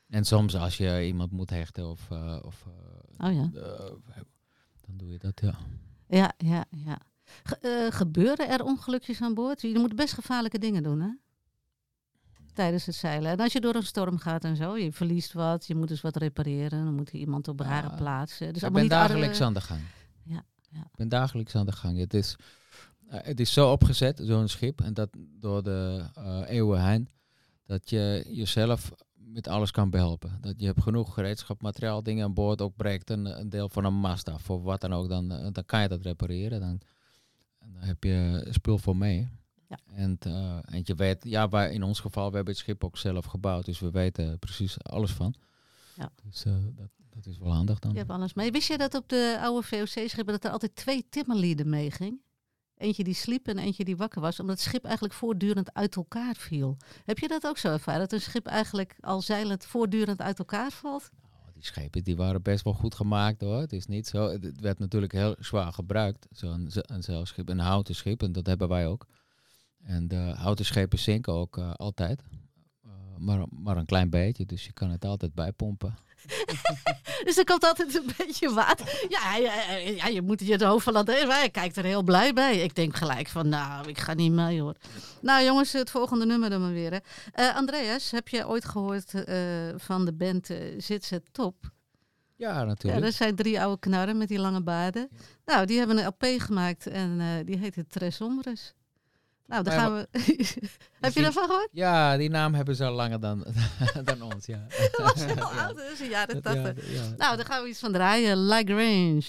En 0.10 0.26
soms 0.26 0.56
als 0.56 0.78
je 0.78 1.06
iemand 1.06 1.32
moet 1.32 1.50
hechten 1.50 1.90
of, 1.90 2.12
of 2.42 2.66
eh, 3.18 3.28
Oh 3.28 3.34
ja. 3.34 3.50
Dan 4.88 4.98
doe 4.98 5.10
je 5.10 5.18
dat, 5.18 5.42
ja. 5.42 5.58
Ja, 6.08 6.34
ja, 6.38 6.66
ja. 6.70 6.98
Ge- 7.44 7.58
eh, 7.60 7.96
gebeuren 7.96 8.50
er 8.50 8.64
ongelukjes 8.64 9.22
aan 9.22 9.34
boord? 9.34 9.62
Je 9.62 9.80
moet 9.80 9.96
best 9.96 10.14
gevaarlijke 10.14 10.60
dingen 10.60 10.84
doen, 10.84 11.02
hè? 11.02 11.10
Tijdens 12.54 12.86
het 12.86 12.96
zeilen. 12.96 13.32
En 13.32 13.40
als 13.40 13.54
je 13.54 13.62
door 13.62 13.76
een 13.76 13.84
storm 13.84 14.18
gaat 14.18 14.44
en 14.44 14.56
zo, 14.56 14.78
je 14.78 14.92
verliest 14.92 15.34
wat, 15.34 15.68
je 15.68 15.76
moet 15.76 15.88
dus 15.88 16.02
wat 16.02 16.16
repareren, 16.16 16.86
dan 16.86 16.96
moet 16.96 17.10
iemand 17.10 17.48
op 17.48 17.60
rare 17.60 17.96
plaatsen. 17.96 18.54
Dus 18.54 18.64
ik 18.64 18.74
ben 18.74 18.88
dagelijks 18.88 19.42
aan 19.42 19.54
de 19.54 19.62
gang. 19.62 19.82
Ja, 20.24 20.44
ja. 20.70 20.80
Ik 20.80 20.96
ben 20.96 21.10
dagelijks 21.10 21.56
aan 21.56 21.66
de 21.66 21.72
gang. 21.72 21.98
Het 22.00 22.14
is, 22.14 22.36
eh, 23.08 23.20
het 23.24 23.40
is 23.40 23.54
zo 23.54 23.72
opgezet, 23.72 24.22
zo'n 24.24 24.48
schip, 24.48 24.82
en 24.82 24.94
dat 24.94 25.10
door 25.40 25.64
de 25.64 26.10
eh, 26.16 26.42
eeuwen 26.48 26.86
heen, 26.86 27.10
dat 27.66 27.90
je 27.90 28.26
jezelf 28.28 28.92
met 29.32 29.48
alles 29.48 29.72
kan 29.72 29.90
behelpen. 29.90 30.38
Dat 30.42 30.54
je 30.58 30.66
hebt 30.66 30.82
genoeg 30.82 31.14
gereedschap, 31.14 31.62
materiaal, 31.62 32.04
dingen 32.04 32.24
aan 32.24 32.34
boord, 32.34 32.62
ook 32.62 32.76
breekt 32.76 33.10
een, 33.10 33.26
een 33.40 33.50
deel 33.50 33.70
van 33.70 33.86
een 33.86 33.94
mast 33.94 34.30
af 34.30 34.50
of 34.50 34.64
wat 34.64 34.82
dan 34.82 34.94
ook, 34.94 35.10
dan, 35.10 35.32
eh, 35.32 35.48
dan 35.52 35.66
kan 35.66 35.82
je 35.82 35.88
dat 35.88 36.02
repareren. 36.02 36.60
Dan, 36.60 36.82
en 37.60 37.74
dan 37.74 37.82
heb 37.82 38.04
je 38.04 38.48
spul 38.50 38.78
voor 38.78 38.98
mee. 38.98 39.30
Ja. 39.68 39.80
En, 39.94 40.18
eh, 40.20 40.58
en 40.66 40.82
je 40.84 40.96
weet, 40.96 41.24
ja, 41.24 41.50
wij, 41.50 41.74
in 41.74 41.84
ons 41.84 42.00
geval, 42.00 42.30
we 42.30 42.36
hebben 42.36 42.54
het 42.54 42.64
schip 42.64 42.84
ook 42.84 42.98
zelf 42.98 43.26
gebouwd, 43.26 43.66
dus 43.66 43.80
we 43.80 43.92
weten 43.92 44.40
precies 44.40 44.84
alles 44.84 45.12
van. 45.12 45.34
Ja. 45.96 46.12
Dus 46.24 46.46
eh, 46.46 46.54
dat, 46.76 46.90
dat 47.10 47.26
is 47.26 47.38
wel 47.38 47.54
handig 47.54 47.80
dan. 47.80 47.92
Je 47.92 47.98
hebt 47.98 48.10
alles 48.10 48.34
mee. 48.34 48.52
Wist 48.52 48.68
je 48.68 48.78
dat 48.78 48.96
op 48.96 49.10
de 49.10 49.38
oude 49.42 49.68
VOC-schepen 49.68 50.34
dat 50.34 50.44
er 50.44 50.52
altijd 50.52 50.76
twee 50.76 51.06
timmerlieden 51.10 51.70
meeging? 51.70 52.22
Eentje 52.78 53.04
die 53.04 53.14
sliep 53.14 53.48
en 53.48 53.58
eentje 53.58 53.86
die 53.86 53.98
wakker 53.98 54.22
was, 54.22 54.40
omdat 54.40 54.56
het 54.56 54.66
schip 54.66 54.84
eigenlijk 54.84 55.14
voortdurend 55.14 55.74
uit 55.74 55.96
elkaar 55.96 56.36
viel. 56.36 56.78
Heb 57.06 57.20
je 57.20 57.28
dat 57.28 57.46
ook 57.48 57.58
zo 57.58 57.72
ervaren? 57.72 58.00
Dat 58.00 58.12
een 58.12 58.22
schip 58.22 58.46
eigenlijk 58.46 58.96
al 59.00 59.22
zeilend 59.22 59.66
voortdurend 59.66 60.22
uit 60.22 60.40
elkaar 60.40 60.72
valt? 60.72 61.10
Nou, 61.22 61.52
die 61.54 61.64
schepen 61.64 62.04
die 62.04 62.16
waren 62.16 62.42
best 62.42 62.64
wel 62.64 62.74
goed 62.74 62.96
gemaakt 62.96 63.42
hoor. 63.42 63.60
Het 63.60 63.74
is 63.74 63.86
niet 63.86 64.08
zo. 64.08 64.30
Het 64.30 64.60
werd 64.60 64.80
natuurlijk 64.80 65.12
heel 65.12 65.36
zwaar 65.40 65.74
gebruikt. 65.74 66.28
Zo'n 66.32 66.72
zeilschip, 67.00 67.50
een 67.50 67.60
houten 67.60 67.96
schip. 67.96 68.24
En 68.24 68.32
dat 68.32 68.46
hebben 68.46 68.68
wij 68.68 68.88
ook. 68.88 69.08
En 69.84 70.08
de 70.08 70.34
houten 70.38 70.66
schepen 70.66 71.00
zinken 71.00 71.34
ook 71.34 71.58
eh, 71.58 71.74
altijd. 71.74 72.24
Eh, 72.84 72.92
maar, 73.18 73.46
maar 73.50 73.78
een 73.78 73.86
klein 73.86 74.10
beetje. 74.10 74.46
Dus 74.46 74.66
je 74.66 74.74
kan 74.74 74.90
het 74.90 75.06
altijd 75.06 75.34
bijpompen. 75.34 75.98
Dus 77.26 77.38
er 77.38 77.44
komt 77.44 77.64
altijd 77.64 77.96
een 77.96 78.10
beetje 78.18 78.54
water. 78.54 79.06
Ja, 79.10 79.36
ja, 79.36 79.76
ja, 79.78 80.08
je 80.08 80.22
moet 80.22 80.40
je 80.40 80.52
het 80.52 80.62
hoofd 80.62 80.84
van 80.84 80.94
laten. 80.94 81.30
Hij 81.30 81.50
kijkt 81.50 81.78
er 81.78 81.84
heel 81.84 82.04
blij 82.04 82.34
bij. 82.34 82.58
Ik 82.58 82.76
denk 82.76 82.96
gelijk 82.96 83.28
van, 83.28 83.50
nou, 83.50 83.88
ik 83.88 83.98
ga 83.98 84.14
niet 84.14 84.32
mee 84.32 84.62
hoor. 84.62 84.76
Nou 85.22 85.44
jongens, 85.44 85.72
het 85.72 85.90
volgende 85.90 86.26
nummer 86.26 86.50
dan 86.50 86.62
maar 86.62 86.72
weer. 86.72 86.92
Hè. 86.92 86.98
Eh, 87.32 87.56
Andreas, 87.56 88.12
heb 88.12 88.28
je 88.28 88.48
ooit 88.48 88.66
gehoord 88.66 89.14
eh, 89.14 89.38
van 89.76 90.06
de 90.06 90.14
band 90.14 90.50
eh 90.50 90.58
Zit 90.78 91.06
Zet 91.06 91.34
Top? 91.34 91.56
Ja, 92.36 92.50
Ja, 92.50 92.64
natuurlijk. 92.64 93.04
dat 93.04 93.14
zijn 93.14 93.36
drie 93.36 93.62
oude 93.62 93.80
knarren 93.80 94.18
met 94.18 94.28
die 94.28 94.40
lange 94.40 94.62
baarden. 94.64 95.10
Nou, 95.46 95.66
die 95.66 95.78
hebben 95.78 95.98
een 95.98 96.06
LP 96.06 96.42
gemaakt 96.42 96.88
en 96.88 97.42
die 97.46 97.58
heet 97.58 97.76
het 97.76 97.92
Tres 97.92 98.22
Ombres. 98.22 98.74
Nou, 99.48 99.64
daar 99.64 99.80
gaan 99.80 99.94
we... 99.94 100.08
heb 101.00 101.14
je 101.14 101.22
daarvan 101.22 101.46
gehoord? 101.48 101.70
Ja, 101.72 102.18
die 102.18 102.30
naam 102.30 102.54
hebben 102.54 102.76
ze 102.76 102.86
al 102.86 102.94
langer 102.94 103.20
dan, 103.20 103.46
dan 104.04 104.22
ons. 104.22 104.46
Ja. 104.46 104.66
Dat 104.98 105.14
was 105.14 105.26
heel 105.26 105.44
oud, 105.44 105.76
dat 105.78 105.92
is 105.92 105.98
de 105.98 106.08
jaren 106.08 106.42
Dat- 106.42 106.54
ja, 106.54 106.62
tachtig. 106.64 106.92
ja. 106.94 107.14
Nou, 107.18 107.36
daar 107.38 107.46
gaan 107.46 107.64
we 107.64 107.70
iets 107.70 107.80
van 107.80 107.92
draaien. 107.92 108.46
Like 108.48 108.74
Range. 108.74 109.22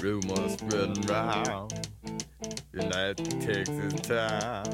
Rumors 0.00 0.52
spreading 0.54 1.04
round 1.08 1.72
that 2.72 3.16
Texas 3.40 4.00
town 4.02 4.66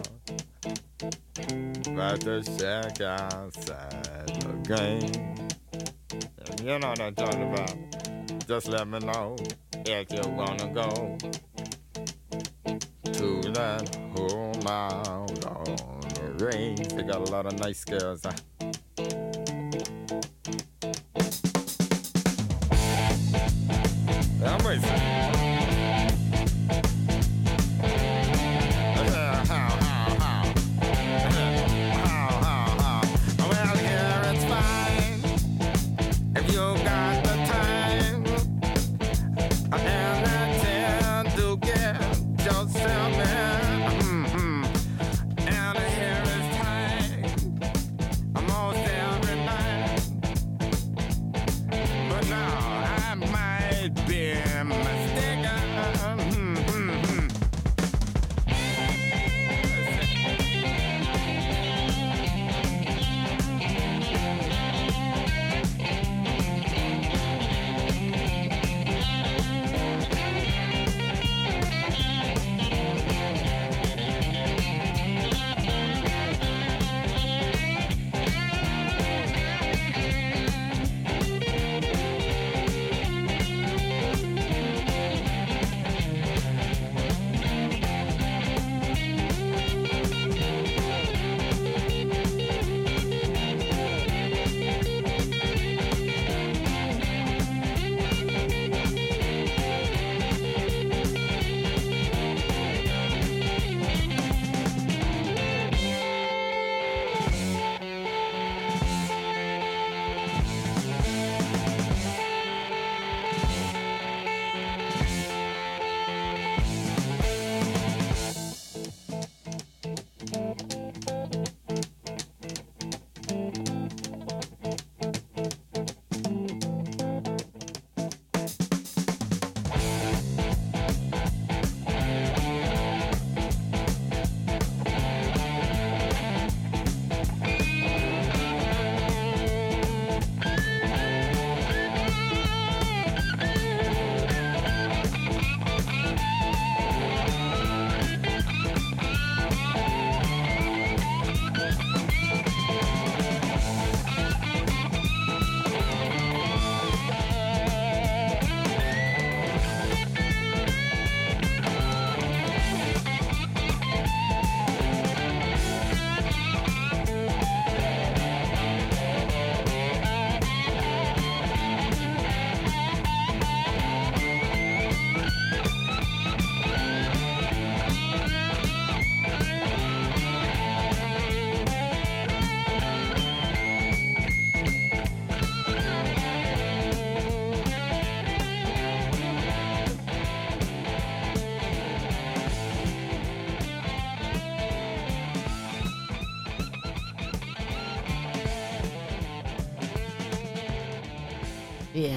about 1.93 2.21
the 2.21 2.43
shack 2.59 3.01
outside 3.01 4.27
the 4.41 4.75
game. 4.75 5.48
You 6.57 6.79
know 6.79 6.89
what 6.89 7.01
I'm 7.01 7.15
talking 7.15 7.53
about. 7.53 7.75
Just 8.47 8.69
let 8.69 8.89
me 8.89 8.99
know 9.01 9.37
if 9.85 10.13
you 10.13 10.31
wanna 10.33 10.69
go 10.73 11.19
to 13.13 13.53
that 13.53 13.95
home 14.17 14.67
out 14.67 15.45
on 15.47 16.01
the 16.01 16.45
range. 16.47 16.89
They 16.89 17.03
got 17.03 17.17
a 17.29 17.31
lot 17.31 17.47
of 17.47 17.59
nice 17.59 17.85
girls. 17.85 18.23
Huh? 18.25 18.33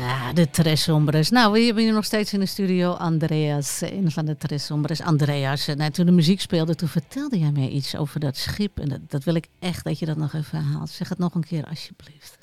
Ja, 0.02 0.34
de 0.34 0.50
Tres 0.50 0.86
Hombres. 0.88 1.30
Nou, 1.30 1.52
we 1.54 1.60
hebben 1.60 1.84
hier 1.84 1.94
nog 1.94 2.06
steeds 2.06 2.34
in 2.34 2.40
de 2.40 2.46
studio 2.46 2.92
Andreas, 2.92 3.82
een 3.82 4.12
van 4.12 4.26
de 4.26 4.38
Tres 4.38 4.68
Hombres. 4.68 5.02
Andreas, 5.02 5.68
eh, 5.68 5.76
nou, 5.76 5.92
toen 5.92 6.06
de 6.06 6.12
muziek 6.12 6.42
speelde, 6.42 6.76
toen 6.76 6.88
vertelde 6.88 7.40
jij 7.40 7.52
mij 7.52 7.68
iets 7.70 7.96
over 7.96 8.20
dat 8.20 8.38
schip. 8.38 8.80
En 8.80 8.90
dat, 8.90 9.00
dat 9.08 9.24
wil 9.24 9.36
ik 9.36 9.48
echt 9.60 9.84
dat 9.84 10.00
je 10.00 10.06
dat 10.06 10.18
nog 10.18 10.34
even 10.34 10.64
haalt. 10.64 10.90
Zeg 10.90 11.10
het 11.10 11.18
nog 11.18 11.36
een 11.36 11.44
keer, 11.44 11.66
alsjeblieft. 11.66 12.38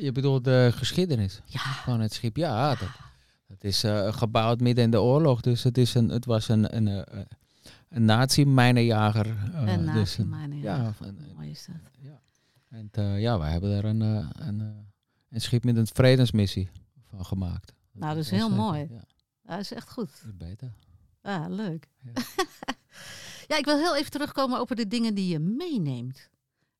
Je 0.00 0.12
bedoelt 0.12 0.44
de 0.44 0.70
geschiedenis 0.74 1.40
Ja, 1.44 1.60
van 1.60 2.00
het 2.00 2.12
schip? 2.12 2.36
Ja, 2.36 2.68
dat, 2.68 2.88
dat 3.48 3.64
is 3.64 3.84
eh, 3.84 4.12
gebouwd 4.12 4.60
midden 4.60 4.84
in 4.84 4.90
de 4.90 5.00
oorlog. 5.00 5.40
Dus 5.40 5.62
het, 5.62 5.78
is 5.78 5.94
een, 5.94 6.08
het 6.08 6.24
was 6.24 6.48
een, 6.48 6.76
een, 6.76 6.88
eh, 6.88 7.20
een 7.88 8.04
nazi-mijnenjager. 8.04 9.26
eh, 9.54 9.72
en 9.72 9.92
dus 9.92 10.18
een- 10.18 10.28
mijnen. 10.28 10.60
ja, 10.60 10.76
Ja, 11.00 11.12
mooi 11.36 11.50
is 11.50 11.66
dat. 11.66 11.76
Ja. 12.00 12.20
En 12.92 13.20
ja, 13.20 13.38
wij 13.38 13.50
hebben 13.50 13.70
daar 13.70 13.84
een, 13.84 14.00
een, 14.48 14.92
een 15.34 15.40
schip 15.40 15.64
met 15.64 15.76
een 15.76 15.86
vredesmissie 15.86 16.68
van 17.04 17.24
gemaakt. 17.24 17.72
Nou, 17.92 18.14
dat 18.14 18.24
is 18.24 18.30
heel 18.30 18.50
eh, 18.50 18.56
mooi. 18.56 18.88
Ja, 18.90 19.04
Dat 19.42 19.58
is 19.60 19.72
echt 19.72 19.90
goed. 19.90 20.10
dat 20.22 20.32
is 20.32 20.36
beter. 20.36 20.72
Ah, 21.22 21.44
leuk. 21.48 21.88
Ja. 22.02 22.12
Ja. 23.48 23.56
ik 23.56 23.64
wil 23.64 23.76
heel 23.76 23.96
even 23.96 24.10
terugkomen 24.10 24.58
over 24.58 24.76
de 24.76 24.86
dingen 24.86 25.14
die 25.14 25.28
je 25.28 25.38
meeneemt. 25.38 26.30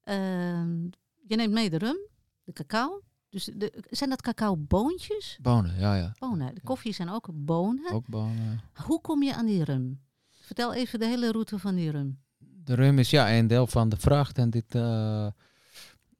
Ehm, 0.02 0.82
je 1.26 1.36
neemt 1.36 1.52
mee 1.52 1.70
de 1.70 1.78
rum, 1.78 1.96
de 2.44 2.52
cacao. 2.52 3.02
Dus 3.28 3.44
de, 3.44 3.84
zijn 3.90 4.10
dat 4.10 4.22
cacao-boontjes? 4.22 5.38
Bonen, 5.42 5.78
ja, 5.78 5.94
ja. 5.96 6.14
Bonen. 6.18 6.54
De 6.54 6.60
koffie 6.60 6.92
zijn 6.92 7.08
ook 7.08 7.28
bonen. 7.32 7.92
Ook 7.92 8.06
bonen. 8.06 8.60
Hoe 8.74 9.00
kom 9.00 9.22
je 9.22 9.34
aan 9.34 9.46
die 9.46 9.64
rum? 9.64 10.00
Vertel 10.30 10.74
even 10.74 10.98
de 10.98 11.06
hele 11.06 11.32
route 11.32 11.58
van 11.58 11.74
die 11.74 11.90
rum. 11.90 12.20
De 12.38 12.74
rum 12.74 12.98
is 12.98 13.10
ja 13.10 13.36
een 13.36 13.46
deel 13.46 13.66
van 13.66 13.88
de 13.88 13.96
vracht. 13.96 14.38
En 14.38 14.50
dit, 14.50 14.74
eh, 14.74 15.26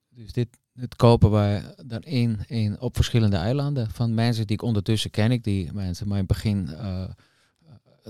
dus 0.09 0.33
dit, 0.33 0.59
dit 0.75 0.97
kopen 0.97 1.31
wij 1.31 1.75
dan 1.87 2.01
in, 2.03 2.41
in 2.47 2.81
op 2.81 2.95
verschillende 2.97 3.37
eilanden. 3.37 3.91
Van 3.91 4.15
mensen 4.15 4.47
die 4.47 4.57
ik 4.57 4.63
ondertussen 4.63 5.11
ken. 5.11 5.31
Ik 5.33 5.45
die 5.45 5.73
mensen, 5.73 6.09
maar 6.09 6.19
in 6.19 6.25
het 6.29 6.33
begin 6.33 6.69
eh, 6.69 7.05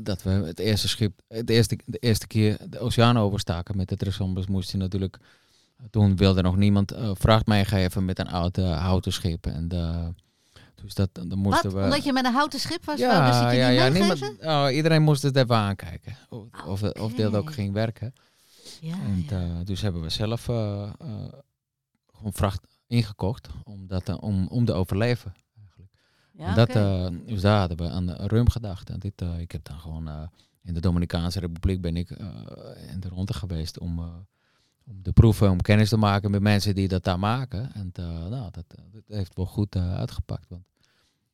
dat 0.02 0.22
we 0.22 0.30
het 0.30 0.58
eerste 0.58 0.88
schip, 0.88 1.20
het 1.28 1.50
eerste, 1.50 1.78
de 1.84 1.98
eerste 1.98 2.26
keer 2.26 2.56
de 2.68 2.78
oceaan 2.78 3.18
overstaken 3.18 3.76
met 3.76 3.88
de 3.88 3.96
Tresombers, 3.96 4.46
moest 4.46 4.70
je 4.70 4.76
natuurlijk. 4.76 5.18
Toen 5.90 6.16
wilde 6.16 6.42
nog 6.42 6.56
niemand 6.56 6.92
eh, 6.92 7.10
vracht 7.14 7.46
meegeven 7.46 8.04
met 8.04 8.18
een 8.18 8.28
oud 8.28 8.58
eh, 8.58 8.78
houten 8.82 9.12
schip. 9.12 9.46
En 9.46 9.68
de, 9.68 10.12
dus 10.74 10.94
dat, 10.94 11.08
dan 11.12 11.38
moesten 11.38 11.70
Wat? 11.70 11.78
we. 11.78 11.84
Omdat 11.84 12.04
je 12.04 12.12
met 12.12 12.24
een 12.24 12.32
houten 12.32 12.60
schip 12.60 12.84
was? 12.84 12.98
ja, 12.98 13.26
dus 13.30 13.40
dat 13.40 13.50
je 13.50 13.56
ja, 13.56 13.68
ja, 13.68 13.88
niemand, 13.88 14.22
oh, 14.40 14.66
iedereen 14.72 15.02
moest 15.02 15.22
het 15.22 15.36
even 15.36 15.56
aankijken. 15.56 16.16
Of, 16.28 16.44
of, 16.66 16.80
het- 16.80 16.98
of 16.98 17.12
dit 17.12 17.34
ook 17.34 17.52
ging 17.52 17.72
werken. 17.72 18.14
Ja, 18.80 18.94
En 19.04 19.24
ja. 19.28 19.36
eh, 19.40 19.50
dus 19.64 19.80
hebben 19.80 20.02
we 20.02 20.08
zelf 20.08 20.48
eh, 20.48 20.82
eh, 21.00 21.08
gewoon 22.24 22.50
vracht 22.50 22.66
ingekocht 22.86 23.48
om, 23.64 23.86
dat, 23.86 24.08
eh, 24.08 24.16
om, 24.20 24.46
om 24.48 24.64
te 24.64 24.72
overleven. 24.72 25.34
Eigenlijk. 25.58 25.92
Ja, 26.32 26.46
en 26.46 26.54
dat, 26.54 26.68
oké. 26.68 26.78
eh, 26.78 27.26
dus 27.26 27.40
daar 27.40 27.58
hadden 27.58 27.76
we 27.76 27.90
aan 27.90 28.06
de 28.06 28.26
rum 28.26 28.48
gedacht. 28.48 28.90
En 28.90 28.98
dit, 28.98 29.22
eh, 29.22 29.38
ik 29.38 29.52
heb 29.52 29.64
dan 29.64 29.78
gewoon 29.78 30.30
in 30.62 30.74
de 30.74 30.80
Dominicaanse 30.80 31.40
Republiek 31.40 31.80
ben 31.80 31.96
ik 31.96 32.10
in 32.90 33.00
de 33.00 33.08
ronde 33.08 33.32
geweest 33.32 33.78
om, 33.78 33.98
om 34.84 35.02
de 35.02 35.12
proeven, 35.12 35.50
om 35.50 35.60
kennis 35.60 35.88
te 35.88 35.96
maken 35.96 36.30
met 36.30 36.42
mensen 36.42 36.74
die 36.74 36.88
dat 36.88 37.04
daar 37.04 37.18
maken. 37.18 37.72
En 37.74 37.90
nou, 37.94 38.50
dat, 38.50 38.64
dat 38.92 39.02
heeft 39.06 39.36
wel 39.36 39.46
goed 39.46 39.76
uitgepakt. 39.76 40.48
Want 40.48 40.64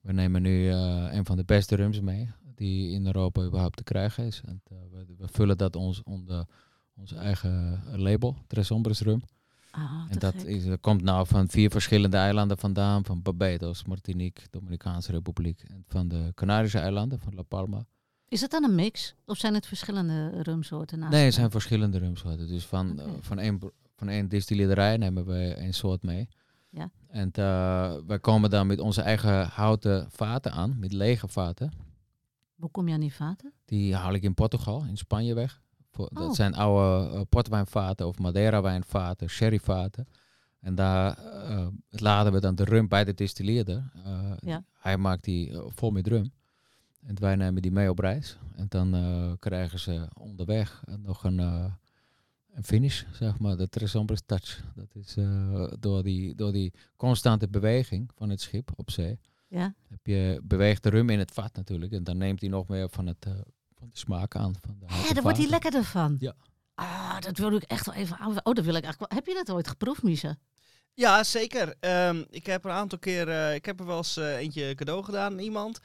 we 0.00 0.12
nemen 0.12 0.42
nu 0.42 0.68
een 0.68 1.24
van 1.24 1.36
de 1.36 1.44
beste 1.44 1.76
rums 1.76 2.00
mee 2.00 2.30
die 2.54 2.92
in 2.92 3.06
Europa 3.06 3.42
überhaupt 3.42 3.76
te 3.76 3.82
krijgen 3.82 4.24
is. 4.24 4.40
En 4.44 4.62
we, 4.68 5.04
we 5.18 5.28
vullen 5.28 5.58
dat 5.58 5.76
ons 5.76 6.02
onder 6.02 6.46
ons 6.96 7.12
eigen 7.12 7.82
label, 7.96 8.36
Tres 8.46 8.68
Hombres 8.68 9.00
Rum. 9.00 9.22
Ah, 9.70 10.04
En 10.08 10.12
te 10.12 10.18
dat 10.18 10.44
is, 10.44 10.64
dat 10.64 10.80
komt 10.80 11.02
nou 11.02 11.26
van 11.26 11.48
vier 11.48 11.70
verschillende 11.70 12.16
eilanden 12.16 12.58
vandaan. 12.58 13.04
Van 13.04 13.22
Barbados, 13.22 13.84
Martinique, 13.84 14.46
Dominicaanse 14.50 15.12
Republiek. 15.12 15.62
En 15.62 15.84
van 15.88 16.08
de 16.08 16.32
Canarische 16.34 16.78
eilanden, 16.78 17.18
van 17.20 17.34
La 17.34 17.42
Palma. 17.42 17.86
Is 18.28 18.40
het 18.40 18.50
dan 18.50 18.64
een 18.64 18.74
mix? 18.74 19.14
Of 19.26 19.38
zijn 19.38 19.54
het 19.54 19.66
verschillende 19.66 20.42
rumsoorten? 20.42 20.98
naast 20.98 21.12
nee, 21.12 21.24
het 21.24 21.34
zijn 21.34 21.50
verschillende 21.50 21.98
rumsoorten. 21.98 22.48
Dus 22.48 22.66
van, 22.66 23.00
eh, 23.00 23.06
van, 23.20 23.38
één, 23.38 23.60
van 23.96 24.08
één 24.08 24.28
distillerij 24.28 24.96
nemen 24.96 25.26
we 25.26 25.54
een 25.56 25.74
soort 25.74 26.02
mee. 26.02 26.28
Ja. 26.68 26.90
En 27.08 27.30
eh, 27.32 27.94
wij 28.06 28.18
komen 28.20 28.50
dan 28.50 28.66
met 28.66 28.80
onze 28.80 29.02
eigen 29.02 29.46
houten 29.46 30.10
vaten 30.10 30.52
aan, 30.52 30.78
met 30.78 30.92
lege 30.92 31.28
vaten. 31.28 31.72
Hoe 32.54 32.70
kom 32.70 32.88
je 32.88 32.94
aan 32.94 33.00
die 33.00 33.14
vaten? 33.14 33.52
Die 33.64 33.94
haal 33.94 34.12
ik 34.12 34.22
in 34.22 34.34
Portugal, 34.34 34.84
in 34.84 34.96
Spanje 34.96 35.34
weg. 35.34 35.60
Voor, 36.00 36.08
Oh. 36.20 36.26
Dat 36.26 36.34
zijn 36.36 36.54
oude 36.54 37.14
uh, 37.14 37.20
portwijnvaten 37.28 38.06
of 38.06 38.18
Madeira-wijnvaten, 38.18 39.28
sherryvaten. 39.28 40.08
En 40.60 40.74
daar 40.74 41.18
eh, 41.18 41.66
laden 41.88 42.32
we 42.32 42.40
dan 42.40 42.54
de 42.54 42.64
rum 42.64 42.88
bij 42.88 43.04
de 43.04 43.14
distilleerder. 43.14 43.90
Eh, 44.04 44.32
Ja. 44.40 44.64
Hij 44.78 44.96
maakt 44.96 45.24
die 45.24 45.50
eh, 45.52 45.60
vol 45.68 45.90
met 45.90 46.06
rum. 46.06 46.32
En 47.06 47.20
wij 47.20 47.36
nemen 47.36 47.62
die 47.62 47.70
mee 47.72 47.90
op 47.90 47.98
reis. 47.98 48.38
En 48.56 48.66
dan 48.68 48.94
eh, 48.94 49.32
krijgen 49.38 49.78
ze 49.78 50.08
onderweg 50.18 50.82
eh, 50.86 50.94
nog 50.94 51.24
een, 51.24 51.40
eh, 51.40 51.64
een 52.54 52.64
finish, 52.64 53.02
zeg 53.12 53.38
maar. 53.38 53.56
De 53.56 53.68
Tres 53.68 53.92
Hombres 53.92 54.20
touch. 54.26 54.60
Dat 54.74 54.94
is 54.94 55.16
eh, 55.16 55.64
door, 55.78 56.02
die, 56.02 56.34
door 56.34 56.52
die 56.52 56.72
constante 56.96 57.48
beweging 57.48 58.10
van 58.14 58.30
het 58.30 58.40
schip 58.40 58.70
op 58.76 58.90
zee 58.90 59.18
Ja? 59.48 59.74
heb 59.88 60.06
je 60.06 60.40
beweegt 60.42 60.82
de 60.82 60.88
rum 60.90 61.10
in 61.10 61.18
het 61.18 61.30
vat 61.32 61.54
natuurlijk. 61.56 61.92
En 61.92 62.04
dan 62.04 62.16
neemt 62.16 62.40
hij 62.40 62.48
nog 62.50 62.68
meer 62.68 62.88
van, 62.90 63.06
het, 63.06 63.24
eh, 63.26 63.32
van 63.80 63.88
de 63.92 63.98
smaak 63.98 64.36
aan. 64.36 64.54
Van 64.60 64.76
de 64.78 64.86
Hé, 64.86 65.12
daar 65.14 65.22
wordt 65.22 65.38
hij 65.38 65.46
lekkerder 65.46 65.84
van. 65.84 66.16
Ja. 66.18 66.34
Ah, 66.74 67.20
dat 67.20 67.38
wil 67.38 67.52
ik 67.52 67.62
echt 67.62 67.86
wel 67.86 67.94
even 67.94 68.16
aan. 68.16 68.30
Oh, 68.30 68.54
dat 68.54 68.64
wil 68.64 68.74
ik 68.74 68.84
eigenlijk 68.84 68.98
wel. 68.98 69.18
Heb 69.18 69.26
je 69.26 69.34
dat 69.34 69.50
ooit 69.50 69.68
geproefd, 69.68 70.02
Misha? 70.02 70.36
Ja, 70.94 71.24
zeker. 71.24 71.74
Ehm, 71.80 72.24
ik 72.30 72.46
heb 72.46 72.64
een 72.64 72.70
aantal 72.70 72.98
keer, 72.98 73.28
eh, 73.28 73.54
ik 73.54 73.64
heb 73.64 73.80
er 73.80 73.86
wel 73.86 73.96
eens 73.96 74.16
eh, 74.16 74.36
eentje 74.36 74.74
cadeau 74.74 75.04
gedaan 75.04 75.32
aan 75.32 75.38
iemand. 75.38 75.80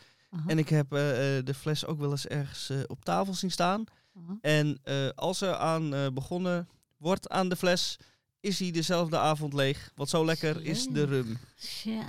En 0.48 0.58
ik 0.58 0.70
heb 0.70 0.94
eh, 0.94 1.00
de 1.44 1.54
fles 1.56 1.86
ook 1.86 2.00
wel 2.00 2.12
eens 2.12 2.28
ergens 2.28 2.72
op 2.88 3.06
tafel 3.06 3.34
zien 3.34 3.52
staan. 3.52 3.84
En 4.42 4.80
eh, 4.84 5.10
als 5.16 5.42
er 5.42 5.56
aan 5.56 5.94
eh, 5.94 6.08
begonnen 6.14 6.70
wordt 6.98 7.30
aan 7.30 7.50
de 7.50 7.56
fles, 7.56 7.98
is 8.46 8.60
hij 8.60 8.72
dezelfde 8.72 9.18
avond 9.18 9.54
leeg. 9.54 9.92
Want 9.96 10.10
zo 10.10 10.26
lekker 10.26 10.66
is 10.66 10.88
de 10.88 11.06
rum. 11.06 11.38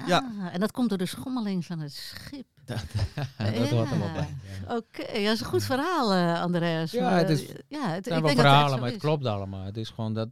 Ja. 0.07 0.51
en 0.53 0.61
dat 0.61 0.72
komt 0.72 0.88
door 0.88 0.99
de 0.99 1.07
schommeling 1.07 1.64
van 1.66 1.79
het 1.79 1.92
schip. 1.92 2.46
dat 2.66 3.68
hoort 3.68 3.88
Ja. 3.88 4.12
bij. 4.12 4.35
Ja. 4.68 4.77
Oké, 4.77 5.03
dat 5.12 5.33
is 5.33 5.40
een 5.40 5.46
goed 5.46 5.64
verhaal, 5.64 6.12
eh, 6.12 6.40
Andreas. 6.42 6.90
Ja, 6.90 7.11
Maar, 7.11 7.18
het 7.18 7.29
is- 7.31 7.46
eh, 7.49 7.55
ja, 7.68 7.88
het, 7.88 7.99
ik 7.99 8.05
zijn 8.12 8.22
wel 8.22 8.22
denk 8.22 8.22
dat 8.22 8.31
het 8.31 8.38
verhalen, 8.40 8.79
maar 8.79 8.87
het 8.87 8.96
is. 8.96 9.03
klopt 9.03 9.25
allemaal. 9.27 9.64
Het 9.64 9.77
is 9.77 9.88
gewoon 9.88 10.14
dat... 10.14 10.29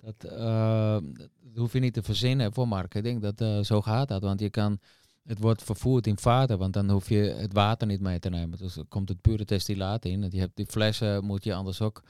Dat, 0.00 0.32
eh, 0.32 0.98
dat 1.12 1.28
hoef 1.54 1.72
je 1.72 1.78
niet 1.80 1.94
te 1.94 2.02
verzinnen 2.02 2.52
voor 2.52 2.68
marketing. 2.68 3.22
Dat, 3.22 3.40
eh, 3.40 3.60
zo 3.60 3.82
gaat 3.82 4.08
dat. 4.08 4.22
Want 4.22 4.40
je 4.40 4.50
kan... 4.50 4.78
Het 5.26 5.38
wordt 5.38 5.62
vervoerd 5.62 6.06
in 6.06 6.18
vaten, 6.18 6.58
want 6.58 6.72
dan 6.72 6.90
hoef 6.90 7.08
je 7.08 7.16
het 7.38 7.52
water 7.52 7.86
niet 7.86 8.00
mee 8.00 8.18
te 8.18 8.28
nemen. 8.28 8.58
Dus 8.58 8.76
er 8.76 8.84
komt 8.88 9.08
het 9.08 9.20
pure 9.20 9.44
destillaat 9.44 10.04
in. 10.04 10.22
En 10.22 10.30
je 10.32 10.38
hebt 10.40 10.56
die 10.56 10.66
flessen 10.66 11.24
moet 11.24 11.44
je 11.44 11.54
anders 11.54 11.80
ook 11.80 12.02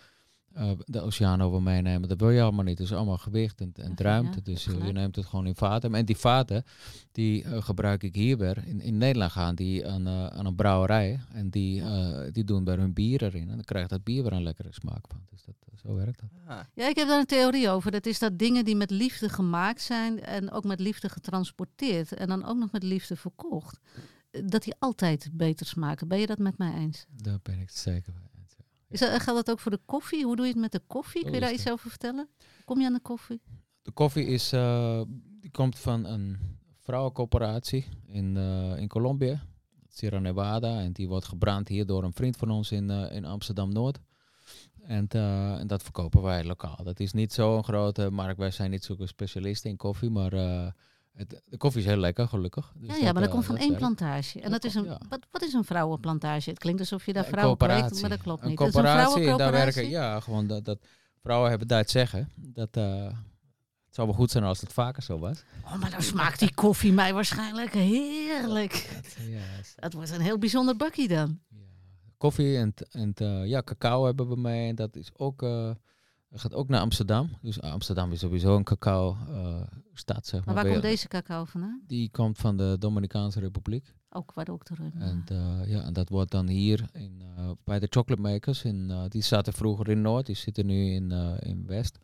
eh, 0.55 0.71
de 0.85 1.01
oceaan 1.01 1.43
over 1.43 1.63
meenemen. 1.63 2.09
Dat 2.09 2.21
wil 2.21 2.31
je 2.31 2.43
allemaal 2.43 2.65
niet. 2.65 2.79
Het 2.79 2.87
is 2.87 2.95
allemaal 2.95 3.19
gewicht 3.19 3.61
en, 3.61 3.73
en 3.75 3.93
ruimte. 3.97 4.37
ja, 4.37 4.53
dus 4.53 4.65
je 4.65 4.77
eh, 4.79 4.87
je 4.87 4.93
neemt 4.93 5.17
het 5.17 5.27
gewoon 5.27 5.47
in 5.47 5.55
vaten. 5.55 5.95
En 5.95 6.05
die 6.05 6.17
vaten, 6.17 6.65
die 7.13 7.45
eh, 7.45 7.63
gebruik 7.63 8.03
ik 8.03 8.15
hier 8.15 8.39
weer. 8.39 8.67
In, 8.67 8.81
in 8.81 8.99
Nederland 8.99 9.33
gaan 9.33 9.55
die 9.55 9.89
aan, 9.89 10.07
eh, 10.07 10.27
aan 10.27 10.47
een 10.47 10.55
brouwerij. 10.55 11.21
En 11.33 11.51
die, 11.51 11.83
eh, 11.83 12.33
die 12.33 12.45
doen 12.45 12.65
daar 12.65 12.79
hun 12.79 12.93
bier 12.93 13.23
erin. 13.23 13.49
En 13.49 13.55
dan 13.55 13.65
krijgt 13.65 13.91
dat 13.91 14.05
bier 14.05 14.23
weer 14.23 14.33
een 14.33 14.43
lekkere 14.43 14.73
smaak 14.73 15.05
van. 15.09 15.21
Dus 15.31 15.45
dat, 15.45 15.55
zo 15.83 15.95
werkt 15.95 16.21
dat. 16.21 16.29
Ah. 16.47 16.61
Ja, 16.75 16.89
ik 16.89 16.97
heb 16.97 17.09
daar 17.09 17.19
een 17.19 17.27
theorie 17.27 17.71
over. 17.71 17.91
Dat 17.91 18.07
is 18.07 18.19
dat 18.19 18.39
dingen 18.39 18.65
die 18.65 18.77
met 18.77 18.91
liefde 18.91 19.29
gemaakt 19.29 19.81
zijn 19.81 20.21
en 20.21 20.51
ook 20.51 20.65
met 20.65 20.81
liefde 20.81 21.09
getransporteerd 21.09 22.13
en 22.13 22.29
dan 22.29 22.45
ook 22.45 22.57
nog 22.57 22.73
met 22.73 22.83
liefde 22.83 23.17
verkocht, 23.17 23.81
dat 24.31 24.63
die 24.63 24.75
altijd 24.79 25.29
beter 25.33 25.67
smaken. 25.67 26.09
Ben 26.09 26.19
je 26.19 26.27
dat 26.27 26.39
met 26.39 26.59
mij 26.59 26.75
eens? 26.75 27.07
Daar 27.11 27.39
ben 27.43 27.55
ik 27.55 27.69
het 27.69 27.77
zeker 27.77 28.13
van. 28.13 28.30
Is 28.91 29.01
dat, 29.01 29.23
geldt 29.23 29.47
dat 29.47 29.51
ook 29.51 29.61
voor 29.61 29.71
de 29.71 29.81
koffie? 29.85 30.25
Hoe 30.25 30.37
doe 30.37 30.45
je 30.45 30.53
het 30.53 30.61
met 30.61 30.73
de 30.73 30.83
koffie? 30.87 31.23
Kun 31.23 31.33
je 31.33 31.41
daar 31.41 31.53
iets 31.53 31.71
over 31.71 31.91
vertellen? 31.91 32.29
Kom 32.65 32.81
je 32.81 32.87
aan 32.87 32.93
de 32.93 33.01
koffie? 33.01 33.41
De 33.83 33.91
koffie 33.91 34.27
is, 34.27 34.53
eh, 34.53 35.03
die 35.41 35.51
komt 35.51 35.79
van 35.79 36.05
een 36.05 36.39
vrouwencoöperatie 36.79 37.87
in, 38.07 38.37
eh, 38.37 38.77
in 38.77 38.89
Colombia. 38.89 39.43
Sierra 39.89 40.19
Nevada. 40.19 40.81
En 40.81 40.93
die 40.93 41.09
wordt 41.09 41.27
gebrand 41.27 41.69
hier 41.69 41.87
door 41.87 42.05
een 42.05 42.13
vriend 42.13 42.37
van 42.37 42.51
ons 42.51 42.73
in, 42.73 42.91
eh, 42.91 43.17
in 43.17 43.25
Amsterdam-Noord. 43.25 43.99
En, 44.83 45.09
en 45.09 45.67
dat 45.67 45.83
verkopen 45.83 46.23
wij 46.23 46.45
lokaal. 46.45 46.85
Dat 46.85 47.01
is 47.01 47.13
niet 47.13 47.33
zo'n 47.33 47.65
grote 47.65 48.11
markt. 48.11 48.39
Wij 48.39 48.51
zijn 48.51 48.71
niet 48.71 48.85
zo'n 48.85 49.07
specialisten 49.07 49.71
in 49.71 49.77
koffie. 49.77 50.11
Maar 50.11 50.33
het, 51.13 51.41
de 51.45 51.57
koffie 51.57 51.81
is 51.81 51.87
heel 51.87 51.97
lekker, 51.97 52.29
gelukkig. 52.29 52.73
Dus 52.77 52.89
ja, 52.89 52.97
ja, 52.97 53.03
maar 53.03 53.15
dat 53.15 53.25
eh, 53.25 53.31
komt 53.31 53.45
van 53.45 53.57
één 53.57 53.69
werkt. 53.69 53.81
plantage. 53.83 54.41
En 54.41 54.51
Dat 54.51 54.65
is 54.65 54.75
een, 54.75 54.85
ja. 54.85 55.01
wat, 55.09 55.27
wat 55.31 55.43
is 55.43 55.53
een 55.53 55.65
vrouwenplantage? 55.65 56.51
Het 56.51 56.59
klinkt 56.59 56.81
alsof 56.81 57.07
je 57.07 57.13
daar 57.13 57.25
Een 57.25 57.31
vrouwen 57.31 57.57
coöperatie. 57.59 58.01
maar 58.01 58.11
dat 58.11 58.23
klopt 58.23 58.43
Een 58.43 58.49
niet. 58.49 58.59
Dat 58.59 58.69
is 58.69 58.75
een 58.75 58.81
coöperatie, 58.83 59.21
en 59.21 59.37
daar 59.37 59.37
vrouwencoöperatie? 59.37 59.91
werken, 59.91 60.13
ja, 60.13 60.21
gewoon 60.21 60.47
dat, 60.47 60.65
dat 60.65 60.79
vrouwen 61.23 61.51
hebben 61.51 61.69
daar 61.69 61.79
het 61.81 61.91
zeggen. 61.91 62.29
Dat, 62.37 62.69
eh, 62.77 63.05
het 63.87 63.95
zou 63.99 64.09
wel 64.09 64.17
goed 64.17 64.31
zijn 64.31 64.45
als 64.45 64.61
het 64.61 64.73
vaker 64.73 65.03
zo 65.03 65.19
was. 65.19 65.43
Oh, 65.65 65.75
maar 65.77 65.91
dan 65.91 66.03
smaakt 66.03 66.39
die 66.39 66.55
koffie 66.55 66.93
mij 66.93 67.15
waarschijnlijk 67.15 67.73
heerlijk. 67.73 68.91
Dat, 68.95 69.17
ja, 69.29 69.41
is- 69.61 69.73
Dat 69.77 69.93
wordt 69.93 70.11
een 70.11 70.21
heel 70.21 70.39
bijzonder 70.39 70.77
bakkie 70.77 71.09
dan. 71.09 71.41
ja. 71.49 71.57
Koffie 72.17 72.57
en, 72.57 72.75
en 72.91 73.13
eh, 73.15 73.47
ja, 73.47 73.63
cacao 73.63 74.05
hebben 74.05 74.29
we 74.29 74.37
mee. 74.37 74.69
En 74.69 74.75
dat 74.75 74.97
is 74.97 75.11
ook, 75.17 75.43
gaat 76.39 76.55
ook 76.55 76.69
naar 76.69 76.81
Amsterdam. 76.81 77.31
Dus 77.43 77.61
Amsterdam 77.61 78.13
is 78.13 78.19
sowieso 78.21 78.57
een 78.57 78.65
cacao-stad, 78.65 80.27
zeg 80.27 80.45
maar. 80.45 80.45
Maar 80.45 80.55
waar 80.55 80.63
Bij- 80.63 80.73
komt 80.73 80.83
deze 80.85 81.09
cacao 81.09 81.45
vandaan? 81.45 81.83
Die 81.87 82.11
komt 82.11 82.39
van 82.39 82.57
de 82.57 82.77
Dominicaanse 82.79 83.41
Republiek. 83.41 83.95
Ook 84.11 84.33
waar 84.33 84.49
ook 84.49 84.65
de 84.67 84.75
rum. 84.75 84.93
En, 84.99 85.23
eh, 85.27 85.69
ja, 85.71 85.83
en 85.83 85.93
dat 85.93 86.09
wordt 86.09 86.31
dan 86.31 86.49
hier 86.49 86.89
in, 86.93 87.23
eh, 87.37 87.51
bij 87.65 87.79
de 87.79 87.87
chocolate 87.91 88.23
makers. 88.23 88.65
In, 88.65 88.91
eh, 88.91 89.05
die 89.09 89.23
zaten 89.23 89.53
vroeger 89.53 89.89
in 89.89 90.01
Noord, 90.01 90.27
die 90.27 90.35
zitten 90.37 90.67
nu 90.67 90.91
in, 90.93 91.13
eh, 91.13 91.33
in 91.39 91.67
West. 91.67 91.99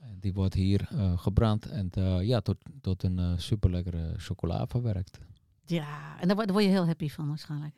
En 0.00 0.16
die 0.20 0.32
wordt 0.32 0.54
hier 0.54 0.88
eh, 0.90 1.18
gebrand 1.18 1.66
en 1.66 1.88
eh, 1.90 2.22
ja, 2.22 2.40
tot, 2.40 2.56
tot 2.80 3.02
een 3.02 3.18
eh, 3.18 3.32
super 3.36 3.70
lekkere 3.70 4.14
chocola 4.16 4.66
verwerkt. 4.66 5.18
Ja, 5.64 6.20
en 6.20 6.26
daar 6.26 6.36
word, 6.36 6.46
daar 6.48 6.56
word 6.56 6.64
je 6.68 6.72
heel 6.74 6.86
happy 6.86 7.08
van 7.08 7.28
waarschijnlijk. 7.28 7.74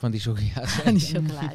Van 0.00 0.10
die 0.10 0.20
chocola. 0.20 0.66
Van 0.66 0.94
die 0.94 1.06
chocola, 1.14 1.52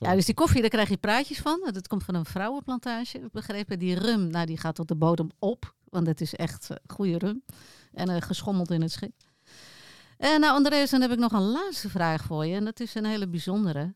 ja. 0.00 0.14
Dus 0.14 0.24
die 0.24 0.34
koffie, 0.34 0.60
daar 0.60 0.70
krijg 0.70 0.88
je 0.88 0.96
praatjes 0.96 1.38
van. 1.38 1.68
Dat 1.72 1.86
komt 1.88 2.04
van 2.04 2.14
een 2.14 2.24
vrouwenplantage, 2.24 3.28
begrepen. 3.32 3.78
Die 3.78 3.94
rum, 3.94 4.26
nou, 4.26 4.46
die 4.46 4.56
gaat 4.58 4.74
tot 4.74 4.88
de 4.88 4.94
bodem 4.96 5.28
op. 5.38 5.74
Want 5.84 6.06
het 6.06 6.20
is 6.20 6.34
echt 6.34 6.70
eh, 6.70 6.76
goede 6.86 7.18
rum. 7.18 7.42
En 7.92 8.08
eh, 8.08 8.20
geschommeld 8.22 8.70
in 8.70 8.82
het 8.82 8.92
schip. 8.92 9.12
En 10.16 10.40
nou, 10.40 10.54
Andreas, 10.54 10.90
dan 10.90 11.00
heb 11.00 11.10
ik 11.10 11.18
nog 11.18 11.32
een 11.32 11.42
laatste 11.50 11.88
vraag 11.88 12.24
voor 12.24 12.46
je. 12.46 12.54
En 12.54 12.64
dat 12.64 12.80
is 12.80 12.94
een 12.94 13.04
hele 13.04 13.28
bijzondere. 13.28 13.94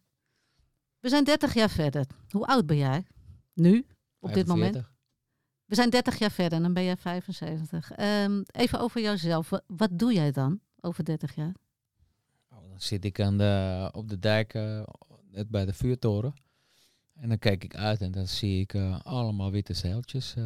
We 1.00 1.08
zijn 1.08 1.24
30 1.24 1.54
jaar 1.54 1.70
verder. 1.70 2.06
Hoe 2.30 2.46
oud 2.46 2.66
ben 2.66 2.76
jij? 2.76 3.06
Nu? 3.54 3.86
Op 4.20 4.32
dit 4.34 4.46
moment? 4.46 4.72
45. 4.72 4.92
We 5.64 5.74
zijn 5.74 5.90
30 5.90 6.18
jaar 6.18 6.30
verder 6.30 6.56
en 6.58 6.62
dan 6.64 6.72
ben 6.72 6.84
jij 6.84 6.96
75. 6.96 7.90
Ehm, 7.92 8.42
even 8.50 8.80
over 8.80 9.00
jouzelf. 9.00 9.48
Wa- 9.50 9.62
Wat 9.66 9.90
doe 9.98 10.12
jij 10.12 10.30
dan 10.32 10.60
over 10.80 11.04
30 11.04 11.34
jaar? 11.34 11.52
Zit 12.82 13.04
ik 13.04 13.20
aan 13.20 13.38
de, 13.38 13.88
op 13.92 14.08
de 14.08 14.18
dijk, 14.18 14.54
eh, 14.54 14.82
net 15.30 15.48
bij 15.48 15.64
de 15.64 15.72
vuurtoren. 15.72 16.34
En 17.14 17.28
dan 17.28 17.38
kijk 17.38 17.64
ik 17.64 17.76
uit 17.76 18.00
en 18.00 18.12
dan 18.12 18.26
zie 18.26 18.60
ik 18.60 18.74
eh, 18.74 19.00
allemaal 19.02 19.50
witte 19.50 19.74
zeiltjes 19.74 20.34
eh, 20.34 20.44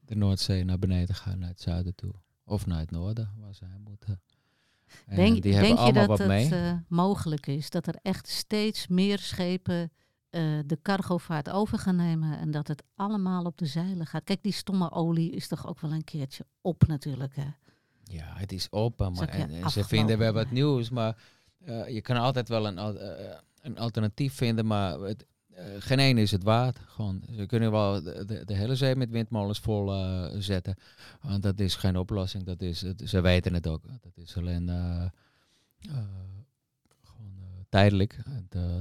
de 0.00 0.16
Noordzee 0.16 0.64
naar 0.64 0.78
beneden 0.78 1.14
gaan, 1.14 1.38
naar 1.38 1.48
het 1.48 1.60
zuiden 1.60 1.94
toe. 1.94 2.12
Of 2.44 2.66
naar 2.66 2.78
het 2.78 2.90
noorden, 2.90 3.34
waar 3.38 3.54
ze 3.54 3.64
heen 3.64 3.82
moeten. 3.82 4.20
En 5.06 5.16
Denk, 5.16 5.42
die 5.42 5.52
denk 5.52 5.78
je 5.78 5.92
dat 5.92 6.18
het 6.18 6.88
mogelijk 6.88 7.46
is 7.46 7.70
dat 7.70 7.86
er 7.86 7.98
echt 8.02 8.28
steeds 8.28 8.88
meer 8.88 9.18
schepen 9.18 9.92
de 10.66 10.78
cargovaart 10.82 11.50
over 11.50 11.78
gaan 11.78 11.96
nemen 11.96 12.38
en 12.38 12.50
dat 12.50 12.68
het 12.68 12.82
allemaal 12.94 13.44
op 13.44 13.58
de 13.58 13.66
zeilen 13.66 14.06
gaat? 14.06 14.24
Kijk, 14.24 14.42
die 14.42 14.52
stomme 14.52 14.90
olie 14.90 15.30
is 15.30 15.48
toch 15.48 15.66
ook 15.66 15.80
wel 15.80 15.92
een 15.92 16.04
keertje 16.04 16.46
op 16.60 16.86
natuurlijk. 16.86 17.36
Hè? 17.36 17.48
Ja, 18.12 18.32
het 18.34 18.52
is 18.52 18.66
open, 18.70 19.12
maar 19.12 19.28
en, 19.28 19.50
en 19.50 19.70
ze 19.70 19.84
vinden 19.84 20.18
wel 20.18 20.32
wat 20.32 20.50
nieuws, 20.50 20.90
maar 20.90 21.16
eh, 21.64 21.88
je 21.88 22.00
kan 22.00 22.16
altijd 22.16 22.48
wel 22.48 22.66
een, 22.66 22.78
al- 22.78 22.98
eh, 22.98 23.36
een 23.62 23.78
alternatief 23.78 24.34
vinden, 24.34 24.66
maar 24.66 24.98
het, 25.00 25.26
eh, 25.54 25.64
geen 25.78 25.98
één 25.98 26.18
is 26.18 26.30
het 26.30 26.42
waard. 26.42 26.78
Gewoon, 26.86 27.22
ze 27.36 27.46
kunnen 27.46 27.70
wel 27.70 28.02
de, 28.02 28.24
de, 28.26 28.44
de 28.44 28.54
hele 28.54 28.74
zee 28.76 28.96
met 28.96 29.10
windmolens 29.10 29.58
vol 29.58 29.92
eh, 29.94 30.34
zetten, 30.38 30.74
want 31.22 31.42
dat 31.42 31.60
is 31.60 31.74
geen 31.74 31.96
oplossing. 31.96 32.44
Dat 32.44 32.62
is, 32.62 32.80
het, 32.80 33.02
ze 33.04 33.20
weten 33.20 33.54
het 33.54 33.66
ook. 33.66 33.82
Dat 34.00 34.16
is 34.16 34.36
alleen 34.36 34.68
eh, 34.68 35.02
eh, 35.04 35.10
gewoon 37.04 37.32
eh, 37.40 37.46
tijdelijk. 37.68 38.18
Het 38.28 38.54
eh, 38.54 38.80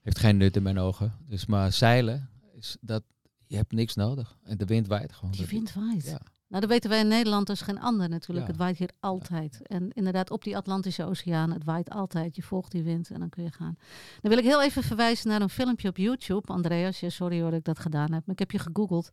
heeft 0.00 0.18
geen 0.18 0.36
nut 0.36 0.56
in 0.56 0.62
mijn 0.62 0.78
ogen. 0.78 1.12
Dus 1.26 1.46
maar 1.46 1.72
zeilen 1.72 2.28
is 2.52 2.76
dat 2.80 3.02
je 3.46 3.56
hebt 3.56 3.72
niks 3.72 3.94
nodig 3.94 4.36
en 4.44 4.56
de 4.56 4.64
wind 4.64 4.86
waait 4.86 5.12
gewoon. 5.12 5.32
Die 5.32 5.46
wind 5.46 5.72
waait. 5.72 6.04
Ja. 6.04 6.20
Nou, 6.48 6.60
dat 6.60 6.70
weten 6.70 6.90
wij 6.90 7.00
in 7.00 7.08
Nederland 7.08 7.48
als 7.48 7.60
geen 7.60 7.80
ander 7.80 8.08
natuurlijk. 8.08 8.46
Ja. 8.46 8.52
Het 8.52 8.60
waait 8.60 8.78
hier 8.78 8.90
altijd. 9.00 9.66
En 9.66 9.90
inderdaad, 9.92 10.30
op 10.30 10.44
die 10.44 10.56
Atlantische 10.56 11.04
Oceaan, 11.04 11.52
het 11.52 11.64
waait 11.64 11.90
altijd. 11.90 12.36
Je 12.36 12.42
volgt 12.42 12.72
die 12.72 12.82
wind 12.82 13.10
en 13.10 13.20
dan 13.20 13.28
kun 13.28 13.42
je 13.42 13.52
gaan. 13.52 13.76
Dan 14.20 14.30
wil 14.30 14.38
ik 14.38 14.44
heel 14.44 14.62
even 14.62 14.82
verwijzen 14.82 15.28
naar 15.28 15.40
een 15.40 15.48
filmpje 15.48 15.88
op 15.88 15.96
YouTube. 15.96 16.52
Andreas, 16.52 17.00
ja, 17.00 17.08
sorry 17.08 17.40
hoor 17.40 17.50
dat 17.50 17.58
ik 17.58 17.64
dat 17.64 17.78
gedaan 17.78 18.12
heb, 18.12 18.26
maar 18.26 18.34
ik 18.34 18.38
heb 18.38 18.50
je 18.50 18.58
gegoogeld. 18.58 19.10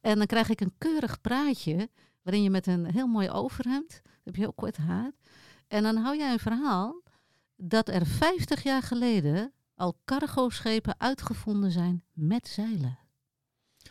En 0.00 0.16
dan 0.16 0.26
krijg 0.26 0.48
ik 0.48 0.60
een 0.60 0.74
keurig 0.78 1.20
praatje, 1.20 1.90
waarin 2.22 2.42
je 2.42 2.50
met 2.50 2.66
een 2.66 2.84
heel 2.84 3.06
mooi 3.06 3.30
overhemd, 3.30 4.02
heb 4.24 4.34
je 4.34 4.40
heel 4.40 4.52
kort 4.52 4.76
haar. 4.76 5.12
En 5.68 5.82
dan 5.82 5.96
hou 5.96 6.16
jij 6.16 6.32
een 6.32 6.38
verhaal 6.38 7.02
dat 7.56 7.88
er 7.88 8.06
50 8.06 8.62
jaar 8.62 8.82
geleden 8.82 9.52
al 9.74 9.96
cargoschepen 10.04 10.94
uitgevonden 10.98 11.70
zijn 11.70 12.04
met 12.12 12.48
zeilen. 12.48 12.98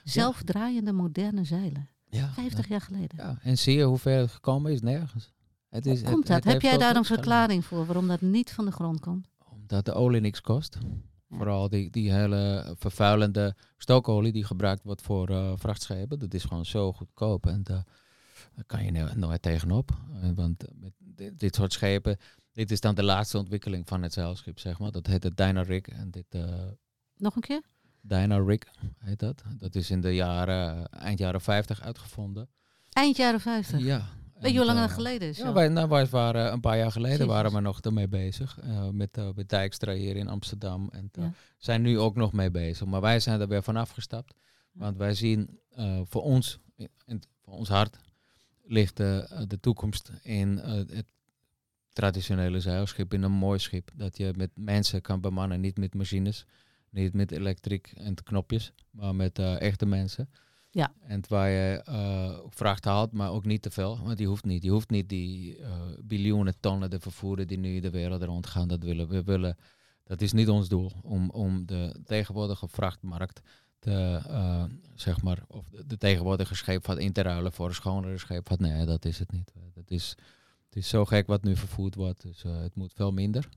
Zelfdraaiende 0.03 0.91
moderne 0.91 1.43
zeilen. 1.43 1.89
Ja, 2.09 2.29
50 2.33 2.67
jaar 2.67 2.81
geleden. 2.81 3.17
Ja, 3.17 3.37
en 3.41 3.57
zie 3.57 3.77
je 3.77 3.83
hoe 3.83 3.97
ver 3.97 4.19
het 4.19 4.31
gekomen 4.31 4.71
is? 4.71 4.81
Nergens. 4.81 5.31
Het 5.69 5.85
is, 5.85 6.01
Hoe 6.01 6.11
komt 6.11 6.17
het- 6.17 6.27
dat? 6.27 6.43
het 6.43 6.53
Heb 6.53 6.61
jij 6.61 6.77
daar 6.77 6.95
een 6.95 7.05
verklaring 7.05 7.65
voor 7.65 7.85
waarom 7.85 8.07
dat 8.07 8.21
niet 8.21 8.51
van 8.51 8.65
de 8.65 8.71
grond 8.71 8.99
komt? 8.99 9.27
Omdat 9.51 9.85
de 9.85 9.93
olie 9.93 10.21
niks 10.21 10.41
kost. 10.41 10.77
Vooral 11.29 11.69
die, 11.69 11.89
die 11.89 12.11
hele 12.13 12.73
vervuilende 12.77 13.55
stookolie 13.77 14.31
die 14.31 14.43
gebruikt 14.43 14.83
wordt 14.83 15.01
voor 15.01 15.29
eh, 15.29 15.53
vrachtschepen. 15.55 16.19
Dat 16.19 16.33
is 16.33 16.43
gewoon 16.43 16.65
zo 16.65 16.93
goedkoop. 16.93 17.45
En 17.45 17.63
daar 17.63 17.85
kan 18.65 18.83
je 18.85 18.91
no- 18.91 19.13
nooit 19.15 19.41
tegenop. 19.41 19.91
Eh, 20.21 20.29
want 20.35 20.63
met 20.75 20.93
dit, 20.99 21.39
dit 21.39 21.55
soort 21.55 21.73
schepen, 21.73 22.17
dit 22.51 22.71
is 22.71 22.79
dan 22.81 22.95
de 22.95 23.03
laatste 23.03 23.37
ontwikkeling 23.37 23.87
van 23.87 24.01
het 24.03 24.13
zeilschip, 24.13 24.59
zeg 24.59 24.79
maar. 24.79 24.91
Dat 24.91 25.07
heet 25.07 25.23
het 25.23 25.37
Dynarig. 25.37 25.87
En 25.87 26.11
dit 26.11 26.25
eh 26.29 26.65
Nog 27.17 27.35
een 27.35 27.41
keer? 27.41 27.61
Dynarig 28.01 28.61
heet 28.97 29.19
dat. 29.19 29.43
Dat 29.57 29.75
is 29.75 29.89
in 29.91 30.01
de 30.01 30.15
jaren, 30.15 30.89
eind 30.91 31.19
jaren 31.19 31.41
50 31.41 31.81
uitgevonden. 31.81 32.49
Eind 32.89 33.17
jaren 33.17 33.39
50. 33.39 33.79
Ja. 33.79 34.07
Weet 34.39 34.51
je 34.51 34.57
hoe 34.57 34.65
lang 34.65 34.77
eh, 34.79 34.83
dat 34.85 34.93
geleden 34.93 35.27
is? 35.29 35.37
Ja, 35.37 35.53
wij, 35.53 35.67
nou, 35.67 35.89
wij 35.89 36.07
waren 36.07 36.51
een 36.51 36.59
paar 36.59 36.77
jaar 36.77 36.91
geleden 36.91 37.17
Jezus. 37.17 37.33
waren 37.33 37.53
we 37.53 37.59
nog 37.59 37.79
ermee 37.81 38.07
bezig. 38.07 38.59
eh, 38.59 38.89
met, 38.89 39.17
eh 39.17 39.29
met 39.35 39.49
Dijkstra 39.49 39.93
hier 39.93 40.15
in 40.15 40.27
Amsterdam. 40.27 40.89
En 40.91 41.09
eh, 41.11 41.23
Ja. 41.23 41.33
zijn 41.57 41.81
nu 41.81 41.99
ook 41.99 42.15
nog 42.15 42.33
mee 42.33 42.51
bezig. 42.51 42.87
Maar 42.87 43.01
wij 43.01 43.19
zijn 43.19 43.41
er 43.41 43.47
weer 43.47 43.63
vanaf 43.63 43.89
gestapt. 43.89 44.33
Ja. 44.73 44.79
Want 44.79 44.97
wij 44.97 45.13
zien 45.13 45.59
eh, 45.69 46.01
voor 46.03 46.21
ons, 46.21 46.59
in, 47.05 47.21
voor 47.43 47.53
ons 47.53 47.69
hart, 47.69 47.97
ligt 48.63 48.99
eh, 48.99 49.41
de 49.47 49.59
toekomst 49.59 50.11
in 50.23 50.59
eh, 50.59 50.73
het 50.73 51.05
traditionele 51.93 52.59
zeilschip. 52.59 53.13
In 53.13 53.23
een 53.23 53.31
mooi 53.31 53.59
schip. 53.59 53.91
Dat 53.95 54.17
je 54.17 54.33
met 54.37 54.49
mensen 54.55 55.01
kan 55.01 55.21
bemannen. 55.21 55.59
Niet 55.59 55.77
met 55.77 55.93
machines. 55.93 56.45
Niet 56.91 57.13
met 57.13 57.31
elektriek 57.31 57.91
en 57.95 58.15
knopjes. 58.23 58.73
Maar 58.91 59.15
met 59.15 59.39
eh, 59.39 59.61
echte 59.61 59.85
mensen. 59.85 60.29
Ja. 60.71 60.93
En 61.01 61.23
waar 61.27 61.49
je 61.49 61.81
eh, 61.85 62.39
vracht 62.49 62.85
haalt, 62.85 63.11
maar 63.11 63.31
ook 63.31 63.45
niet 63.45 63.61
te 63.61 63.71
veel. 63.71 63.99
Want 64.03 64.17
die 64.17 64.27
hoeft 64.27 64.45
niet. 64.45 64.63
Je 64.63 64.69
hoeft 64.69 64.89
niet 64.89 65.09
die 65.09 65.57
eh, 65.57 65.81
biljoenen 66.03 66.59
tonnen 66.59 66.89
te 66.89 66.99
vervoeren 66.99 67.47
die 67.47 67.57
nu 67.57 67.79
de 67.79 67.89
wereld 67.89 68.23
rond 68.23 68.47
gaan. 68.47 68.67
Dat 68.67 68.83
willen 68.83 69.07
we 69.07 69.23
willen. 69.23 69.57
Dat 70.03 70.21
is 70.21 70.33
niet 70.33 70.49
ons 70.49 70.67
doel. 70.67 70.91
Om, 71.01 71.29
om 71.29 71.65
de 71.65 71.95
tegenwoordige 72.03 72.67
vrachtmarkt 72.67 73.41
te, 73.79 74.21
zeg 74.95 75.21
maar, 75.21 75.43
of 75.47 75.69
de, 75.69 75.85
de 75.87 75.97
tegenwoordige 75.97 76.55
scheepvaart 76.55 76.99
in 76.99 77.13
te 77.13 77.21
ruilen 77.21 77.51
voor 77.51 77.67
een 77.67 77.73
schonere 77.73 78.17
scheepvaart. 78.17 78.59
Nee, 78.59 78.85
dat 78.85 79.05
is 79.05 79.19
het 79.19 79.31
niet. 79.31 79.53
Dat 79.73 79.89
is, 79.91 80.15
het 80.65 80.75
is 80.75 80.89
zo 80.89 81.05
gek 81.05 81.27
wat 81.27 81.43
nu 81.43 81.55
vervoerd 81.55 81.95
wordt. 81.95 82.21
Dus 82.21 82.41
het 82.41 82.75
moet 82.75 82.93
veel 82.93 83.11
minder. 83.11 83.49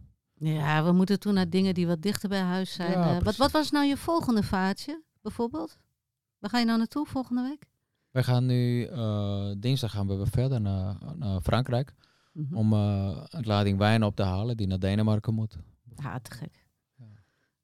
Ja, 0.42 0.84
we 0.84 0.92
moeten 0.92 1.18
toen 1.20 1.34
naar 1.34 1.48
dingen 1.50 1.74
die 1.74 1.86
wat 1.86 2.02
dichter 2.02 2.28
bij 2.28 2.40
huis 2.40 2.72
zijn. 2.72 2.90
Ja, 2.90 3.16
Eh, 3.16 3.22
wat, 3.22 3.36
wat 3.36 3.50
was 3.50 3.70
nou 3.70 3.86
je 3.86 3.96
volgende 3.96 4.42
vaartje, 4.42 5.02
bijvoorbeeld? 5.20 5.78
Waar 6.38 6.50
ga 6.50 6.58
je 6.58 6.64
nou 6.64 6.78
naartoe 6.78 7.06
volgende 7.06 7.42
week? 7.42 7.66
Wij 8.10 8.22
gaan 8.22 8.46
nu, 8.46 8.84
eh, 8.84 9.50
dinsdag 9.58 9.90
gaan 9.90 10.06
we 10.06 10.26
verder 10.26 10.60
naar, 10.60 10.96
naar 11.16 11.40
Frankrijk. 11.40 11.94
Mhm. 12.32 12.54
Om 12.56 12.72
eh, 12.72 13.22
een 13.28 13.46
lading 13.46 13.78
wijn 13.78 14.02
op 14.04 14.16
te 14.16 14.22
halen 14.22 14.56
die 14.56 14.66
naar 14.66 14.78
Denemarken 14.78 15.34
moet. 15.34 15.56
Ja, 16.02 16.18
te 16.20 16.30
gek. 16.30 16.66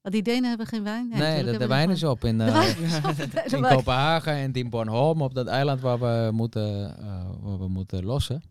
Ja. 0.01 0.09
Die 0.09 0.21
Denen 0.21 0.49
hebben 0.49 0.67
geen 0.67 0.83
wijn? 0.83 1.07
Nee, 1.09 1.43
de, 1.57 1.67
wijn 1.67 1.89
is 1.89 2.03
op 2.03 2.23
in, 2.23 2.37
De 2.37 2.51
wijn 2.51 2.77
is 2.77 2.97
op, 2.97 3.15
de 3.15 3.55
in. 3.57 3.61
Kopenhagen 3.61 4.33
en 4.33 4.53
in 4.53 4.69
Bornholm 4.69 5.21
op 5.21 5.33
dat 5.33 5.47
eiland 5.47 5.81
waar 5.81 5.99
we 5.99 6.29
moeten, 6.31 6.95
waar 7.41 7.59
we 7.59 7.67
moeten 7.67 8.03
lossen. 8.05 8.41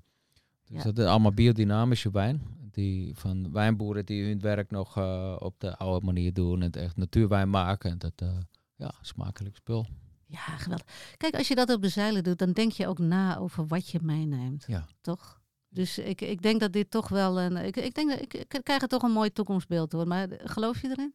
Dus 0.65 0.77
Ja. 0.77 0.83
dat 0.83 0.99
is 0.99 1.05
allemaal 1.05 1.33
biodynamische 1.33 2.11
wijn. 2.11 2.43
Die 2.79 3.15
van 3.15 3.53
wijnboeren 3.53 4.07
die 4.07 4.25
hun 4.25 4.41
werk 4.41 4.71
nog 4.71 4.97
eh, 4.97 5.37
op 5.39 5.55
de 5.61 5.77
oude 5.77 6.07
manier 6.07 6.33
doen. 6.33 6.55
En 6.55 6.67
het 6.67 6.77
echt 6.77 6.97
natuurwijn 6.97 7.51
maken. 7.51 7.91
En 7.91 7.99
dat, 7.99 8.13
eh, 8.17 8.39
ja, 8.77 8.93
smakelijk 9.01 9.57
spul. 9.57 9.87
Ja, 10.27 10.39
geweldig. 10.39 10.87
Kijk, 11.17 11.37
als 11.37 11.49
je 11.49 11.55
dat 11.55 11.71
op 11.71 11.83
de 11.83 11.89
zeilen 11.89 12.23
doet, 12.25 12.39
dan 12.39 12.53
denk 12.53 12.73
je 12.73 12.87
ook 12.87 12.99
na 12.99 13.39
over 13.39 13.67
wat 13.67 13.89
je 13.89 13.99
meeneemt. 14.03 14.65
Ja. 14.67 14.87
Toch? 15.01 15.41
Dus 15.69 15.99
ik, 15.99 16.21
ik 16.21 16.43
denk 16.43 16.61
dat 16.61 16.73
dit 16.73 16.91
toch 16.91 17.09
wel 17.09 17.41
een. 17.41 17.57
Ik, 17.57 17.77
ik 17.77 17.95
denk 17.95 18.11
dat 18.11 18.21
ik, 18.21 18.35
ik 18.35 18.61
krijg 18.63 18.83
er 18.83 18.89
toch 18.89 19.03
een 19.03 19.13
mooi 19.13 19.33
toekomstbeeld 19.33 19.93
hoor. 19.93 20.07
Maar 20.07 20.29
geloof 20.45 20.81
je 20.83 20.89
erin? 20.89 21.15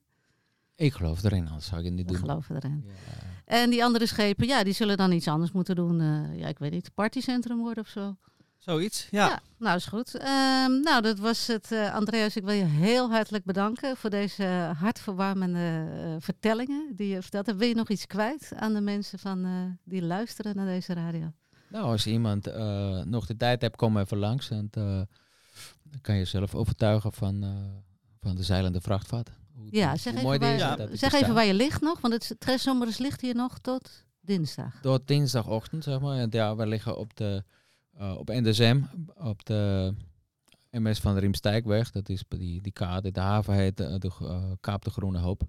Ik 0.76 0.93
geloof 0.93 1.24
erin, 1.24 1.47
anders 1.47 1.66
zou 1.66 1.80
ik 1.80 1.86
het 1.86 1.95
niet 1.95 2.07
doen. 2.07 2.18
geloven 2.18 2.55
erin. 2.55 2.84
Ja. 2.86 2.93
En 3.45 3.70
die 3.70 3.84
andere 3.84 4.05
schepen, 4.05 4.47
ja, 4.47 4.64
die 4.64 4.74
zullen 4.74 4.97
dan 4.97 5.11
iets 5.11 5.28
anders 5.28 5.51
moeten 5.51 5.76
doen. 5.76 6.01
eh, 6.01 6.39
ja, 6.39 6.47
ik 6.47 6.59
weet 6.59 6.72
niet, 6.72 6.93
partycentrum 6.93 7.57
worden 7.57 7.84
of 7.84 7.89
zo. 7.89 8.16
Zoiets, 8.66 9.07
ja. 9.11 9.41
nou 9.57 9.76
is 9.76 9.86
goed. 9.86 10.16
Ehm, 10.18 10.80
nou, 10.80 11.01
dat 11.01 11.20
was 11.20 11.47
het. 11.47 11.72
eh, 11.72 11.93
Andreas, 11.93 12.36
ik 12.36 12.43
wil 12.43 12.53
je 12.53 12.64
heel 12.64 13.09
hartelijk 13.11 13.45
bedanken 13.45 13.97
voor 13.97 14.09
deze 14.09 14.43
hartverwarmende 14.78 15.88
eh, 16.03 16.16
vertellingen 16.20 16.91
die 16.95 17.07
je 17.07 17.22
verteld 17.22 17.45
hebt. 17.45 17.57
Wil 17.57 17.68
je 17.68 17.76
nog 17.76 17.89
iets 17.89 18.07
kwijt 18.07 18.51
aan 18.55 18.74
de 18.74 18.82
mensen 18.82 19.20
van, 19.20 19.45
eh, 19.45 19.51
die 19.84 20.01
luisteren 20.01 20.55
naar 20.55 20.66
deze 20.66 20.93
radio? 20.93 21.32
Nou, 21.68 21.86
als 21.86 22.07
iemand 22.07 22.47
eh, 22.47 23.01
nog 23.01 23.26
de 23.26 23.38
tijd 23.38 23.61
hebt, 23.61 23.76
kom 23.76 23.97
even 23.97 24.18
langs. 24.18 24.49
En 24.49 24.68
eh, 24.72 24.84
dan 25.84 26.01
kan 26.01 26.16
je 26.16 26.26
zelf 26.26 26.55
overtuigen 26.55 27.14
van, 27.14 27.43
eh, 27.43 27.49
van 28.22 28.36
de 28.36 28.43
zeilende 28.43 28.82
vrachtvaart. 28.82 29.30
hoe, 29.55 29.68
Ja, 29.72 29.97
zeg 29.97 30.14
even, 30.16 30.39
waar. 30.39 30.57
Ja, 30.57 30.88
zeg 30.91 31.14
even 31.14 31.34
waar 31.34 31.45
je 31.45 31.53
ligt 31.53 31.82
nog, 31.82 32.01
want 32.01 32.14
het 32.14 32.36
Tres 32.39 32.97
ligt 32.97 33.22
hier 33.22 33.36
nog 33.36 33.59
tot 33.59 33.89
dinsdag. 34.22 34.80
Tot 34.82 35.07
dinsdagochtend, 35.07 35.84
zeg 35.84 35.99
maar. 35.99 36.18
En 36.18 36.28
ja, 36.32 36.55
we 36.55 36.68
liggen 36.68 36.97
op 36.97 37.16
de 37.16 37.43
eh, 37.97 38.15
op 38.17 38.27
NDSM, 38.29 38.81
op 39.17 39.45
de 39.45 39.93
MS 40.71 40.99
van 40.99 41.13
de 41.13 41.19
Riemstijkweg. 41.19 41.91
Dat 41.91 42.09
is 42.09 42.27
bij 42.27 42.39
die, 42.39 42.61
die 42.61 42.71
kade, 42.71 43.11
de 43.11 43.19
haven 43.19 43.53
heet 43.53 43.79
eh, 43.79 43.95
de 43.97 44.11
eh, 44.21 44.51
Kaap 44.59 44.83
de 44.83 44.89
Groene 44.89 45.19
Hoop. 45.19 45.43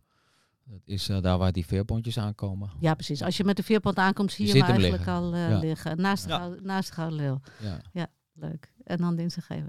Dat 0.66 0.80
is 0.84 1.08
eh, 1.08 1.20
daar 1.22 1.38
waar 1.38 1.52
die 1.52 1.66
veerpontjes 1.66 2.18
aankomen. 2.18 2.70
Ja, 2.80 2.94
precies. 2.94 3.22
Als 3.22 3.36
je 3.36 3.44
met 3.44 3.56
de 3.56 3.62
veerpont 3.62 3.96
aankomt, 3.96 4.32
zie 4.32 4.46
je, 4.46 4.52
Je 4.54 4.62
hem 4.62 4.70
eigenlijk 4.70 5.06
al 5.08 5.34
eh, 5.34 5.50
Ja. 5.50 5.58
liggen. 5.58 6.00
Naast 6.00 6.24
de, 6.24 6.30
Ja. 6.30 6.38
gouden, 6.38 6.64
naast 6.64 6.88
de 6.88 6.94
Gouden 6.94 7.18
Leeuw. 7.18 7.40
Ja. 7.92 8.06
Leuk. 8.32 8.72
En 8.84 8.96
dan 8.96 9.16
dinsdag 9.16 9.48
weg. 9.48 9.66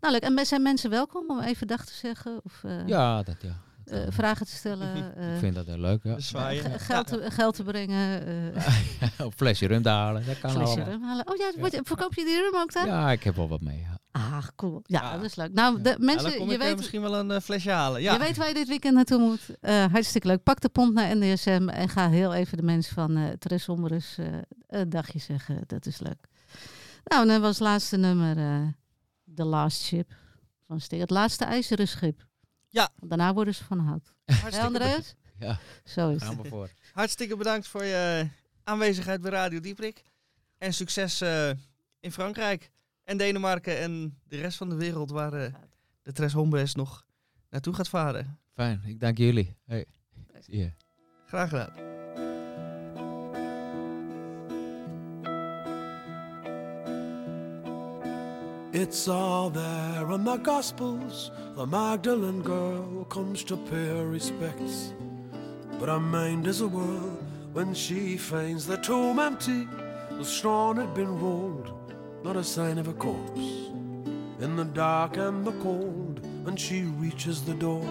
Nou, 0.00 0.12
leuk. 0.12 0.22
En 0.22 0.46
zijn 0.46 0.62
mensen 0.62 0.90
welkom 0.90 1.30
om 1.30 1.40
even 1.40 1.66
dag 1.66 1.84
te 1.84 1.92
zeggen? 1.94 2.40
Of 2.44 2.64
eh, 2.64 2.86
ja, 2.86 3.22
dat 3.22 3.42
ja. 3.42 3.60
Eh, 3.84 4.02
eh, 4.06 4.12
vragen 4.12 4.46
te 4.46 4.52
stellen? 4.52 5.16
eh, 5.16 5.32
ik 5.34 5.38
vind 5.38 5.54
dat 5.54 5.66
heel 5.66 5.78
leuk, 5.78 6.02
ja. 6.02 6.18
Zwaaien. 6.20 6.80
geld, 6.80 7.06
te, 7.06 7.30
geld 7.30 7.54
te 7.56 7.62
brengen? 7.62 8.26
eh 8.26 8.78
Een 9.18 9.32
flesje 9.32 9.66
rum 9.66 9.82
te 9.82 9.88
halen, 9.88 10.26
dat 10.26 10.38
kan 10.38 10.50
flesje 10.50 10.72
allemaal. 10.74 10.88
rum 10.90 11.02
halen? 11.02 11.28
Oh 11.28 11.36
ja, 11.36 11.52
word 11.58 11.72
je- 11.72 11.80
verkoop 11.82 12.14
je 12.14 12.24
die 12.24 12.36
rum 12.40 12.56
ook 12.60 12.72
dan? 12.72 12.86
Ja, 12.86 13.10
ik 13.10 13.22
heb 13.22 13.36
wel 13.36 13.48
wat 13.48 13.60
mee. 13.60 13.78
Ja. 13.80 13.98
Ah, 14.10 14.46
cool. 14.56 14.80
Ja, 14.82 15.00
Ja. 15.02 15.12
dat 15.16 15.24
is 15.24 15.34
leuk. 15.36 15.52
Nou, 15.52 15.82
de 15.82 15.88
Ja, 15.88 15.96
mensen, 15.98 16.28
dan 16.28 16.38
kom 16.38 16.48
je 16.48 16.54
ik 16.54 16.60
eh, 16.60 16.66
weet, 16.66 16.76
misschien 16.76 17.00
wel 17.00 17.14
een 17.16 17.30
eh, 17.30 17.40
flesje 17.40 17.70
halen. 17.70 18.02
Ja. 18.02 18.12
Je 18.12 18.18
weet 18.18 18.36
waar 18.36 18.48
je 18.48 18.54
dit 18.54 18.68
weekend 18.68 18.94
naartoe 18.94 19.18
moet. 19.18 19.40
Eh, 19.60 19.84
hartstikke 19.92 20.26
leuk. 20.26 20.42
Pak 20.42 20.60
de 20.60 20.68
pont 20.68 20.94
naar 20.94 21.16
NDSM 21.16 21.68
en 21.68 21.88
ga 21.88 22.08
heel 22.10 22.34
even 22.34 22.56
de 22.56 22.62
mensen 22.62 22.94
van 22.94 23.16
eh 23.16 23.30
Tres 23.38 23.68
eh, 23.68 24.26
een 24.66 24.88
dagje 24.88 25.18
zeggen. 25.18 25.60
Dat 25.66 25.86
is 25.86 25.98
leuk. 26.00 26.26
Nou, 27.04 27.22
en 27.22 27.28
dan 27.28 27.40
was 27.40 27.50
het 27.58 27.66
laatste 27.68 27.96
nummer 27.96 28.36
eh 28.38 28.68
The 29.34 29.44
Last 29.44 29.82
Ship 29.82 30.12
van. 30.66 30.80
Het 30.88 31.10
laatste 31.10 31.44
ijzeren 31.44 31.88
schip. 31.88 32.26
Ja. 32.74 32.90
Daarna 33.00 33.34
worden 33.34 33.54
ze 33.54 33.64
van 33.64 33.78
hout. 33.78 34.14
Hé 34.24 34.34
Hartstikke, 34.34 34.66
Andreas? 34.66 35.14
ja, 35.38 35.58
Zo 35.84 36.10
is 36.10 36.22
gaan 36.22 36.32
het. 36.34 36.42
we 36.42 36.48
voor. 36.48 36.70
hartstikke 36.92 37.36
bedankt 37.36 37.68
voor 37.68 37.84
je 37.84 38.28
aanwezigheid 38.64 39.20
bij 39.20 39.30
Radio 39.30 39.60
Dieprik. 39.60 40.02
En 40.58 40.74
succes 40.74 41.20
eh, 41.20 41.50
in 42.00 42.12
Frankrijk 42.12 42.70
en 43.04 43.16
Denemarken 43.16 43.78
en 43.78 44.18
de 44.28 44.36
rest 44.36 44.56
van 44.56 44.68
de 44.68 44.74
wereld 44.76 45.10
waar 45.10 45.32
eh, 45.32 45.52
de 46.02 46.12
Tres 46.12 46.32
Hombres 46.32 46.74
nog 46.74 47.04
naartoe 47.50 47.74
gaat 47.74 47.88
varen. 47.88 48.38
Fijn, 48.52 48.82
ik 48.84 49.00
dank 49.00 49.18
jullie. 49.18 49.56
Hey. 49.64 49.86
Graag 51.26 51.48
gedaan. 51.48 52.03
It's 58.76 59.06
all 59.06 59.50
there 59.50 60.10
in 60.10 60.24
the 60.24 60.36
Gospels. 60.36 61.30
The 61.54 61.64
Magdalene 61.64 62.42
girl 62.42 63.04
comes 63.04 63.44
to 63.44 63.56
pay 63.56 63.86
her 63.86 64.08
respects. 64.08 64.92
But 65.78 65.88
her 65.88 66.00
mind 66.00 66.48
is 66.48 66.60
a 66.60 66.66
whirl 66.66 67.16
when 67.52 67.72
she 67.72 68.16
finds 68.16 68.66
the 68.66 68.76
tomb 68.78 69.20
empty. 69.20 69.68
The 70.10 70.24
stone 70.24 70.78
had 70.78 70.92
been 70.92 71.20
rolled, 71.20 71.72
not 72.24 72.34
a 72.34 72.42
sign 72.42 72.78
of 72.78 72.88
a 72.88 72.94
corpse. 72.94 73.70
In 74.40 74.56
the 74.56 74.64
dark 74.64 75.18
and 75.18 75.44
the 75.44 75.52
cold, 75.62 76.18
when 76.44 76.56
she 76.56 76.82
reaches 76.82 77.42
the 77.42 77.54
door, 77.54 77.86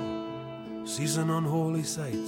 sees 0.84 1.16
an 1.16 1.30
unholy 1.30 1.84
sight. 1.84 2.28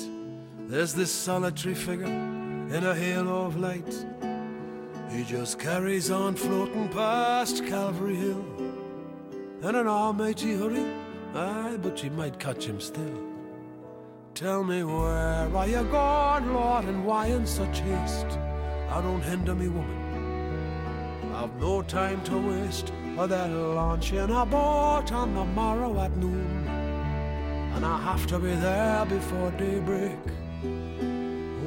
There's 0.70 0.93
this 0.93 1.12
solitary 1.12 1.76
figure 1.76 2.06
in 2.06 2.86
a 2.86 2.95
halo 2.95 3.47
of 3.47 3.60
light. 3.60 4.06
He 5.10 5.24
just 5.24 5.60
carries 5.60 6.12
on 6.12 6.36
floating 6.36 6.89
past 6.89 7.66
Calvary 7.66 8.16
Hill. 8.16 8.45
In 9.62 9.76
an 9.76 9.88
almighty 9.88 10.56
hurry, 10.56 10.86
aye, 11.34 11.78
but 11.82 12.03
you 12.03 12.12
might 12.12 12.39
catch 12.39 12.66
him 12.66 12.80
still. 12.82 13.22
Tell 14.34 14.64
me 14.64 14.84
where 14.84 15.49
are 15.56 15.68
you 15.68 15.84
going, 15.84 16.53
Lord, 16.53 16.86
and 16.86 17.06
why 17.06 17.28
in 17.28 17.45
such 17.45 17.80
haste? 17.80 18.38
I 18.89 19.01
don't 19.01 19.22
hinder 19.22 19.56
me, 19.56 19.68
woman. 19.70 21.34
I've 21.34 21.56
no 21.60 21.82
time 21.82 22.22
to 22.26 22.38
waste, 22.38 22.91
or 23.18 23.28
they'll 23.28 23.74
launch 23.74 24.12
in 24.12 24.30
a 24.30 24.45
boat 24.45 25.12
on 25.12 25.34
the 25.34 25.45
morrow 25.45 25.99
at 26.01 26.16
noon. 26.18 26.68
And 27.76 27.86
I 27.86 28.01
have 28.01 28.26
to 28.28 28.39
be 28.39 28.53
there 28.56 29.06
before 29.06 29.51
daybreak. 29.51 30.18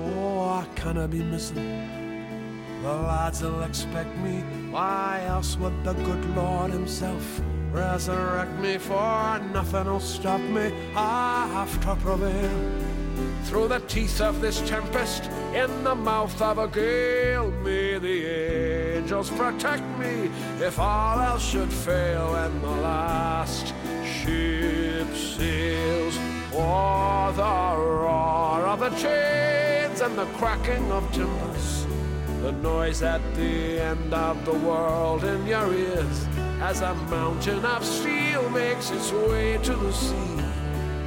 Oh, 0.00 0.40
I 0.40 0.66
cannot 0.74 1.10
be 1.10 1.22
missing. 1.22 1.97
The 2.82 2.94
lads 2.94 3.42
will 3.42 3.62
expect 3.62 4.16
me. 4.18 4.44
Why 4.70 5.24
else 5.26 5.56
would 5.56 5.82
the 5.82 5.94
good 5.94 6.36
Lord 6.36 6.70
Himself 6.70 7.40
resurrect 7.72 8.52
me? 8.60 8.78
For 8.78 9.40
nothing 9.52 9.86
will 9.86 10.00
stop 10.00 10.40
me. 10.40 10.72
I 10.94 11.48
have 11.52 11.80
to 11.82 11.96
prevail. 11.96 12.88
Through 13.44 13.68
the 13.68 13.80
teeth 13.80 14.20
of 14.20 14.40
this 14.40 14.60
tempest, 14.68 15.24
in 15.54 15.82
the 15.82 15.94
mouth 15.94 16.40
of 16.40 16.58
a 16.58 16.68
gale, 16.68 17.50
may 17.62 17.98
the 17.98 18.98
angels 18.98 19.30
protect 19.30 19.82
me 19.98 20.30
if 20.60 20.78
all 20.78 21.18
else 21.18 21.44
should 21.44 21.72
fail 21.72 22.36
and 22.36 22.62
the 22.62 22.70
last 22.70 23.74
ship 24.04 25.08
sails. 25.16 26.16
Or 26.54 27.32
the 27.32 27.76
roar 27.76 28.66
of 28.66 28.80
the 28.80 28.90
chains 28.90 30.00
and 30.00 30.16
the 30.16 30.26
cracking 30.38 30.92
of 30.92 31.10
timbers. 31.12 31.77
The 32.48 32.54
noise 32.62 33.02
at 33.02 33.20
the 33.34 33.78
end 33.78 34.14
of 34.14 34.42
the 34.46 34.54
world 34.54 35.22
in 35.22 35.46
your 35.46 35.70
ears 35.70 36.26
as 36.62 36.80
a 36.80 36.94
mountain 36.94 37.62
of 37.62 37.84
steel 37.84 38.48
makes 38.48 38.90
its 38.90 39.12
way 39.12 39.58
to 39.58 39.76
the 39.76 39.92
sea 39.92 40.40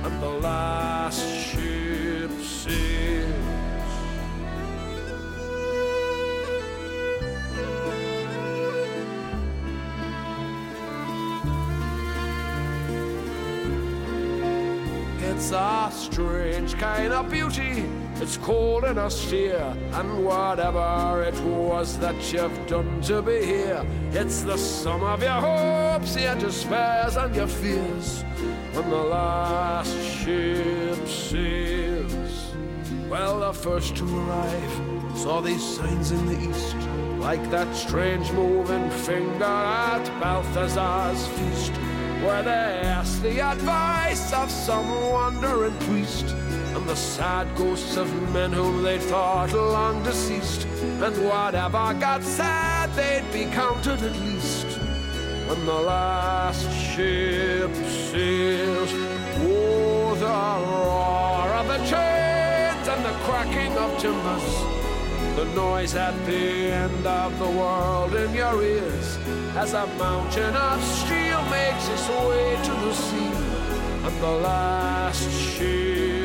and 0.04 0.22
the 0.22 0.30
last 0.30 1.26
ship 1.48 2.30
sails. 2.44 3.26
It's 15.24 15.52
a 15.52 15.90
strange 15.92 16.76
kind 16.76 17.12
of 17.12 17.32
beauty. 17.32 18.01
It's 18.22 18.38
cold 18.38 18.84
and 18.84 19.00
austere, 19.00 19.76
and 19.94 20.24
whatever 20.24 21.24
it 21.24 21.34
was 21.42 21.98
that 21.98 22.16
you've 22.32 22.68
done 22.68 23.02
to 23.02 23.20
be 23.24 23.44
here, 23.44 23.84
it's 24.12 24.44
the 24.44 24.58
sum 24.58 25.02
of 25.02 25.24
your 25.24 25.42
hopes, 25.42 26.16
your 26.16 26.36
despairs, 26.36 27.16
and 27.16 27.36
your 27.36 27.48
fears. 27.48 28.24
When 28.74 28.92
the 28.92 28.96
last 28.96 29.98
ship 30.04 31.08
sails, 31.08 32.54
well, 33.10 33.40
the 33.40 33.54
first 33.54 33.96
to 33.96 34.06
arrive 34.06 35.18
saw 35.18 35.42
these 35.42 35.64
signs 35.64 36.12
in 36.12 36.24
the 36.28 36.40
east, 36.48 36.76
like 37.18 37.44
that 37.50 37.76
strange 37.76 38.32
moving 38.34 38.88
finger 38.92 39.44
at 39.44 40.06
Balthazar's 40.22 41.28
feast 41.28 41.72
where 42.22 42.44
they 42.44 42.52
asked 42.52 43.24
the 43.24 43.42
advice 43.42 44.32
of 44.32 44.52
some 44.52 44.88
wandering 45.10 45.74
priest 45.80 46.36
and 46.82 46.90
the 46.90 46.96
sad 46.96 47.48
ghosts 47.56 47.96
of 47.96 48.08
men 48.34 48.52
whom 48.52 48.82
they 48.82 48.98
thought 48.98 49.54
long 49.54 50.02
deceased. 50.04 50.66
And 50.82 51.16
whatever 51.26 51.94
got 52.00 52.24
said, 52.24 52.88
they'd 52.96 53.30
be 53.32 53.46
counted 53.52 54.02
at 54.02 54.16
least 54.22 54.66
when 55.48 55.66
the 55.66 55.82
last 55.94 56.68
ship 56.74 57.74
sails. 58.10 58.90
Oh, 59.44 60.16
the 60.26 60.38
roar 60.72 61.50
of 61.60 61.68
the 61.68 61.78
chains 61.92 62.88
and 62.94 63.06
the 63.06 63.16
cracking 63.26 63.74
of 63.78 63.90
timbers. 64.00 64.48
The 65.36 65.46
noise 65.56 65.96
at 65.96 66.16
the 66.26 66.72
end 66.86 67.06
of 67.06 67.38
the 67.38 67.50
world 67.50 68.16
in 68.16 68.34
your 68.34 68.62
ears 68.64 69.18
as 69.56 69.74
a 69.74 69.86
mountain 70.06 70.56
of 70.56 70.84
steel 70.84 71.42
makes 71.58 71.88
its 71.90 72.08
way 72.10 72.58
to 72.64 72.72
the 72.86 72.94
sea 72.94 73.34
and 74.06 74.22
the 74.22 74.36
last 74.48 75.30
ship 75.32 76.21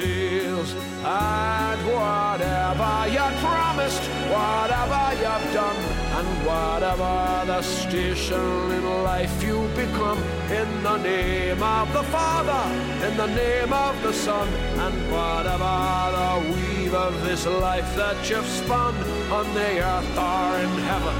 sails. 0.00 0.74
And 1.04 1.80
whatever 1.86 3.08
you 3.08 3.26
promised, 3.40 4.02
whatever 4.34 5.02
you've 5.22 5.52
done, 5.54 5.76
and 6.18 6.46
whatever 6.46 7.46
the 7.46 7.62
station 7.62 8.70
in 8.72 8.84
life 9.04 9.42
you 9.42 9.68
become, 9.74 10.18
in 10.50 10.82
the 10.82 10.96
name 10.98 11.62
of 11.62 11.92
the 11.92 12.02
Father, 12.04 12.62
in 13.06 13.16
the 13.16 13.26
name 13.26 13.72
of 13.72 14.02
the 14.02 14.12
Son, 14.12 14.48
and 14.84 14.94
whatever 15.12 15.76
the 16.18 16.52
weave 16.52 16.94
of 16.94 17.24
this 17.24 17.46
life 17.46 17.90
that 17.96 18.28
you've 18.28 18.46
spun 18.46 18.94
on 19.30 19.46
the 19.54 19.72
earth 19.80 20.18
or 20.18 20.58
in 20.64 20.74
heaven 20.90 21.16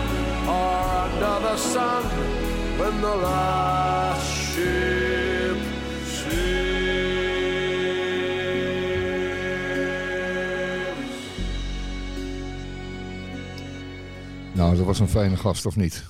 or 0.49 0.81
under 1.05 1.37
the 1.47 1.57
sun, 1.57 2.05
when 2.79 3.01
the 3.01 3.17
last 3.17 4.55
ship 4.55 5.28
Nou, 14.59 14.77
dat 14.77 14.87
was 14.87 14.99
een 14.99 15.09
fijne 15.09 15.37
gast, 15.37 15.67
of 15.67 15.77
niet? 15.77 16.05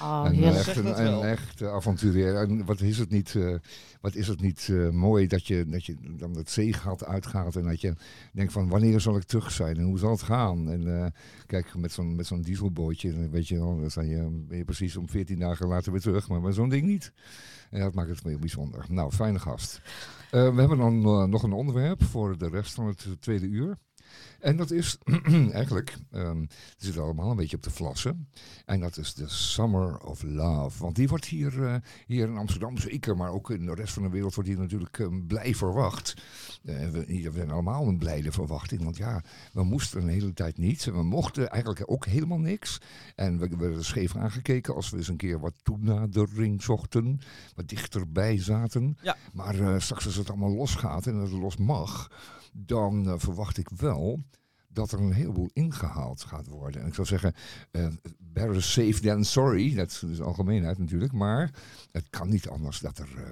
Oh, 0.00 0.22
en, 0.26 0.32
heerlijk. 0.32 0.66
echt, 0.66 0.76
een, 0.76 0.94
en 0.94 1.22
echt 1.22 1.62
avonturier. 1.62 2.34
En 2.34 2.64
wat 2.64 2.80
is 2.80 2.98
het 2.98 3.10
niet, 3.10 3.34
eh, 3.34 3.54
wat 4.00 4.14
is 4.14 4.28
het 4.28 4.40
niet 4.40 4.68
eh, 4.70 4.90
mooi 4.90 5.26
dat 5.26 5.46
je, 5.46 5.66
dat 5.66 5.86
je 5.86 5.96
dan 6.00 6.36
het 6.36 6.50
zeegat 6.50 7.04
uitgaat 7.04 7.56
en 7.56 7.64
dat 7.64 7.80
je 7.80 7.94
denkt 8.32 8.52
van 8.52 8.68
wanneer 8.68 9.00
zal 9.00 9.16
ik 9.16 9.22
terug 9.22 9.52
zijn 9.52 9.76
en 9.76 9.82
hoe 9.82 9.98
zal 9.98 10.10
het 10.10 10.22
gaan? 10.22 10.70
En 10.70 11.02
eh, 11.02 11.06
kijk, 11.46 11.74
met 11.76 11.92
zo'n, 11.92 12.14
met 12.14 12.26
zo'n 12.26 12.42
dieselbootje, 12.42 13.12
dan 13.12 13.30
weet 13.30 13.48
je 13.48 13.58
wel, 13.58 13.88
dan 13.94 14.06
je, 14.06 14.44
ben 14.48 14.58
je 14.58 14.64
precies 14.64 14.96
om 14.96 15.08
14 15.08 15.38
dagen 15.38 15.66
later 15.66 15.92
weer 15.92 16.00
terug, 16.00 16.28
maar 16.28 16.40
met 16.40 16.54
zo'n 16.54 16.68
ding 16.68 16.86
niet. 16.86 17.12
En 17.70 17.80
dat 17.80 17.94
maakt 17.94 18.08
het 18.08 18.22
heel 18.22 18.38
bijzonder. 18.38 18.84
Nou, 18.88 19.12
fijne 19.12 19.38
gast. 19.38 19.80
Eh, 20.30 20.54
we 20.54 20.60
hebben 20.60 20.78
dan 20.78 21.00
nog 21.30 21.42
een 21.42 21.52
onderwerp 21.52 22.04
voor 22.04 22.38
de 22.38 22.48
rest 22.48 22.74
van 22.74 22.86
het 22.86 23.06
tweede 23.20 23.46
uur. 23.46 23.78
En 24.40 24.56
dat 24.56 24.70
is 24.70 24.98
eigenlijk, 25.52 25.96
ehm 26.10 26.40
we 26.40 26.46
zitten 26.76 27.02
allemaal 27.02 27.30
een 27.30 27.36
beetje 27.36 27.56
op 27.56 27.62
de 27.62 27.70
vlassen. 27.70 28.28
En 28.66 28.80
dat 28.80 28.96
is 28.96 29.14
de 29.14 29.28
Summer 29.28 29.98
of 29.98 30.22
Love. 30.22 30.82
Want 30.82 30.96
die 30.96 31.08
wordt 31.08 31.24
hier, 31.24 31.64
eh, 31.64 31.74
hier 32.06 32.28
in 32.28 32.36
Amsterdam 32.36 32.78
zeker, 32.78 33.16
maar 33.16 33.30
ook 33.30 33.50
in 33.50 33.66
de 33.66 33.74
rest 33.74 33.92
van 33.92 34.02
de 34.02 34.08
wereld 34.08 34.34
wordt 34.34 34.48
hier 34.48 34.58
natuurlijk 34.58 34.98
eh, 34.98 35.06
blij 35.26 35.54
verwacht. 35.54 36.14
Eh, 36.64 36.88
we, 36.88 37.04
we 37.06 37.30
zijn 37.34 37.50
allemaal 37.50 37.86
een 37.86 37.98
blijde 37.98 38.32
verwachting. 38.32 38.82
Want 38.84 38.96
ja, 38.96 39.22
we 39.52 39.62
moesten 39.62 40.02
een 40.02 40.08
hele 40.08 40.32
tijd 40.32 40.58
niet. 40.58 40.84
We 40.84 41.02
mochten 41.02 41.50
eigenlijk 41.50 41.90
ook 41.90 42.06
helemaal 42.06 42.38
niks. 42.38 42.80
En 43.14 43.38
we 43.38 43.48
we 43.50 43.56
werden 43.56 43.84
scheef 43.84 44.16
aangekeken 44.16 44.74
als 44.74 44.90
we 44.90 44.96
eens 44.96 45.08
een 45.08 45.16
keer 45.16 45.40
wat 45.40 45.54
toenadering 45.62 46.62
zochten. 46.62 47.20
Wat 47.54 47.68
dichterbij 47.68 48.38
zaten. 48.38 48.96
Ja. 49.02 49.16
Maar 49.32 49.60
eh, 49.60 49.78
straks 49.78 50.06
als 50.06 50.16
het 50.16 50.28
allemaal 50.28 50.54
losgaat 50.54 51.06
en 51.06 51.14
het 51.14 51.30
los 51.30 51.56
mag, 51.56 52.10
dan 52.52 53.08
eh, 53.08 53.14
verwacht 53.16 53.58
ik 53.58 53.68
wel 53.68 54.22
dat 54.72 54.92
er 54.92 55.00
een 55.00 55.12
heleboel 55.12 55.50
ingehaald 55.52 56.22
gaat 56.22 56.46
worden. 56.46 56.80
En 56.80 56.86
ik 56.86 56.94
zou 56.94 57.06
zeggen, 57.06 57.34
eh, 57.70 57.86
better 58.18 58.62
safe 58.62 59.00
than 59.00 59.24
sorry. 59.24 59.74
Dat 59.74 60.02
is 60.10 60.20
algemeenheid 60.20 60.78
natuurlijk. 60.78 61.12
Maar 61.12 61.50
het 61.92 62.06
kan 62.10 62.28
niet 62.28 62.48
anders 62.48 62.78
dat, 62.78 62.98
er, 62.98 63.08
eh, 63.16 63.30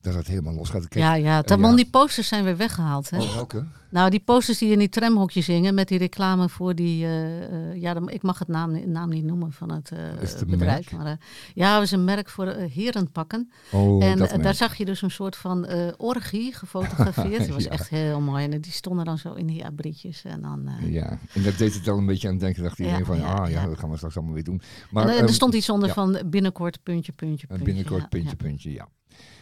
dat 0.00 0.14
het 0.14 0.26
helemaal 0.26 0.54
los 0.54 0.70
gaat. 0.70 0.88
Kijk, 0.88 1.04
Ja, 1.04 1.14
ja. 1.14 1.42
Tamon, 1.42 1.76
die 1.76 1.90
posters 1.90 2.28
zijn 2.28 2.44
weer 2.44 2.56
weggehaald. 2.56 3.10
Hè? 3.10 3.18
oh, 3.20 3.34
welke? 3.34 3.64
Nou, 3.90 4.10
die 4.10 4.20
posters 4.20 4.58
die 4.58 4.72
in 4.72 4.78
die 4.78 4.88
tramhokjes 4.88 5.44
zingen 5.44 5.74
met 5.74 5.88
die 5.88 5.98
reclame 5.98 6.48
voor 6.48 6.74
die... 6.74 7.04
eh, 7.04 7.44
eh, 7.70 7.80
ja, 7.80 7.96
ik 8.06 8.22
mag 8.22 8.38
het 8.38 8.48
naam, 8.48 8.90
naam 8.90 9.08
niet 9.08 9.24
noemen 9.24 9.52
van 9.52 9.72
het 9.72 9.90
eh, 9.90 10.22
Is 10.22 10.32
het 10.32 10.40
een 10.40 10.50
bedrijf. 10.50 10.90
merk? 10.92 11.02
Maar, 11.02 11.12
eh, 11.12 11.18
ja, 11.54 11.74
het 11.74 11.82
is 11.82 11.90
een 11.90 12.04
merk 12.04 12.28
voor 12.30 12.46
eh, 12.46 12.70
herenpakken. 12.72 13.50
Oh, 13.72 14.04
en 14.04 14.18
dat 14.18 14.30
eh, 14.30 14.42
daar 14.42 14.54
zag 14.54 14.74
je 14.76 14.84
dus 14.84 15.02
een 15.02 15.10
soort 15.10 15.36
van 15.36 15.66
eh, 15.66 15.92
orgie 15.96 16.54
gefotografeerd. 16.54 17.42
Die 17.44 17.52
was 17.52 17.64
Ja. 17.64 17.70
echt 17.70 17.88
heel 17.88 18.20
mooi. 18.20 18.44
En 18.44 18.60
die 18.60 18.72
stonden 18.72 19.04
dan 19.04 19.18
zo 19.18 19.32
in 19.32 19.46
die 19.46 19.64
abrietjes. 19.64 20.24
En 20.24 20.42
dan... 20.42 20.68
Ja, 20.80 21.18
en 21.32 21.42
dat 21.42 21.58
deed 21.58 21.74
het 21.74 21.84
wel 21.84 21.98
een 21.98 22.06
beetje 22.06 22.26
aan 22.26 22.34
het 22.34 22.42
denken. 22.42 22.62
Dacht 22.62 22.78
iedereen 22.78 22.98
Ja, 23.00 23.04
van, 23.04 23.18
ja, 23.18 23.32
ah 23.32 23.50
ja, 23.50 23.60
ja. 23.60 23.66
dat 23.66 23.78
gaan 23.78 23.90
we 23.90 23.96
straks 23.96 24.16
allemaal 24.16 24.34
weer 24.34 24.44
doen. 24.44 24.62
Maar 24.90 25.04
en, 25.04 25.10
eh, 25.10 25.16
ehm, 25.18 25.26
er 25.26 25.32
stond 25.32 25.54
iets 25.54 25.70
onder 25.70 25.88
ja. 25.88 25.94
van 25.94 26.22
binnenkort 26.26 26.82
puntje, 26.82 27.12
puntje, 27.12 27.46
puntje. 27.46 27.64
binnenkort 27.64 28.00
ja, 28.02 28.08
puntje, 28.08 28.30
ja. 28.30 28.36
puntje, 28.36 28.72
ja. 28.72 28.88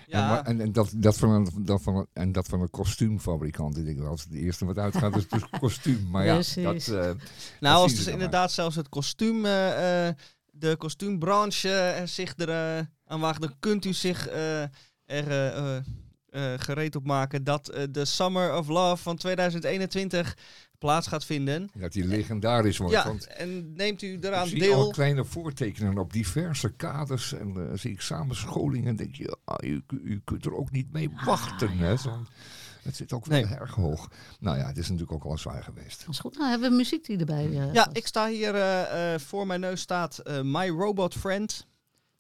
En, 0.07 0.19
Ja, 0.19 0.45
en, 0.45 0.61
en 0.61 0.73
dat, 0.73 0.93
dat, 0.97 1.17
van 1.17 1.31
een, 1.31 1.49
dat, 1.65 1.83
van 1.83 1.97
een, 1.97 2.07
en 2.13 2.33
dat 2.33 2.47
van 2.47 2.61
een 2.61 2.71
kostuumfabrikant. 2.71 3.79
Ik 3.79 3.85
denk 3.85 3.99
wel, 3.99 4.09
als 4.09 4.23
het 4.23 4.33
de 4.33 4.39
eerste 4.39 4.65
wat 4.65 4.79
uitgaat, 4.79 5.17
is 5.17 5.23
het 5.23 5.31
dus 5.31 5.49
kostuum. 5.61 6.09
Maar 6.11 6.25
ja, 6.25 6.35
Precies. 6.35 6.63
dat, 6.63 6.89
eh, 6.89 7.11
nou, 7.61 7.83
als 7.83 7.95
dus 7.95 8.07
inderdaad 8.07 8.53
zelfs 8.53 8.77
het 8.77 8.89
kostuum, 8.89 9.45
eh, 9.45 10.09
eh, 10.09 10.15
de 10.51 10.77
kostuumbranche 10.77 12.03
zich 12.05 12.37
er 12.37 12.49
eh, 12.49 12.85
aan 13.05 13.21
waagt, 13.21 13.41
dan 13.41 13.55
kunt 13.59 13.85
u 13.85 13.93
zich 13.93 14.29
eh, 14.29 14.63
er 15.07 15.31
eh, 15.31 15.77
eh, 15.77 15.83
eh, 16.31 16.61
gereed 16.61 16.97
op 16.97 17.05
maken 17.05 17.45
dat 17.45 17.73
de 17.91 18.05
Summer 18.05 18.57
of 18.57 18.69
Love 18.69 19.03
van 19.03 19.17
2021 19.17 20.37
plaats 20.79 21.07
gaat 21.07 21.25
vinden. 21.25 21.69
dat 21.75 21.93
die 21.93 22.05
legendarisch 22.05 22.79
wordt. 22.79 22.93
Ja, 22.95 23.05
want 23.07 23.27
en 23.27 23.73
neemt 23.73 24.03
u 24.03 24.13
ik 24.13 24.25
eraan 24.25 24.47
zie 24.47 24.61
al 24.73 24.83
deel. 24.83 24.91
kleine 24.91 25.25
voortekenen 25.25 25.99
op 25.99 26.13
diverse 26.13 26.73
kaders. 26.73 27.33
En 27.33 27.71
eh, 27.71 27.79
zie 27.79 27.91
ik 27.91 28.01
samenscholingen. 28.01 28.89
En 28.89 28.97
denk 28.97 29.15
je, 29.15 29.37
ah, 29.45 29.69
u, 29.69 29.83
u 30.03 30.21
kunt 30.25 30.45
er 30.45 30.55
ook 30.57 30.71
niet 30.71 30.93
mee 30.93 31.11
wachten. 31.25 31.69
hè, 31.79 31.95
het 32.83 32.97
zit 32.97 33.13
ook 33.13 33.27
wel 33.27 33.41
Nee. 33.41 33.55
erg 33.55 33.75
hoog. 33.75 34.09
Nou 34.41 34.59
ja, 34.59 34.67
het 34.67 34.77
is 34.77 34.85
natuurlijk 34.89 35.13
ook 35.13 35.31
al 35.33 35.39
zwaar 35.39 35.63
geweest. 35.63 36.01
Dat 36.01 36.09
is 36.09 36.19
goed. 36.19 36.39
Nou, 36.39 36.51
hebben 36.51 36.71
we 36.71 36.77
muziek 36.77 37.05
die 37.07 37.19
erbij 37.19 37.45
eh, 37.47 37.73
Ja, 37.73 37.89
ik 37.93 38.07
sta 38.07 38.29
hier 38.29 38.55
eh, 38.55 39.15
eh, 39.15 39.21
voor 39.21 39.47
mijn 39.47 39.61
neus 39.61 39.81
staat 39.81 40.19
eh, 40.19 40.41
My 40.43 40.69
Robot 40.69 41.15
Friend. 41.15 41.67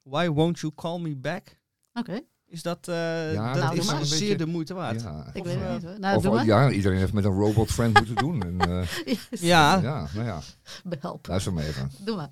Why 0.02 0.28
won't 0.28 0.58
you 0.58 0.72
call 0.74 1.00
me 1.00 1.16
back? 1.16 1.58
Oké, 1.92 2.20
Is 2.48 2.62
dat, 2.62 2.88
eh, 2.88 3.32
Ja, 3.32 3.52
dat 3.52 3.62
dat 3.62 3.72
is 3.74 3.88
een 3.88 4.04
zeer 4.06 4.18
beetje- 4.20 4.36
de 4.36 4.46
moite 4.46 4.74
waard. 4.74 5.00
Ja. 5.02 5.26
ik 5.32 5.40
Of, 5.40 5.46
weet 5.46 5.56
eh, 5.56 5.62
het 5.62 5.72
niet 5.72 5.82
hoor. 5.90 5.98
Nou, 6.00 6.16
Of, 6.16 6.22
doe 6.22 6.34
maar. 6.34 6.44
ja, 6.44 6.70
iedereen 6.70 6.98
heeft 6.98 7.12
met 7.12 7.24
een 7.24 7.32
robot 7.38 7.70
friend 7.70 7.96
moeten 7.98 8.14
doen. 8.14 8.42
En, 8.42 8.60
eh, 8.60 9.14
Ja, 9.50 9.76
ja, 9.82 10.08
nou 10.14 10.26
ja, 10.26 10.40
Behelp. 10.84 11.26
luister 11.26 11.52
maar 11.52 11.64
even. 11.64 11.90
Doe 12.04 12.16
maar. 12.16 12.30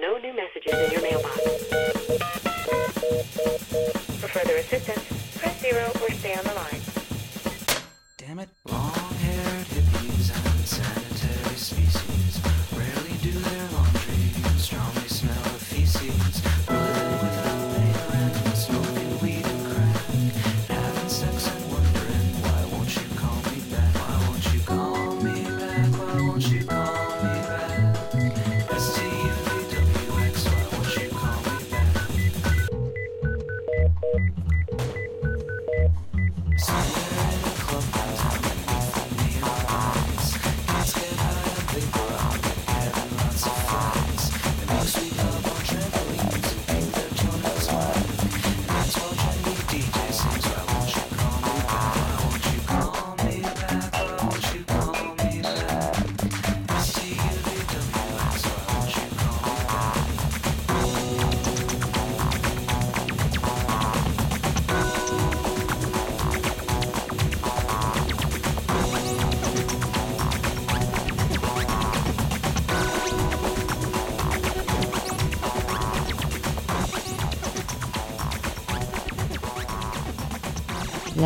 No 0.00 0.18
new 0.18 0.34
messages 0.34 0.74
in 0.74 0.92
your 0.92 1.02
mailbox. 1.02 1.85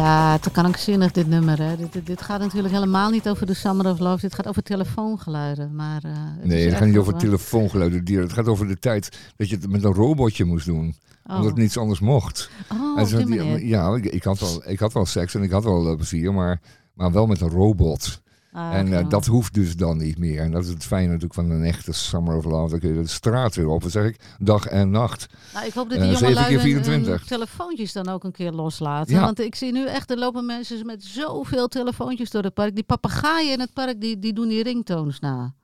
Ja, 0.01 0.33
het 0.33 0.51
kan 0.53 0.67
ook 0.67 0.77
zinnig 0.77 1.13
dit 1.13 1.27
nummer. 1.27 1.63
Hè. 1.63 1.77
Dit, 1.77 1.93
dit, 1.93 2.07
dit 2.07 2.23
gaat 2.23 2.41
natuurlijk 2.41 2.75
helemaal 2.75 3.11
niet 3.11 3.29
over 3.29 3.47
de 3.47 3.55
Summer 3.55 3.91
of 3.91 3.99
Love. 3.99 4.21
Dit 4.21 4.35
gaat 4.35 4.47
over 4.47 4.63
telefoongeluiden. 4.63 5.75
Maar, 5.75 6.03
eh, 6.05 6.11
het 6.15 6.45
Nee, 6.45 6.69
het 6.69 6.77
gaat 6.77 6.87
niet 6.87 6.97
over 6.97 7.17
telefoongeluiden. 7.17 8.05
dieren. 8.05 8.25
Het 8.25 8.35
gaat 8.35 8.47
over 8.47 8.67
de 8.67 8.79
tijd 8.79 9.33
dat 9.37 9.49
je 9.49 9.57
het 9.57 9.71
met 9.71 9.85
een 9.85 9.93
robotje 9.93 10.45
moest 10.45 10.67
doen. 10.67 10.95
Oh. 11.27 11.35
Omdat 11.35 11.51
het 11.51 11.61
niets 11.61 11.79
anders 11.79 12.01
mocht. 12.01 12.51
Oh, 12.73 13.13
manier. 13.13 13.67
ja, 13.67 13.95
ik, 13.95 14.05
ik, 14.05 14.25
had 14.25 14.41
wel, 14.41 14.63
ik 14.71 14.79
had 14.79 14.93
wel 14.93 15.07
seks 15.07 15.35
en 15.35 15.43
ik 15.43 15.51
had 15.51 15.65
wel 15.65 15.89
eh, 15.89 15.97
plezier, 15.97 16.35
maar, 16.35 16.61
maar 16.95 17.13
wel 17.13 17.27
met 17.27 17.41
een 17.41 17.51
robot. 17.51 18.21
Ah, 18.53 18.75
en 18.75 18.99
eh, 18.99 19.09
dat 19.09 19.27
hoeft 19.27 19.55
dus 19.55 19.77
dan 19.77 19.97
niet 19.97 20.19
meer. 20.19 20.41
En 20.41 20.51
dat 20.51 20.63
is 20.63 20.69
het 20.69 20.85
fijne 20.85 21.07
natuurlijk 21.07 21.35
van 21.35 21.51
een 21.51 21.65
echte 21.65 21.93
Summer 21.93 22.37
of 22.37 22.45
Love. 22.45 22.71
Dan 22.71 22.79
kun 22.79 22.95
je 22.95 23.03
de 23.03 23.09
straat 23.09 23.55
weer 23.55 23.69
op. 23.69 23.81
Dan 23.81 23.91
zeg 23.91 24.05
ik 24.05 24.21
dag 24.39 24.67
en 24.67 24.91
nacht. 24.91 25.27
Nou, 25.61 25.73
ik 25.73 25.79
hoop 25.79 25.91
dat 25.91 25.99
Eh, 25.99 26.05
die 26.05 26.13
jonge 26.13 26.27
keer 26.27 26.35
lui 26.35 26.53
hun- 26.53 26.61
24. 26.63 27.19
hun 27.19 27.27
telefoontjes 27.39 27.93
dan 27.93 28.09
ook 28.09 28.25
een 28.25 28.33
keer 28.33 28.53
loslaten. 28.53 29.15
Ja. 29.15 29.21
Want 29.21 29.41
ik 29.41 29.55
zie 29.55 29.73
nu 29.73 29.87
echt, 29.87 30.11
er 30.11 30.19
lopen 30.19 30.47
mensen 30.47 30.87
met 30.87 31.05
zoveel 31.05 31.69
telefoontjes 31.69 32.31
door 32.31 32.43
het 32.43 32.55
park. 32.55 32.75
Die 32.75 32.85
papegaaien 32.85 33.53
in 33.53 33.61
het 33.61 33.73
park, 33.73 34.01
die, 34.01 34.19
die 34.19 34.33
doen 34.33 34.49
die 34.49 34.63
ringtones 34.63 35.19
na. 35.21 35.55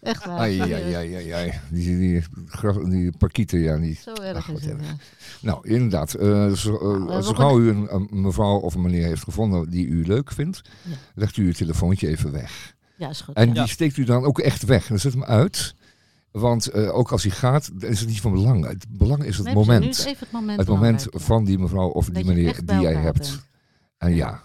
Echt 0.00 0.24
waar. 0.24 0.38
Ai, 0.38 0.60
ai, 0.60 0.72
ai, 0.94 1.14
ai, 1.14 1.30
ai. 1.30 1.52
Die, 1.70 1.98
die, 1.98 2.22
die, 2.88 3.12
parkieten, 3.18 3.58
ja. 3.60 3.76
Die, 3.76 3.98
Zo 4.04 4.12
erg 4.22 4.48
is 4.50 4.64
het. 4.64 4.76
Nou, 5.40 5.68
inderdaad. 5.68 6.14
eh, 6.14 6.52
zo, 6.52 6.76
eh, 6.76 7.04
Nou, 7.06 7.34
gauw 7.34 7.60
u 7.60 7.68
een, 7.68 8.08
mevrouw 8.10 8.56
of 8.58 8.74
een 8.74 8.82
meneer 8.82 9.06
heeft 9.06 9.22
gevonden 9.22 9.70
die 9.70 9.86
u 9.86 10.06
leuk 10.06 10.32
vindt, 10.32 10.60
legt 11.14 11.36
u 11.36 11.46
uw 11.46 11.52
telefoontje 11.52 12.08
even 12.08 12.32
weg. 12.32 12.74
Ja, 12.96 13.08
is 13.08 13.20
goed. 13.20 13.34
En 13.34 13.52
die 13.52 13.66
steekt 13.66 13.96
u 13.96 14.04
dan 14.04 14.24
ook 14.24 14.38
echt 14.38 14.64
weg. 14.64 14.90
En 14.90 15.00
zet 15.00 15.12
hem 15.12 15.24
uit. 15.24 15.74
Want 16.40 16.66
eh, 16.66 16.94
ook 16.96 17.12
als 17.12 17.22
hij 17.22 17.32
gaat, 17.32 17.80
dan 17.80 17.90
is 17.90 18.00
het 18.00 18.08
niet 18.08 18.20
van 18.20 18.32
belang. 18.32 18.66
Het 18.66 18.84
belang 18.88 19.24
is 19.24 19.36
het 19.36 19.44
Nee, 19.46 19.54
precies. 19.54 19.72
Nu 19.72 19.78
moment. 19.78 19.98
is 19.98 20.04
even 20.04 20.18
het 20.20 20.30
moment 20.32 20.58
het 20.58 20.68
moment 20.68 21.06
van 21.10 21.44
die 21.44 21.58
mevrouw 21.58 21.88
of 21.88 22.06
Dat 22.06 22.14
die 22.14 22.24
meneer 22.24 22.60
die 22.64 22.78
jij 22.80 22.94
hebt. 22.94 23.18
bent. 23.18 23.42
En 23.98 24.14
ja, 24.14 24.42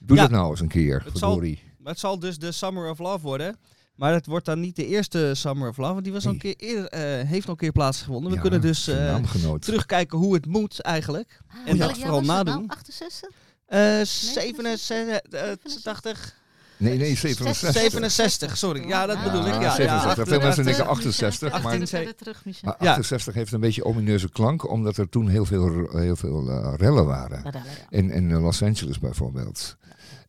doe 0.00 0.16
Ja. 0.16 0.22
dat 0.22 0.30
nou 0.30 0.50
eens 0.50 0.60
een 0.60 0.68
keer, 0.68 1.02
Het 1.04 1.18
zal- 1.18 1.40
het 1.84 1.98
zal 1.98 2.18
dus 2.18 2.38
de 2.38 2.52
Summer 2.52 2.90
of 2.90 2.98
Love 2.98 3.20
worden. 3.20 3.56
Maar 3.94 4.12
het 4.12 4.26
wordt 4.26 4.44
dan 4.46 4.60
niet 4.60 4.76
de 4.76 4.86
eerste 4.86 5.30
Summer 5.34 5.68
of 5.68 5.76
Love. 5.76 5.92
Want 5.92 6.04
die 6.04 6.12
was 6.12 6.26
al 6.26 6.32
een 6.32 6.38
keer 6.38 6.54
eerder, 6.56 6.86
eh, 6.88 7.28
heeft 7.28 7.44
al 7.46 7.52
een 7.52 7.56
keer 7.58 7.72
plaatsgevonden. 7.72 8.30
We 8.30 8.36
Ja, 8.36 8.42
kunnen 8.42 8.60
dus 8.60 8.88
eh, 8.88 9.16
terugkijken 9.58 10.18
hoe 10.18 10.34
het 10.34 10.46
moet 10.46 10.80
eigenlijk. 10.80 11.40
Ah, 11.48 11.56
En 11.70 11.76
dat 11.78 11.92
vooral 11.98 12.10
was 12.10 12.18
het 12.18 12.26
nadoen. 12.46 12.54
nou? 12.66 12.68
68? 12.68 13.30
Eh 13.66 14.00
87, 14.04 16.34
Nee, 16.82 16.98
nee, 16.98 17.16
67. 17.16 17.72
67, 17.72 18.56
sorry. 18.58 18.88
Ja, 18.88 19.06
dat 19.06 19.16
Ja, 19.16 19.22
bedoel 19.22 19.46
ik. 19.46 19.52
Ja, 19.60 19.74
67. 19.74 20.16
ja, 20.16 20.30
Veel 20.30 20.40
mensen 20.40 20.64
denken 20.64 20.64
Michel, 20.64 20.86
68, 20.86 21.38
zeg 21.38 21.52
het 21.52 21.62
maar- 21.62 21.70
verder, 21.70 21.88
verder 21.88 22.14
terug, 22.16 22.44
Michel. 22.44 22.68
Maar 22.68 22.76
Ja. 22.80 22.90
68 22.90 23.34
heeft 23.34 23.52
een 23.52 23.60
beetje 23.60 23.84
omineuze 23.84 24.28
klank, 24.30 24.70
omdat 24.70 24.96
er 24.96 25.08
toen 25.08 25.28
heel 25.28 25.44
veel, 25.44 25.88
heel 25.92 26.16
veel 26.16 26.48
eh, 26.50 26.74
rellen 26.76 27.06
waren. 27.06 27.42
In, 27.90 28.10
in 28.10 28.32
Los 28.32 28.62
Angeles 28.62 28.98
bijvoorbeeld. 28.98 29.76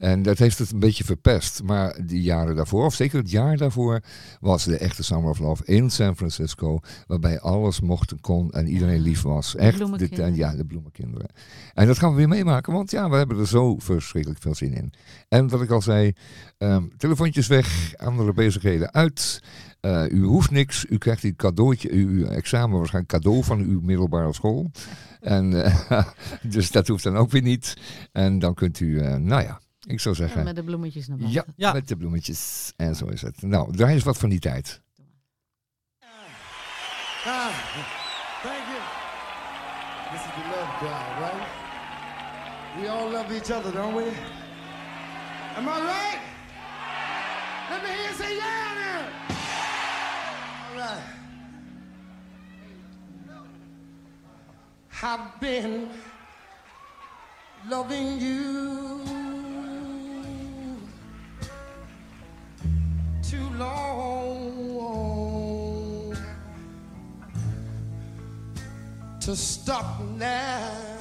En 0.03 0.21
dat 0.21 0.37
heeft 0.37 0.59
het 0.59 0.71
een 0.71 0.79
beetje 0.79 1.03
verpest. 1.03 1.63
Maar 1.63 2.05
die 2.05 2.21
jaren 2.21 2.55
daarvoor, 2.55 2.85
of 2.85 2.93
zeker 2.93 3.17
het 3.17 3.31
jaar 3.31 3.57
daarvoor, 3.57 4.01
was 4.39 4.63
de 4.63 4.77
echte 4.77 5.03
Summer 5.03 5.29
of 5.29 5.39
Love 5.39 5.65
in 5.65 5.89
San 5.89 6.15
Francisco. 6.15 6.79
Waarbij 7.07 7.39
alles 7.39 7.81
mocht 7.81 8.11
en 8.11 8.21
kon 8.21 8.51
en 8.51 8.67
iedereen 8.67 9.01
lief 9.01 9.21
was. 9.21 9.55
Echt, 9.55 9.71
de, 9.71 9.77
bloemenkinderen. 9.77 10.35
ja, 10.35 10.55
de 10.55 10.65
bloemenkinderen. 10.65 11.27
En 11.73 11.87
dat 11.87 11.97
gaan 11.97 12.09
we 12.09 12.15
weer 12.15 12.27
meemaken, 12.27 12.73
want 12.73 12.91
ja, 12.91 13.09
we 13.09 13.15
hebben 13.15 13.39
er 13.39 13.47
zo 13.47 13.77
verschrikkelijk 13.79 14.41
veel 14.41 14.55
zin 14.55 14.73
in. 14.73 14.93
En 15.29 15.49
wat 15.49 15.61
ik 15.61 15.69
al 15.69 15.81
zei, 15.81 16.13
ehm, 16.57 16.83
telefoontjes 16.97 17.47
weg, 17.47 17.93
andere 17.95 18.33
bezigheden 18.33 18.93
uit. 18.93 19.43
Eh, 19.79 20.03
u 20.09 20.23
hoeft 20.23 20.51
niks, 20.51 20.85
u 20.89 20.97
krijgt 20.97 21.23
uw 21.23 21.35
cadeautje, 21.35 21.91
uw, 21.91 22.09
uw 22.09 22.25
examen 22.25 22.77
waarschijnlijk 22.77 23.13
cadeau 23.13 23.43
van 23.43 23.59
uw 23.59 23.81
middelbare 23.81 24.33
school. 24.33 24.71
En, 25.19 25.63
eh, 25.63 26.03
dus 26.55 26.71
dat 26.71 26.87
hoeft 26.87 27.03
dan 27.03 27.17
ook 27.17 27.31
weer 27.31 27.41
niet. 27.41 27.77
En 28.11 28.39
dan 28.39 28.53
kunt 28.53 28.79
u, 28.79 28.99
eh, 28.99 29.15
nou 29.15 29.43
ja, 29.43 29.59
ik 29.85 29.99
zou 29.99 30.15
Ja, 30.17 30.21
zeggen, 30.21 30.43
met 30.43 30.55
de 30.55 30.63
bloemetjes 30.63 31.07
naar 31.07 31.17
buiten. 31.17 31.43
ja, 31.47 31.53
Ja. 31.67 31.73
met 31.73 31.87
de 31.87 31.95
bloemetjes. 31.97 32.73
En 32.75 32.95
zo 32.95 33.05
is 33.05 33.21
het. 33.21 33.41
Nou, 33.41 33.75
draai 33.75 33.93
eens 33.93 34.03
wat 34.03 34.17
van 34.17 34.29
die 34.29 34.39
tijd. 34.39 34.81
Ah, 37.25 37.47
thank 38.43 38.63
you. 38.67 38.81
This 40.11 40.21
is 40.21 40.31
the 40.33 40.43
love 40.49 40.77
drive, 40.79 41.19
right? 41.19 41.47
We 42.81 42.89
all 42.89 43.11
love 43.11 43.33
each 43.33 43.51
other, 43.51 43.71
don't 43.73 43.95
we? 43.95 44.11
Am 45.57 45.67
I 45.67 45.79
right? 45.85 46.19
Let 47.69 47.81
me 47.81 47.89
hear 47.89 48.03
you 48.03 48.13
say 48.15 48.35
yeah 48.35 48.73
now. 48.75 49.07
All 50.69 50.77
right. 50.77 51.03
I've 55.01 55.39
been 55.39 55.87
loving 57.69 58.19
you 58.21 58.92
too 63.33 63.49
long 63.57 64.95
to 69.21 69.35
stop 69.35 70.01
now. 70.17 70.92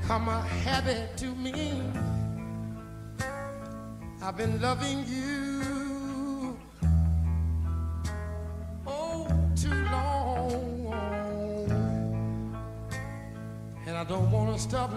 Become 0.00 0.28
a 0.28 0.40
habit 0.40 1.16
to 1.16 1.34
me. 1.34 1.82
I've 4.22 4.36
been 4.36 4.60
loving 4.60 5.04
you 5.06 6.58
oh 8.86 9.26
too 9.56 9.70
long, 9.70 10.92
and 13.86 13.96
I 13.96 14.04
don't 14.04 14.30
want 14.30 14.54
to 14.54 14.60
stop 14.60 14.92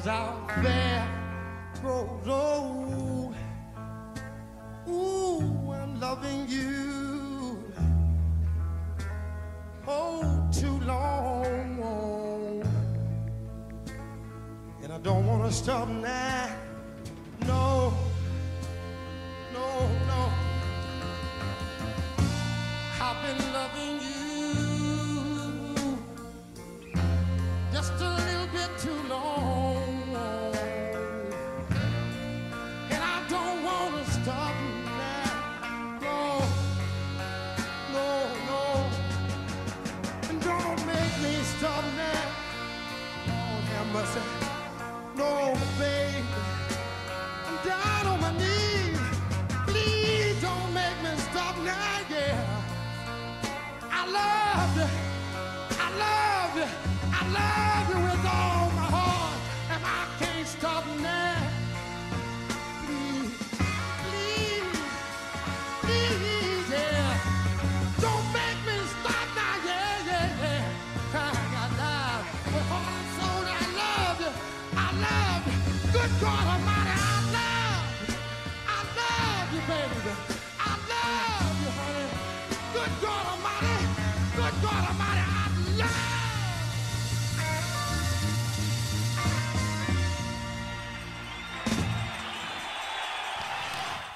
as 0.00 0.06
our 0.06 0.50
affair 0.50 1.06
grows 1.82 2.28
old. 2.28 3.34
Oh, 4.86 4.92
ooh, 4.92 5.72
I'm 5.72 6.00
loving 6.00 6.48
you 6.48 7.62
oh 9.86 10.48
too 10.52 10.80
long, 10.86 11.78
oh. 11.82 12.62
and 14.82 14.92
I 14.92 14.98
don't 14.98 15.26
want 15.26 15.44
to 15.44 15.52
stop 15.52 15.88
now. 15.88 16.48
No, 17.46 17.46
no, 17.46 17.89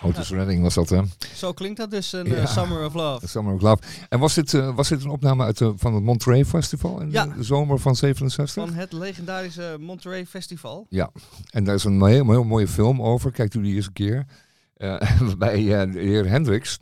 Otis 0.04 0.30
Redding 0.30 0.62
was 0.62 0.74
dat, 0.74 0.88
hè? 0.88 1.00
Zo 1.34 1.52
klinkt 1.52 1.78
dat 1.78 1.90
dus, 1.90 2.12
een 2.12 2.26
Ja. 2.26 2.34
eh, 2.34 2.46
Summer 2.46 2.84
of 2.86 2.94
Love. 2.94 3.28
Summer 3.28 3.54
of 3.54 3.60
Love. 3.60 3.82
En 4.08 4.18
was 4.18 4.34
dit, 4.34 4.54
eh, 4.54 4.74
was 4.74 4.88
dit 4.88 5.04
een 5.04 5.10
opname 5.10 5.44
uit 5.44 5.58
de, 5.58 5.72
van 5.76 5.94
het 5.94 6.02
Monterey 6.04 6.44
Festival 6.44 7.00
in 7.00 7.10
Ja. 7.10 7.26
de, 7.26 7.42
zomer 7.42 7.78
van 7.78 7.96
67? 7.96 8.64
Van 8.64 8.74
het 8.74 8.92
legendarische 8.92 9.76
Monterey 9.80 10.26
Festival. 10.26 10.86
Ja, 10.88 11.10
en 11.50 11.64
daar 11.64 11.74
is 11.74 11.84
een 11.84 12.04
heel, 12.06 12.30
heel 12.30 12.44
mooie 12.44 12.68
film 12.68 13.02
over. 13.02 13.30
Kijkt 13.32 13.54
u 13.54 13.62
die 13.62 13.74
eens 13.76 13.86
een 13.86 13.92
keer. 13.92 14.26
Eh, 14.76 15.00
waarbij 15.20 15.80
eh, 15.82 15.92
de 15.92 15.98
heer 16.00 16.28
Hendricks 16.28 16.78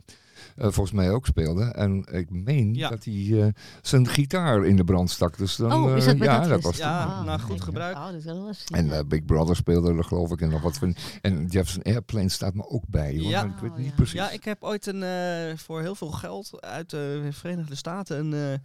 eh, 0.55 0.63
volgens 0.63 0.91
mij 0.91 1.11
ook 1.11 1.25
speelde. 1.25 1.63
En 1.63 2.05
ik 2.11 2.29
meen 2.29 2.73
Ja. 2.73 2.89
dat 2.89 3.03
hij 3.03 3.41
eh, 3.41 3.47
zijn 3.81 4.07
gitaar 4.07 4.65
in 4.65 4.75
de 4.75 4.83
brand 4.83 5.09
stak. 5.09 5.37
Dus 5.37 5.55
dan, 5.55 5.71
Oh, 5.73 5.95
is 5.97 6.01
eh, 6.03 6.09
dat 6.09 6.17
bij 6.17 6.27
ja, 6.27 6.47
dat 6.47 6.61
was 6.61 6.77
Ja, 6.77 7.23
nou, 7.23 7.39
goed 7.39 7.61
gebruik. 7.61 7.95
Oh, 7.95 8.11
dat 8.11 8.23
ja. 8.23 8.75
En 8.77 9.07
Big 9.07 9.25
Brother 9.25 9.55
speelde 9.55 9.93
er 9.93 10.03
geloof 10.03 10.31
ik. 10.31 10.41
En 10.41 10.49
nog 10.49 10.61
wat 10.61 10.77
van. 10.77 10.95
En 11.21 11.45
Jefferson 11.47 11.83
Airplane 11.83 12.29
staat 12.29 12.53
me 12.53 12.69
ook 12.69 12.83
bij. 12.87 13.17
Hoor. 13.19 13.29
Ja. 13.29 13.43
Ik 13.43 13.51
weet 13.61 13.71
Oh, 13.71 13.77
niet 13.77 13.95
precies. 13.95 14.13
Ja, 14.13 14.29
ik 14.31 14.43
heb 14.43 14.63
ooit 14.63 14.85
een, 14.87 15.03
eh, 15.03 15.57
voor 15.57 15.81
heel 15.81 15.95
veel 15.95 16.11
geld 16.11 16.61
uit 16.61 16.89
de 16.89 17.27
Verenigde 17.31 17.75
Staten 17.75 18.19
een 18.19 18.33
eh, 18.53 18.59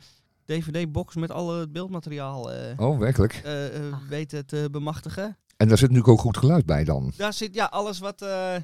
DVD-box 0.44 1.14
met 1.16 1.30
alle 1.30 1.60
het 1.60 1.72
beeldmateriaal 1.72 2.52
eh, 2.52 2.80
Oh, 2.80 2.98
werkelijk. 2.98 3.42
weten 4.08 4.46
te 4.46 4.68
bemachtigen. 4.70 5.36
En 5.56 5.68
daar 5.68 5.78
zit 5.78 5.88
natuurlijk 5.88 6.14
ook 6.18 6.20
goed 6.24 6.36
geluid 6.36 6.66
bij 6.66 6.84
dan. 6.84 7.12
Daar 7.16 7.32
zit 7.32 7.54
ja, 7.54 7.64
alles 7.64 7.98
wat 7.98 8.22
eh, 8.22 8.54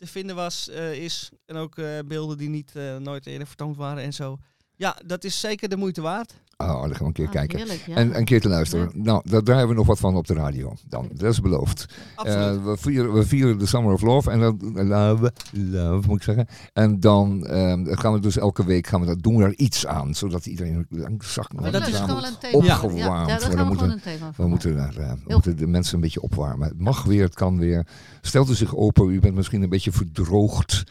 te 0.00 0.06
vinden 0.06 0.36
was, 0.36 0.68
eh, 0.68 0.92
is. 0.92 1.30
En 1.46 1.56
ook 1.56 1.78
eh, 1.78 1.98
beelden 2.04 2.38
die 2.38 2.48
niet 2.48 2.76
eh, 2.76 2.96
nooit 2.96 3.26
eerder 3.26 3.46
vertoond 3.46 3.76
waren 3.76 4.02
en 4.02 4.12
zo. 4.12 4.38
Ja, 4.76 4.96
dat 5.06 5.24
is 5.24 5.40
zeker 5.40 5.68
de 5.68 5.76
moeite 5.76 6.00
waard. 6.00 6.34
Oh, 6.60 6.80
dan 6.82 6.90
gaan 6.90 6.98
we 6.98 7.04
een 7.04 7.12
keer 7.12 7.26
Ah, 7.26 7.32
kijken. 7.32 7.58
heerlijk, 7.58 7.82
ja. 7.86 7.94
En 7.94 8.16
een 8.16 8.24
keer 8.24 8.40
te 8.40 8.48
luisteren. 8.48 8.90
Nou, 8.94 9.22
daar 9.24 9.42
draaien 9.42 9.68
we 9.68 9.74
nog 9.74 9.86
wat 9.86 9.98
van 9.98 10.16
op 10.16 10.26
de 10.26 10.34
radio. 10.34 10.74
Dan, 10.88 11.08
dat 11.14 11.32
is 11.32 11.40
beloofd. 11.40 11.86
Eh, 12.16 12.64
we, 12.64 12.76
vieren, 12.78 13.12
we 13.12 13.26
vieren 13.26 13.58
de 13.58 13.66
Summer 13.66 13.92
of 13.92 14.00
Love. 14.02 14.30
En 14.30 14.40
dan, 14.40 14.76
eh, 14.76 14.86
love, 14.88 15.32
love 15.52 16.06
moet 16.08 16.16
ik 16.16 16.22
zeggen. 16.22 16.46
En 16.72 17.00
dan 17.00 17.46
ehm, 17.46 17.84
gaan 17.94 18.12
we 18.12 18.20
dus 18.20 18.36
elke 18.38 18.64
week 18.64 18.86
gaan 18.86 19.00
we 19.00 19.06
dat, 19.06 19.22
doen 19.22 19.36
we 19.36 19.42
daar 19.42 19.54
iets 19.54 19.86
aan. 19.86 20.14
Zodat 20.14 20.46
iedereen 20.46 20.86
langzaam 20.88 21.44
Maar 21.54 21.72
dat 21.72 21.88
is 21.88 21.96
gewoon 21.96 22.24
een 22.24 22.38
thema. 22.40 22.64
Ja, 22.64 22.74
opgewarmd 22.74 23.28
ja, 23.28 23.38
we 23.56 23.64
moeten- 23.64 23.90
een 23.90 24.00
thema 24.00 24.32
We 24.36 24.46
moeten, 24.46 24.76
daar, 24.76 24.96
eh, 24.96 25.12
we 25.12 25.32
moeten 25.32 25.56
de 25.56 25.66
mensen 25.66 25.94
een 25.94 26.00
beetje 26.00 26.22
opwarmen. 26.22 26.68
Het 26.68 26.80
mag 26.80 27.02
weer, 27.04 27.22
het 27.22 27.34
kan 27.34 27.58
weer. 27.58 27.86
Stelt 28.20 28.50
u 28.50 28.54
zich 28.54 28.76
open, 28.76 29.08
u 29.08 29.20
bent 29.20 29.34
misschien 29.34 29.62
een 29.62 29.68
beetje 29.68 29.92
verdroogd. 29.92 30.84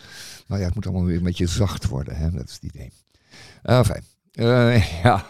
Nou 0.48 0.60
ja, 0.62 0.66
het 0.68 0.76
moet 0.76 0.86
allemaal 0.86 1.06
weer 1.06 1.18
een 1.18 1.24
beetje 1.24 1.48
zacht 1.48 1.88
worden. 1.88 2.16
Hè? 2.16 2.32
Dat 2.32 2.48
is 2.48 2.54
het 2.54 2.64
idee. 2.64 2.92
Ah, 3.64 3.86
fijn. 3.86 4.04
Eh, 4.40 5.02
ja, 5.04 5.26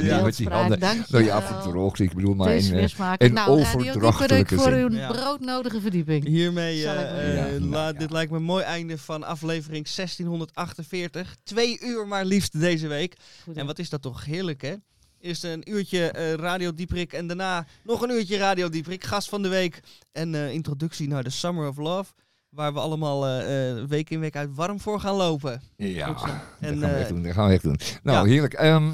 hier 0.00 0.22
met 0.22 0.36
die 0.36 0.48
handen. 0.48 0.80
dank 0.80 1.06
je 1.06 1.12
Nou 1.12 1.24
ja, 1.24 1.42
verdroogd. 1.42 1.98
Ik 1.98 2.14
bedoel 2.14 2.34
maar 2.34 2.54
is 2.54 2.68
in, 2.68 2.78
eh, 2.78 2.86
smaak. 2.86 3.20
in 3.20 3.32
nou, 3.32 3.50
overdrachtelijke 3.50 4.56
voor 4.56 4.72
uw 4.72 4.90
Ja. 4.90 5.08
broodnodige 5.12 5.80
verdieping. 5.80 6.26
Hiermee, 6.26 6.86
eh, 6.86 7.28
eh. 7.28 7.34
Ja, 7.52 7.58
nou 7.58 7.70
ja. 7.72 7.92
dit 7.92 8.10
lijkt 8.10 8.30
me 8.30 8.36
een 8.36 8.42
mooi 8.42 8.64
einde 8.64 8.98
van 8.98 9.24
aflevering 9.24 9.88
1648. 9.88 11.36
Twee 11.42 11.80
uur 11.80 12.06
maar 12.06 12.24
liefst 12.24 12.60
deze 12.60 12.88
week. 12.88 13.16
Goed, 13.44 13.56
En 13.56 13.66
wat 13.66 13.78
is 13.78 13.88
dat 13.88 14.02
toch 14.02 14.24
heerlijk, 14.24 14.62
hè? 14.62 14.74
Eerst 15.20 15.44
een 15.44 15.70
uurtje 15.70 16.10
eh, 16.10 16.32
Radio 16.32 16.74
Dieprik 16.74 17.12
en 17.12 17.26
daarna 17.26 17.66
nog 17.84 18.02
een 18.02 18.10
uurtje 18.10 18.36
Radio 18.36 18.68
Dieprik. 18.68 19.04
Gast 19.04 19.28
van 19.28 19.42
de 19.42 19.48
week 19.48 19.80
en 20.12 20.34
eh, 20.34 20.52
introductie 20.52 21.08
naar 21.08 21.24
de 21.24 21.30
Summer 21.30 21.68
of 21.68 21.76
Love. 21.76 22.12
Waar 22.50 22.72
we 22.72 22.78
allemaal 22.80 23.26
eh, 23.26 23.70
eh, 23.70 23.84
week 23.88 24.10
in 24.10 24.20
week 24.20 24.36
uit 24.36 24.54
warm 24.54 24.80
voor 24.80 25.00
gaan 25.00 25.14
lopen. 25.14 25.62
Ja, 25.76 26.06
Goed 26.06 26.20
zo. 26.20 26.26
dat 26.26 26.70
En, 26.70 26.78
gaan 26.78 26.90
we 26.90 26.96
echt 26.96 27.08
eh, 27.08 27.14
doen. 27.14 27.22
Dat 27.22 27.32
gaan 27.32 27.46
we 27.46 27.52
echt 27.52 27.62
doen. 27.62 27.78
Nou, 28.02 28.18
ja. 28.26 28.32
heerlijk. 28.32 28.52
Ehm, 28.54 28.90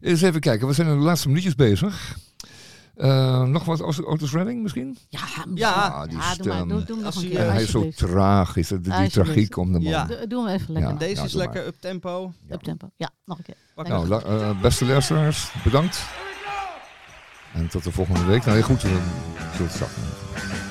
eens 0.00 0.22
even 0.22 0.40
kijken. 0.40 0.66
We 0.66 0.72
zijn 0.72 0.88
in 0.88 0.98
de 0.98 1.04
laatste 1.04 1.28
minuutjes 1.28 1.54
bezig. 1.54 2.16
Nog 3.46 3.64
wat 3.64 4.04
Otis- 4.04 4.32
Redding 4.32 4.62
misschien? 4.62 4.98
Ja, 5.08 5.20
Ja. 5.54 5.72
Ah, 5.72 6.02
die 6.02 6.12
ja, 6.18 6.34
doe 6.34 6.46
maar. 6.46 6.56
stem. 6.56 6.68
Doe, 6.68 6.84
doe 6.84 6.86
hem 6.86 6.96
nog 6.96 7.04
Als 7.04 7.16
een 7.16 7.22
hij, 7.22 7.30
keer, 7.30 7.50
hij 7.52 7.62
is 7.62 7.70
zo 7.70 7.88
tragisch. 7.90 8.68
Die, 8.68 8.80
die 8.80 9.10
tragiek 9.10 9.56
om 9.56 9.72
de 9.72 9.78
man. 9.80 9.88
Ja. 9.92 10.04
Doe, 10.04 10.26
doe 10.26 10.44
hem 10.46 10.54
even 10.54 10.72
lekker. 10.72 10.92
Ja. 10.92 10.98
Deze 10.98 11.24
is 11.24 11.32
lekker 11.32 11.66
up 11.66 11.74
tempo. 11.80 12.32
Ja. 12.48 12.54
Op 12.54 12.62
tempo. 12.62 12.90
Ja, 12.96 13.10
nog 13.24 13.38
een 13.38 13.44
keer. 13.44 13.84
Nou, 13.88 14.08
la- 14.08 14.54
beste 14.54 14.84
luisteraars, 14.84 15.52
bedankt. 15.64 16.04
En 17.54 17.68
tot 17.68 17.84
de 17.84 17.92
volgende 17.92 18.24
week. 18.24 18.44
Nou, 18.44 18.56
heel 18.56 18.66
goed. 18.66 18.82
We 18.82 18.88
zullen 19.56 19.70
het 19.72 20.61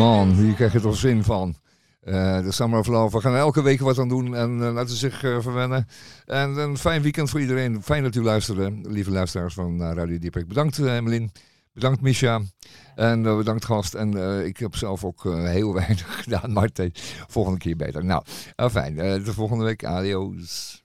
Man, 0.00 0.32
hier 0.32 0.54
krijg 0.54 0.72
je 0.72 0.80
toch 0.80 0.96
zin 0.96 1.24
van. 1.24 1.54
Eh, 2.00 2.42
de 2.42 2.52
Summer 2.52 2.78
of 2.78 2.86
Love. 2.86 3.16
We 3.16 3.22
gaan 3.22 3.36
elke 3.36 3.62
week 3.62 3.80
wat 3.80 3.98
aan 3.98 4.08
doen 4.08 4.34
en 4.34 4.62
eh, 4.62 4.72
laten 4.72 4.96
zich 4.96 5.24
eh, 5.24 5.40
verwennen. 5.40 5.86
En 6.26 6.56
een 6.56 6.78
fijn 6.78 7.02
weekend 7.02 7.30
voor 7.30 7.40
iedereen. 7.40 7.82
Fijn 7.82 8.02
dat 8.02 8.14
u 8.14 8.22
luisterde, 8.22 8.80
lieve 8.82 9.10
luisteraars 9.10 9.54
van 9.54 9.82
Radio 9.82 10.18
Dieprik. 10.18 10.48
Bedankt 10.48 10.78
uh, 10.78 10.94
Emelien. 10.94 11.32
Bedankt 11.72 12.00
Misha. 12.00 12.40
En 12.94 13.24
uh, 13.24 13.36
bedankt 13.36 13.64
gast. 13.64 13.94
En 13.94 14.16
uh, 14.16 14.44
ik 14.44 14.56
heb 14.56 14.76
zelf 14.76 15.04
ook 15.04 15.24
uh, 15.24 15.44
heel 15.44 15.74
weinig 15.84 16.22
gedaan, 16.22 16.52
maar 16.52 16.70
volgende 17.28 17.58
keer 17.58 17.76
beter. 17.76 18.04
Nou, 18.04 18.22
fijn. 18.70 18.94
de 18.94 19.32
volgende 19.32 19.64
week. 19.64 19.84
Adios. 19.84 20.82